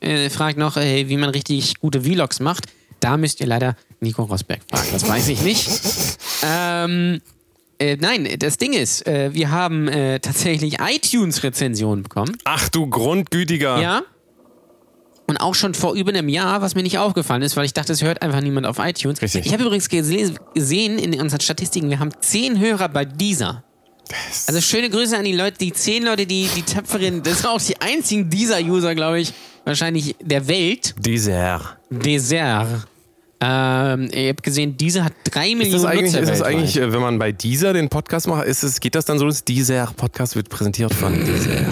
[0.00, 2.66] äh, fragt noch, äh, wie man richtig gute Vlogs macht.
[2.98, 5.68] Da müsst ihr leider Nico Rosberg fragen, das weiß ich nicht.
[6.44, 7.20] ähm,
[7.78, 12.36] äh, nein, das Ding ist, äh, wir haben äh, tatsächlich iTunes-Rezensionen bekommen.
[12.44, 13.80] Ach du Grundgütiger.
[13.80, 14.02] Ja.
[15.28, 17.92] Und auch schon vor über einem Jahr, was mir nicht aufgefallen ist, weil ich dachte,
[17.92, 19.20] es hört einfach niemand auf iTunes.
[19.20, 19.44] Richtig.
[19.46, 23.62] Ich habe übrigens gese- gesehen in unseren Statistiken, wir haben zehn Hörer bei dieser.
[24.46, 27.60] Also schöne Grüße an die Leute, die zehn Leute, die die tapferen, das sind auch
[27.60, 29.34] die einzigen dieser User, glaube ich,
[29.66, 30.94] wahrscheinlich der Welt.
[30.98, 31.76] Dieser.
[31.90, 32.86] Dessert.
[33.40, 36.76] Ähm, ihr habt gesehen, diese hat drei Ist Millionen das eigentlich, Nutzer ist das eigentlich,
[36.78, 39.44] äh, wenn man bei dieser den Podcast macht, ist es, geht das dann so, dass
[39.44, 41.66] dieser Podcast wird präsentiert von dieser?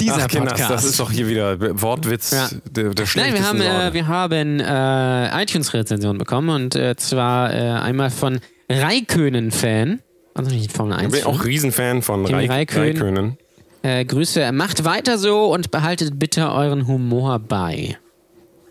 [0.00, 0.70] Dieser Ach, Kinders, Podcast.
[0.70, 2.48] das ist doch hier wieder Wortwitz Ja.
[2.70, 7.56] der, der Nein, wir haben, äh, wir haben äh, iTunes-Rezensionen bekommen und äh, zwar äh,
[7.58, 10.00] einmal von Raikönen-Fan,
[10.34, 11.14] also nicht Formel 1.
[11.14, 12.96] Ich bin auch Riesenfan von Kimi Raik Räikkönen.
[13.02, 13.38] Raikönen.
[13.82, 17.96] äh, Grüße, macht weiter so und behaltet bitte euren Humor bei.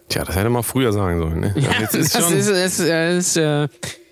[0.09, 1.39] Tja, das hätte man früher sagen sollen.
[1.41, 1.53] Ne?
[1.55, 3.67] Ja, jetzt ist das schon, ist, ist, ist, äh,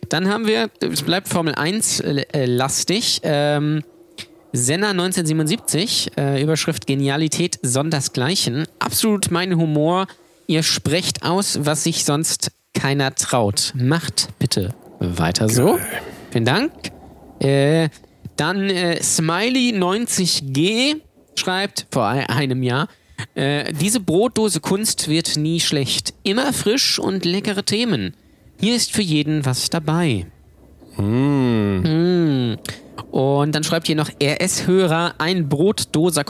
[0.10, 3.22] dann haben wir, es bleibt Formel 1 äh, lastig.
[3.24, 3.84] Ähm,
[4.58, 8.66] Senna 1977, äh, Überschrift Genialität sondersgleichen.
[8.80, 10.08] Absolut mein Humor.
[10.48, 13.74] Ihr sprecht aus, was sich sonst keiner traut.
[13.76, 15.78] Macht bitte weiter so.
[16.32, 16.72] Vielen Dank.
[17.40, 17.90] Äh,
[18.36, 21.02] dann äh, Smiley90G
[21.36, 22.88] schreibt vor ein- einem Jahr.
[23.36, 26.14] Äh, diese Brotdose Kunst wird nie schlecht.
[26.24, 28.16] Immer frisch und leckere Themen.
[28.60, 30.26] Hier ist für jeden was dabei.
[30.98, 32.56] Mm.
[33.12, 36.24] Und dann schreibt ihr noch RS-Hörer, ein Brotdoser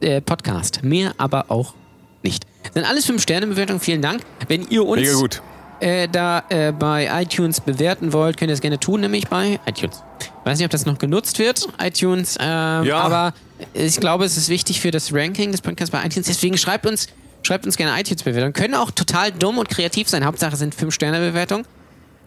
[0.00, 0.82] äh, Podcast.
[0.82, 1.74] Mehr aber auch
[2.22, 2.44] nicht.
[2.72, 4.22] Sind alles 5-Sterne-Bewertungen, vielen Dank.
[4.48, 5.42] Wenn ihr uns Mega gut.
[5.80, 10.02] äh, da äh, bei iTunes bewerten wollt, könnt ihr das gerne tun, nämlich bei iTunes.
[10.44, 12.98] Weiß nicht, ob das noch genutzt wird, iTunes, ähm, Ja.
[12.98, 13.34] aber
[13.74, 16.26] ich glaube, es ist wichtig für das Ranking des Podcasts bei iTunes.
[16.26, 17.08] Deswegen schreibt uns,
[17.42, 18.52] schreibt uns gerne iTunes-Bewertungen.
[18.52, 20.24] Können auch total dumm und kreativ sein.
[20.24, 21.64] Hauptsache sind 5-Sterne-Bewertungen.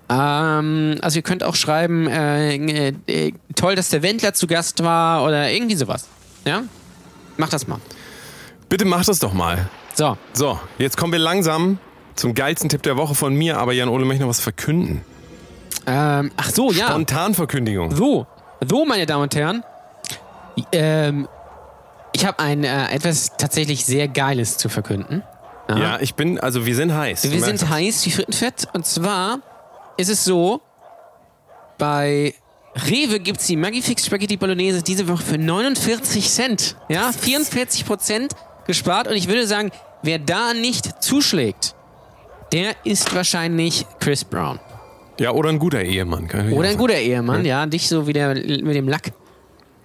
[0.10, 4.84] Ähm, also ihr könnt auch schreiben, äh, äh, äh, toll, dass der Wendler zu Gast
[4.84, 6.08] war oder irgendwie sowas.
[6.46, 6.64] Ja?
[7.36, 7.80] Macht das mal.
[8.70, 9.70] Bitte macht das doch mal.
[9.94, 11.80] So, So, jetzt kommen wir langsam
[12.16, 15.02] zum geilsten Tipp der Woche von mir, aber Jan Ole möchte noch was verkünden.
[15.86, 16.88] ähm, ach so, ja.
[16.88, 17.96] Spontanverkündigung.
[17.96, 18.28] So,
[18.68, 19.64] so, meine Damen und Herren.
[20.72, 21.28] Ähm,
[22.14, 25.22] ich habe ein äh, etwas tatsächlich sehr Geiles zu verkünden.
[25.70, 27.30] Ja, ich bin, also wir sind heiß.
[27.30, 28.70] Wir sind heiß wie Frittenfett.
[28.74, 29.40] Und zwar
[29.98, 30.62] ist es so,
[31.78, 32.34] bei
[32.76, 36.76] Rewe gibt es die Magifix Spaghetti Bolognese diese Woche für 49 Cent.
[36.90, 38.34] Ja, 44 Prozent
[38.66, 39.08] gespart.
[39.08, 39.72] Und ich würde sagen,
[40.04, 41.76] wer da nicht zuschlägt,
[42.52, 44.60] der ist wahrscheinlich Chris Brown.
[45.20, 46.28] Ja, oder ein guter Ehemann.
[46.28, 49.12] Kann ich Oder ein guter Ehemann, ja, dich so wie der mit dem Lack.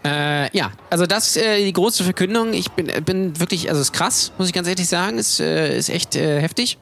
[0.05, 2.53] Äh, ja, also das ist äh, die große Verkündung.
[2.53, 5.17] Ich bin, bin wirklich, also ist krass, muss ich ganz ehrlich sagen.
[5.17, 6.79] Ist, äh, ist echt äh, heftig.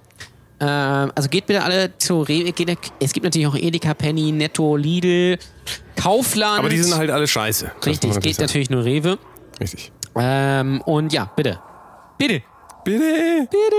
[0.61, 2.53] Äh, also geht bitte alle zu Rewe.
[2.53, 5.39] Geht, es gibt natürlich auch Edeka, Penny, Netto, Lidl,
[5.97, 6.59] Kaufland.
[6.59, 7.71] Aber die sind halt alle scheiße.
[7.87, 8.47] Richtig, geht sagen.
[8.47, 9.19] natürlich nur Rewe.
[9.61, 9.91] Richtig.
[10.17, 11.59] Ähm, und ja, bitte.
[12.19, 12.43] Bitte.
[12.85, 13.49] Bitte.
[13.51, 13.77] Bitte.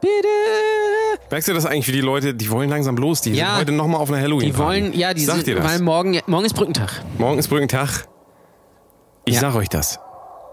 [0.00, 0.28] Bitte.
[1.30, 3.20] Merkst du das eigentlich für die Leute, die wollen langsam los?
[3.20, 3.50] Die Ja.
[3.50, 4.46] sind heute nochmal auf einer Halloween.
[4.52, 5.64] Die wollen, ja, die Sag sind, dir das.
[5.64, 7.02] weil morgen, morgen ist Brückentag.
[7.18, 8.06] Morgen ist Brückentag.
[9.24, 9.40] Ich Ja.
[9.40, 10.00] sag euch das.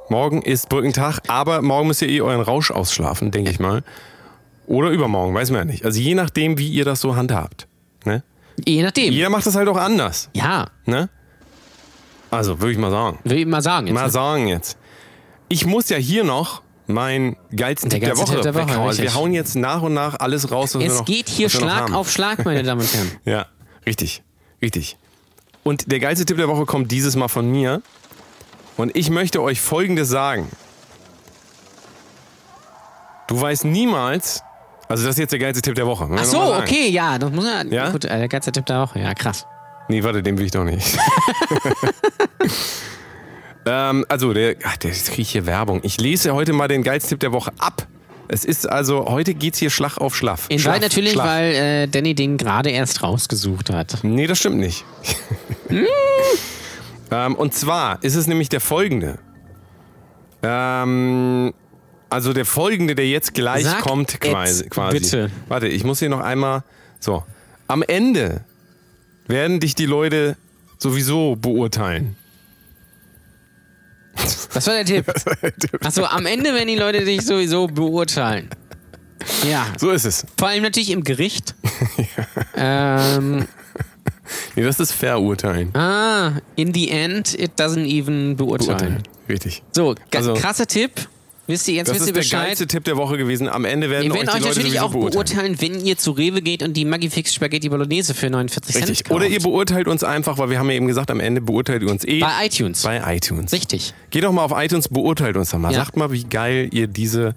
[0.10, 3.84] Morgen ist Brückentag, aber morgen müsst ihr eh euren Rausch ausschlafen, denke ich mal.
[4.70, 5.84] Oder übermorgen, weiß man ja nicht.
[5.84, 7.68] Also je nachdem, wie ihr das so handhabt.
[8.06, 8.22] Ne?
[8.64, 9.12] Je nachdem.
[9.12, 10.30] Jeder macht das halt auch anders.
[10.34, 11.10] Ja, Ne?
[12.30, 13.18] Also, würde ich mal sagen.
[13.24, 13.88] will ich mal sagen.
[13.88, 14.10] Jetzt, Mal ne?
[14.12, 14.78] sagen jetzt.
[15.48, 18.88] Ich muss ja hier noch meinen geilsten Der Tipp der Woche, Tipp der Woche, weghauen.
[18.88, 21.52] Also wir hauen jetzt nach und nach alles raus, was wir Es noch geht hier
[21.52, 23.12] wir Schlag auf Schlag, meine Damen und Herren.
[23.26, 23.48] Ja,
[23.88, 24.22] richtig.
[24.62, 24.98] Richtig.
[25.64, 27.82] Und der geilste Tipp der Woche kommt dieses Mal von mir.
[28.78, 30.48] Und ich möchte euch Folgendes sagen.
[33.28, 34.44] Du weißt niemals,
[34.90, 36.10] also das ist jetzt der geilste Tipp der Woche.
[36.12, 37.64] Ach so, okay, ja, das muss ja.
[37.64, 37.92] Ja?
[37.92, 39.46] Gut, äh, der ganze Tipp der Woche, ja, krass.
[39.88, 40.98] Nee, warte, den will ich doch nicht.
[43.68, 45.80] ähm, also, der, ach, der jetzt krieg ich hier Werbung.
[45.84, 47.88] Ich lese heute mal den geilsten Tipp der Woche ab.
[48.28, 50.48] Es ist also, heute geht's hier Schlag auf Schlaff.
[50.50, 51.28] In Schlaff, natürlich, Schlaff.
[51.28, 54.00] weil äh, Danny den gerade erst rausgesucht hat.
[54.04, 54.86] Nee, das stimmt nicht.
[57.12, 59.20] ähm, und zwar ist es nämlich der folgende.
[60.42, 61.54] Ähm,
[62.10, 65.00] also der folgende, der jetzt gleich Sag kommt, quasi, quasi.
[65.00, 65.32] bitte.
[65.48, 66.64] Warte, ich muss hier noch einmal.
[67.00, 67.24] So.
[67.68, 68.44] Am Ende
[69.28, 70.36] werden dich die Leute
[70.80, 72.16] sowieso beurteilen.
[74.54, 75.06] Das war der Tipp.
[75.84, 78.50] Achso, am Ende werden die Leute dich sowieso beurteilen.
[79.50, 80.26] Ja, So ist es.
[80.38, 81.54] vor allem natürlich im Gericht.
[82.56, 83.46] ähm,
[84.56, 85.76] Nee, das ist verurteilen.
[85.76, 88.68] ah, in the end, it doesn't even beurteilen.
[88.78, 89.04] Beurteilen.
[89.28, 89.64] Richtig.
[89.72, 90.92] So, Also- krasser Tipp.
[91.50, 92.46] Wisst ihr, jetzt Das wisst ihr ist der Bescheid.
[92.48, 93.50] geilste Tipp der Woche gewesen.
[93.50, 95.56] Am Ende werden Wir euch werden die euch Leute natürlich auch beurteilen.
[95.56, 99.04] beurteilen, wenn ihr zu Rewe geht und die Magifix Spaghetti Bolognese für 49 Cent Richtig.
[99.06, 99.16] kauft.
[99.16, 101.90] Oder ihr beurteilt uns einfach, weil wir haben ja eben gesagt, am Ende beurteilt ihr
[101.90, 102.20] uns eh.
[102.20, 102.84] Bei iTunes.
[102.84, 103.52] Bei iTunes.
[103.52, 103.94] Richtig.
[104.12, 105.72] Geht doch mal auf iTunes, beurteilt uns doch mal.
[105.74, 105.80] Ja.
[105.80, 107.34] Sagt mal, wie geil ihr diese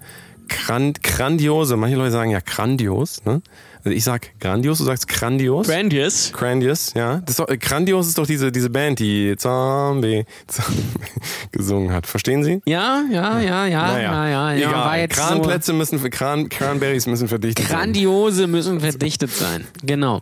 [0.47, 3.41] gran grandiose, manche Leute sagen ja grandios, ne?
[3.85, 5.67] Also ich sag grandios, du sagst grandios.
[5.67, 6.31] Brandius.
[6.31, 7.17] Grandios, ja.
[7.17, 10.83] Das ist doch, äh, grandios ist doch diese, diese Band, die Zombie, Zombie
[11.51, 12.07] gesungen hat.
[12.07, 12.61] Verstehen Sie?
[12.65, 14.55] Ja, ja, ja, ja, Naja, ja, ja.
[14.55, 14.99] ja egal.
[14.99, 17.77] jetzt so Kranplätze müssen, für Kran, Cranberries müssen verdichtet sein.
[17.77, 19.65] grandiose müssen verdichtet sein.
[19.83, 20.21] Genau.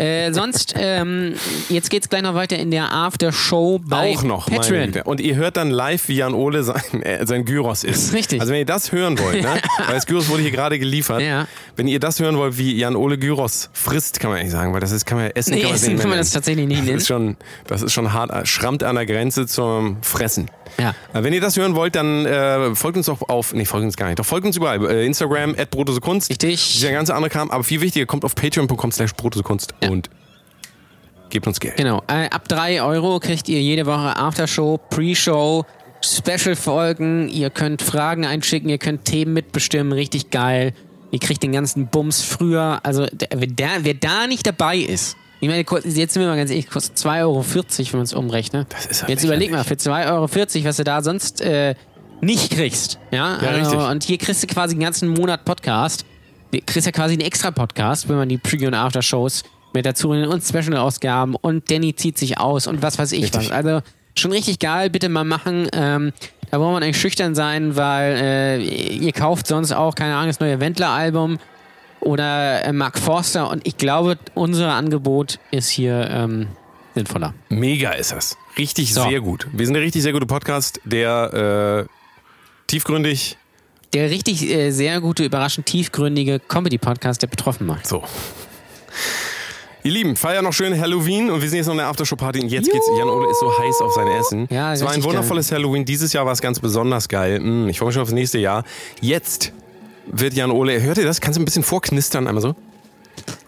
[0.00, 1.34] Äh, sonst, ähm,
[1.68, 4.94] jetzt geht's gleich noch weiter in der After-Show bei Auch noch, Patreon.
[5.04, 8.14] Und ihr hört dann live, wie Jan Ole sein, äh, sein Gyros ist.
[8.14, 8.40] Richtig.
[8.40, 9.60] Also wenn ihr das hören wollt, ne?
[9.86, 11.20] weil das Gyros wurde hier gerade geliefert.
[11.20, 11.46] Ja.
[11.76, 14.80] Wenn ihr das hören wollt, wie Jan Ole Gyros frisst, kann man eigentlich sagen, weil
[14.80, 15.54] das ist, kann man ja essen.
[15.54, 16.98] Nee, kann man essen kann man das tatsächlich nicht Das nennen.
[16.98, 17.36] ist schon,
[17.66, 20.50] das ist schon hart, schrammt an der Grenze zum Fressen.
[20.78, 20.94] Ja.
[21.12, 23.96] Äh, Wenn ihr das hören wollt, dann äh, folgt uns doch auf, nee, folgt uns
[23.96, 24.84] gar nicht, doch folgt uns überall.
[24.88, 25.70] Äh, Instagram, at
[26.00, 26.30] Kunst.
[26.30, 26.74] Richtig.
[26.74, 29.12] Dieser ganze andere Kram, aber viel wichtiger, kommt auf patreon.com slash
[29.42, 29.90] Kunst Ja.
[29.90, 30.08] und
[31.30, 31.76] gebt uns Geld.
[31.76, 32.02] Genau.
[32.06, 35.64] Äh, ab 3 Euro kriegt ihr jede Woche Aftershow, Pre-Show,
[36.02, 37.28] Special-Folgen.
[37.28, 39.92] Ihr könnt Fragen einschicken, ihr könnt Themen mitbestimmen.
[39.92, 40.72] Richtig geil.
[41.10, 42.80] Ihr kriegt den ganzen Bums früher.
[42.82, 46.50] Also, wer, da, wer da nicht dabei ist, ich meine, jetzt sind wir mal ganz
[46.50, 48.66] ehrlich, kostet 2,40 Euro, wenn man es umrechnet.
[48.70, 51.74] Das ist ja jetzt überleg mal, für 2,40 Euro, was du da sonst äh,
[52.20, 52.98] nicht kriegst.
[53.10, 53.90] Ja, Ja, also, richtig.
[53.90, 56.04] Und hier kriegst du quasi den ganzen Monat Podcast.
[56.52, 60.10] Du kriegst ja quasi einen extra Podcast, wenn man die Pre- und After-Shows mit dazu
[60.10, 63.50] und Special-Ausgaben und Danny zieht sich aus und was weiß ich Richtig.
[63.50, 63.50] was.
[63.50, 63.80] Also
[64.16, 65.68] schon richtig geil, bitte mal machen.
[65.72, 66.12] Ähm,
[66.50, 70.40] da braucht man eigentlich schüchtern sein, weil äh, ihr kauft sonst auch, keine Ahnung, das
[70.40, 71.38] neue Wendler-Album
[72.00, 76.48] oder äh, Mark Forster und ich glaube, unser Angebot ist hier ähm,
[76.94, 77.34] sinnvoller.
[77.48, 78.36] Mega ist das.
[78.58, 79.02] Richtig So.
[79.08, 79.46] sehr gut.
[79.52, 81.92] Wir sind ein richtig sehr guter Podcast, der äh,
[82.66, 83.36] tiefgründig
[83.92, 87.86] Der richtig äh, sehr gute, überraschend tiefgründige Comedy-Podcast, der betroffen macht.
[87.86, 88.02] So.
[89.82, 92.48] Ihr Lieben, feier noch schön Halloween und wir sind jetzt noch in der Aftershow-Party und
[92.48, 92.86] jetzt geht's.
[92.98, 94.46] Jan Ole ist so heiß auf sein Essen.
[94.50, 95.86] Ja, es war ein wundervolles Halloween.
[95.86, 97.40] Dieses Jahr war es ganz besonders geil.
[97.40, 98.64] Mm, ich freue mich schon aufs nächste Jahr.
[99.00, 99.52] Jetzt
[100.06, 101.22] wird Jan Ole, hört ihr das?
[101.22, 102.54] Kannst du ein bisschen vorknistern einmal so?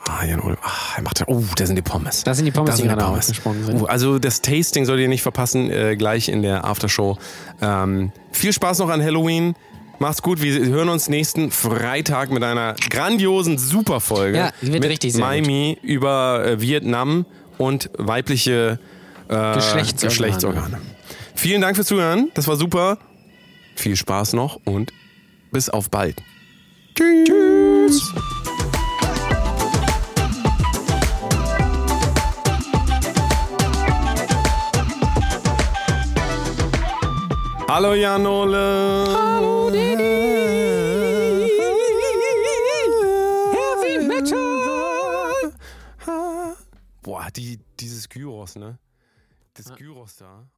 [0.08, 2.24] Ah, Jan Ole, ah, er macht, oh, da sind die Pommes.
[2.24, 3.26] Das sind die Pommes, Da die gerade Pommes.
[3.26, 3.82] sind.
[3.82, 7.18] Uh, also das Tasting solltet ihr nicht verpassen, äh, gleich in der Aftershow.
[7.60, 9.54] Ähm, viel Spaß noch an Halloween.
[10.02, 14.36] Macht's gut, wir hören uns nächsten Freitag mit einer grandiosen Superfolge.
[14.36, 17.24] Ja, wird mit richtig sehr Maimi über äh, Vietnam
[17.56, 18.80] und weibliche
[19.28, 20.08] äh, Geschlechtsorgane.
[20.08, 20.80] Geschlechtsorgane.
[21.36, 22.98] Vielen Dank fürs Zuhören, das war super.
[23.76, 24.92] Viel Spaß noch und
[25.52, 26.20] bis auf bald.
[26.96, 28.12] Tschüss.
[37.68, 39.06] Hallo Janole.
[39.06, 39.41] Hallo
[43.52, 45.52] Heavy Metal.
[47.02, 48.78] Boah, die, dieses Gyros, ne?
[49.54, 50.48] Das Gyros da.